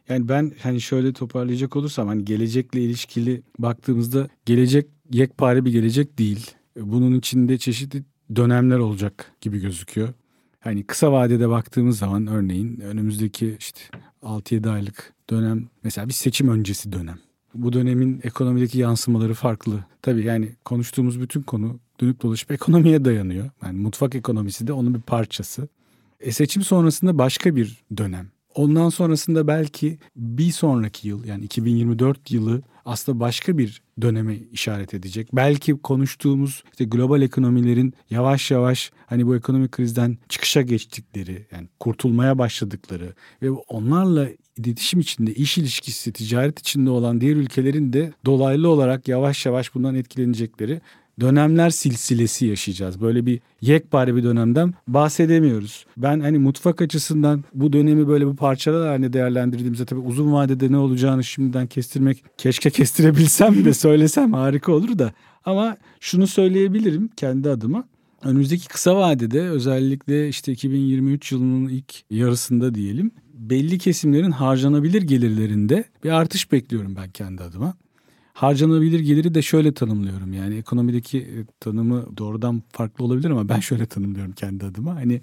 Yani 0.08 0.28
ben 0.28 0.52
hani 0.62 0.80
şöyle 0.80 1.12
toparlayacak 1.12 1.76
olursam 1.76 2.08
hani 2.08 2.24
gelecekle 2.24 2.80
ilişkili 2.80 3.42
baktığımızda 3.58 4.28
gelecek 4.46 4.86
yekpare 5.10 5.64
bir 5.64 5.72
gelecek 5.72 6.18
değil. 6.18 6.50
Bunun 6.76 7.18
içinde 7.18 7.58
çeşitli 7.58 8.02
dönemler 8.36 8.78
olacak 8.78 9.32
gibi 9.40 9.60
gözüküyor. 9.60 10.08
Hani 10.60 10.84
kısa 10.84 11.12
vadede 11.12 11.48
baktığımız 11.48 11.98
zaman 11.98 12.26
örneğin 12.26 12.80
önümüzdeki 12.80 13.56
işte 13.58 13.80
6-7 14.22 14.70
aylık 14.70 15.12
dönem 15.30 15.68
mesela 15.84 16.08
bir 16.08 16.12
seçim 16.12 16.48
öncesi 16.48 16.92
dönem. 16.92 17.18
Bu 17.54 17.72
dönemin 17.72 18.20
ekonomideki 18.22 18.78
yansımaları 18.78 19.34
farklı. 19.34 19.84
Tabii 20.02 20.24
yani 20.24 20.52
konuştuğumuz 20.64 21.20
bütün 21.20 21.42
konu 21.42 21.78
dönüp 22.00 22.22
dolaşıp 22.22 22.50
ekonomiye 22.50 23.04
dayanıyor. 23.04 23.50
Yani 23.64 23.78
mutfak 23.78 24.14
ekonomisi 24.14 24.66
de 24.66 24.72
onun 24.72 24.94
bir 24.94 25.00
parçası. 25.00 25.68
E 26.20 26.32
seçim 26.32 26.62
sonrasında 26.62 27.18
başka 27.18 27.56
bir 27.56 27.82
dönem. 27.96 28.30
Ondan 28.54 28.88
sonrasında 28.88 29.46
belki 29.46 29.98
bir 30.16 30.50
sonraki 30.50 31.08
yıl 31.08 31.24
yani 31.24 31.44
2024 31.44 32.30
yılı 32.30 32.62
aslında 32.84 33.20
başka 33.20 33.58
bir 33.58 33.82
döneme 34.02 34.36
işaret 34.52 34.94
edecek. 34.94 35.28
Belki 35.32 35.72
konuştuğumuz 35.72 36.62
işte 36.70 36.84
global 36.84 37.22
ekonomilerin 37.22 37.94
yavaş 38.10 38.50
yavaş 38.50 38.92
hani 39.06 39.26
bu 39.26 39.36
ekonomik 39.36 39.72
krizden 39.72 40.18
çıkışa 40.28 40.62
geçtikleri 40.62 41.46
yani 41.52 41.68
kurtulmaya 41.80 42.38
başladıkları 42.38 43.14
ve 43.42 43.50
onlarla 43.50 44.28
iletişim 44.56 45.00
içinde, 45.00 45.34
iş 45.34 45.58
ilişkisi, 45.58 46.12
ticaret 46.12 46.58
içinde 46.58 46.90
olan 46.90 47.20
diğer 47.20 47.36
ülkelerin 47.36 47.92
de 47.92 48.12
dolaylı 48.26 48.68
olarak 48.68 49.08
yavaş 49.08 49.46
yavaş 49.46 49.74
bundan 49.74 49.94
etkilenecekleri 49.94 50.80
dönemler 51.20 51.70
silsilesi 51.70 52.46
yaşayacağız. 52.46 53.00
Böyle 53.00 53.26
bir 53.26 53.40
yekpare 53.60 54.16
bir 54.16 54.24
dönemden 54.24 54.74
bahsedemiyoruz. 54.88 55.86
Ben 55.96 56.20
hani 56.20 56.38
mutfak 56.38 56.82
açısından 56.82 57.44
bu 57.54 57.72
dönemi 57.72 58.08
böyle 58.08 58.26
bu 58.26 58.36
parçalar 58.36 58.88
haline 58.88 59.12
değerlendirdiğimizde 59.12 59.84
tabii 59.84 60.00
uzun 60.00 60.32
vadede 60.32 60.72
ne 60.72 60.76
olacağını 60.76 61.24
şimdiden 61.24 61.66
kestirmek 61.66 62.24
keşke 62.38 62.70
kestirebilsem 62.70 63.64
de 63.64 63.74
söylesem 63.74 64.32
harika 64.32 64.72
olur 64.72 64.98
da. 64.98 65.12
Ama 65.44 65.76
şunu 66.00 66.26
söyleyebilirim 66.26 67.10
kendi 67.16 67.50
adıma. 67.50 67.84
Önümüzdeki 68.24 68.68
kısa 68.68 68.96
vadede 68.96 69.40
özellikle 69.40 70.28
işte 70.28 70.52
2023 70.52 71.32
yılının 71.32 71.68
ilk 71.68 71.94
yarısında 72.10 72.74
diyelim 72.74 73.10
belli 73.34 73.78
kesimlerin 73.78 74.30
harcanabilir 74.30 75.02
gelirlerinde 75.02 75.84
bir 76.04 76.10
artış 76.10 76.52
bekliyorum 76.52 76.96
ben 76.96 77.10
kendi 77.10 77.42
adıma. 77.42 77.74
Harcanabilir 78.32 79.00
geliri 79.00 79.34
de 79.34 79.42
şöyle 79.42 79.74
tanımlıyorum. 79.74 80.32
Yani 80.32 80.56
ekonomideki 80.56 81.18
e, 81.18 81.44
tanımı 81.60 82.16
doğrudan 82.16 82.62
farklı 82.72 83.04
olabilir 83.04 83.30
ama 83.30 83.48
ben 83.48 83.60
şöyle 83.70 83.86
tanımlıyorum 83.86 84.32
kendi 84.32 84.64
adıma. 84.64 84.94
Hani 84.94 85.20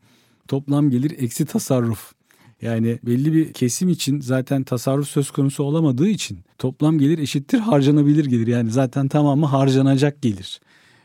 toplam 0.47 0.89
gelir 0.89 1.15
eksi 1.17 1.45
tasarruf. 1.45 2.13
Yani 2.61 2.99
belli 3.03 3.33
bir 3.33 3.53
kesim 3.53 3.89
için 3.89 4.21
zaten 4.21 4.63
tasarruf 4.63 5.07
söz 5.07 5.31
konusu 5.31 5.63
olamadığı 5.63 6.07
için 6.07 6.39
toplam 6.57 6.99
gelir 6.99 7.17
eşittir 7.17 7.59
harcanabilir 7.59 8.25
gelir. 8.25 8.47
Yani 8.47 8.71
zaten 8.71 9.07
tamamı 9.07 9.45
harcanacak 9.45 10.21
gelir. 10.21 10.59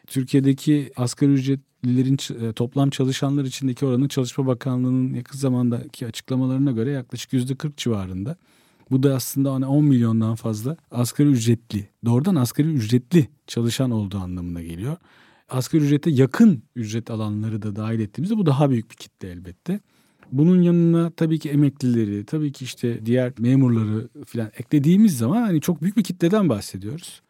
Türkiye'deki 0.07 0.93
asgari 0.97 1.33
ücretlilerin 1.33 2.47
e, 2.47 2.53
toplam 2.53 2.91
çalışanlar 2.91 3.45
içindeki 3.45 3.87
oranı 3.87 4.09
Çalışma 4.09 4.47
Bakanlığı'nın 4.47 5.15
yakın 5.15 5.39
zamandaki 5.39 6.07
açıklamalarına 6.07 6.71
göre 6.73 6.91
yaklaşık 6.91 7.33
yüzde 7.33 7.55
40 7.55 7.77
civarında. 7.77 8.37
Bu 8.91 9.03
da 9.03 9.14
aslında 9.14 9.53
hani 9.53 9.66
10 9.66 9.85
milyondan 9.85 10.35
fazla 10.35 10.76
asgari 10.91 11.28
ücretli, 11.28 11.89
doğrudan 12.05 12.35
asgari 12.35 12.68
ücretli 12.68 13.28
çalışan 13.47 13.91
olduğu 13.91 14.18
anlamına 14.18 14.62
geliyor. 14.62 14.97
Asgari 15.49 15.82
ücrete 15.82 16.11
yakın 16.11 16.62
ücret 16.76 17.11
alanları 17.11 17.62
da 17.62 17.76
dahil 17.76 18.01
ettiğimizde 18.01 18.37
bu 18.37 18.47
daha 18.47 18.70
büyük 18.70 18.91
bir 18.91 18.97
kitle 18.97 19.30
elbette. 19.30 19.80
Bunun 20.32 20.62
yanına 20.62 21.11
tabii 21.11 21.39
ki 21.39 21.51
emeklileri, 21.51 22.24
tabii 22.24 22.53
ki 22.53 22.64
işte 22.64 23.07
diğer 23.07 23.32
memurları 23.39 24.09
falan 24.26 24.51
eklediğimiz 24.59 25.18
zaman 25.18 25.43
hani 25.43 25.61
çok 25.61 25.82
büyük 25.82 25.97
bir 25.97 26.05
kitleden 26.05 26.49
bahsediyoruz 26.49 27.22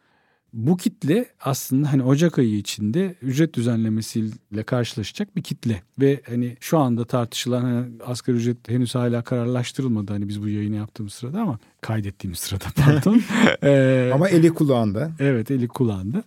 bu 0.55 0.77
kitle 0.77 1.25
aslında 1.41 1.93
hani 1.93 2.03
Ocak 2.03 2.39
ayı 2.39 2.57
içinde 2.57 3.15
ücret 3.21 3.53
düzenlemesiyle 3.53 4.63
karşılaşacak 4.65 5.35
bir 5.35 5.43
kitle 5.43 5.81
ve 5.99 6.21
hani 6.29 6.57
şu 6.59 6.77
anda 6.77 7.05
tartışılan 7.05 7.61
hani 7.61 7.85
asgari 8.05 8.37
ücret 8.37 8.69
henüz 8.69 8.95
hala 8.95 9.21
kararlaştırılmadı 9.21 10.13
hani 10.13 10.27
biz 10.27 10.41
bu 10.41 10.49
yayını 10.49 10.75
yaptığımız 10.75 11.13
sırada 11.13 11.41
ama 11.41 11.59
kaydettiğimiz 11.81 12.39
sırada 12.39 12.65
pardon. 12.75 13.21
ee, 13.63 14.11
ama 14.13 14.29
eli 14.29 14.49
kulağında. 14.49 15.11
Evet 15.19 15.51
eli 15.51 15.67
kulağında. 15.67 16.23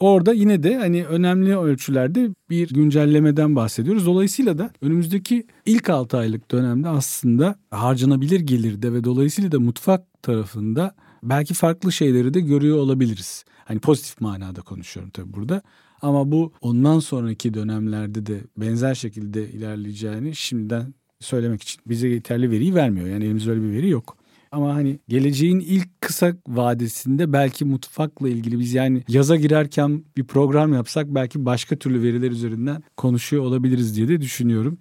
Orada 0.00 0.32
yine 0.32 0.62
de 0.62 0.76
hani 0.76 1.06
önemli 1.06 1.58
ölçülerde 1.58 2.28
bir 2.50 2.68
güncellemeden 2.68 3.56
bahsediyoruz. 3.56 4.06
Dolayısıyla 4.06 4.58
da 4.58 4.70
önümüzdeki 4.82 5.46
ilk 5.66 5.90
6 5.90 6.18
aylık 6.18 6.50
dönemde 6.50 6.88
aslında 6.88 7.54
harcanabilir 7.70 8.40
gelirde 8.40 8.92
ve 8.92 9.04
dolayısıyla 9.04 9.52
da 9.52 9.60
mutfak 9.60 10.22
tarafında 10.22 10.94
belki 11.22 11.54
farklı 11.54 11.92
şeyleri 11.92 12.34
de 12.34 12.40
görüyor 12.40 12.76
olabiliriz. 12.76 13.44
Hani 13.70 13.80
pozitif 13.80 14.20
manada 14.20 14.60
konuşuyorum 14.60 15.10
tabii 15.10 15.32
burada. 15.32 15.62
Ama 16.02 16.32
bu 16.32 16.52
ondan 16.60 16.98
sonraki 16.98 17.54
dönemlerde 17.54 18.26
de 18.26 18.40
benzer 18.56 18.94
şekilde 18.94 19.48
ilerleyeceğini 19.48 20.36
şimdiden 20.36 20.94
söylemek 21.20 21.62
için 21.62 21.82
bize 21.86 22.08
yeterli 22.08 22.50
veriyi 22.50 22.74
vermiyor. 22.74 23.06
Yani 23.06 23.24
elimizde 23.24 23.50
öyle 23.50 23.62
bir 23.62 23.72
veri 23.72 23.88
yok. 23.88 24.16
Ama 24.52 24.74
hani 24.74 24.98
geleceğin 25.08 25.60
ilk 25.60 26.00
kısa 26.00 26.32
vadesinde 26.48 27.32
belki 27.32 27.64
mutfakla 27.64 28.28
ilgili 28.28 28.58
biz 28.58 28.74
yani 28.74 29.04
yaza 29.08 29.36
girerken 29.36 30.04
bir 30.16 30.24
program 30.24 30.72
yapsak 30.72 31.06
belki 31.08 31.44
başka 31.44 31.76
türlü 31.76 32.02
veriler 32.02 32.30
üzerinden 32.30 32.82
konuşuyor 32.96 33.44
olabiliriz 33.44 33.96
diye 33.96 34.08
de 34.08 34.20
düşünüyorum 34.20 34.78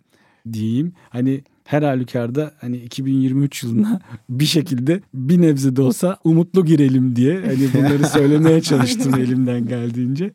diyeyim. 0.53 0.93
Hani 1.09 1.43
her 1.69 1.81
halükarda 1.81 2.51
hani 2.61 2.77
2023 2.77 3.63
yılına 3.63 4.01
bir 4.29 4.45
şekilde 4.45 5.01
bir 5.13 5.41
nebze 5.41 5.75
de 5.75 5.81
olsa 5.81 6.17
umutlu 6.23 6.65
girelim 6.65 7.15
diye 7.15 7.35
hani 7.35 7.69
bunları 7.73 8.07
söylemeye 8.07 8.61
çalıştım 8.61 9.15
elimden 9.19 9.67
geldiğince. 9.67 10.31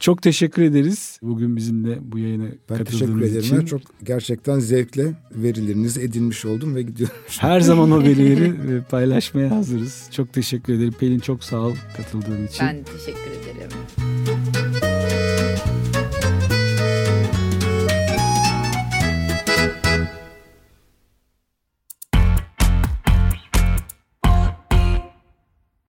Çok 0.00 0.22
teşekkür 0.22 0.62
ederiz 0.62 1.18
bugün 1.22 1.56
bizimle 1.56 1.98
bu 2.00 2.18
yayına 2.18 2.44
ben 2.70 2.78
katıldığınız 2.78 3.20
teşekkür 3.20 3.52
ederim. 3.52 3.66
Çok 3.66 3.80
gerçekten 4.04 4.58
zevkle 4.58 5.12
verilerinizi 5.34 6.00
edinmiş 6.00 6.44
oldum 6.44 6.74
ve 6.74 6.82
gidiyorum. 6.82 7.16
Her 7.38 7.60
zaman 7.60 7.90
o 7.90 8.02
verileri 8.02 8.44
e, 8.46 8.80
paylaşmaya 8.90 9.50
hazırız. 9.50 10.08
Çok 10.10 10.32
teşekkür 10.32 10.72
ederim. 10.72 10.94
Pelin 11.00 11.18
çok 11.18 11.44
sağ 11.44 11.60
ol 11.60 11.74
katıldığın 11.96 12.46
için. 12.46 12.66
Ben 12.66 12.76
teşekkür 12.84 13.30
ederim. 13.30 14.37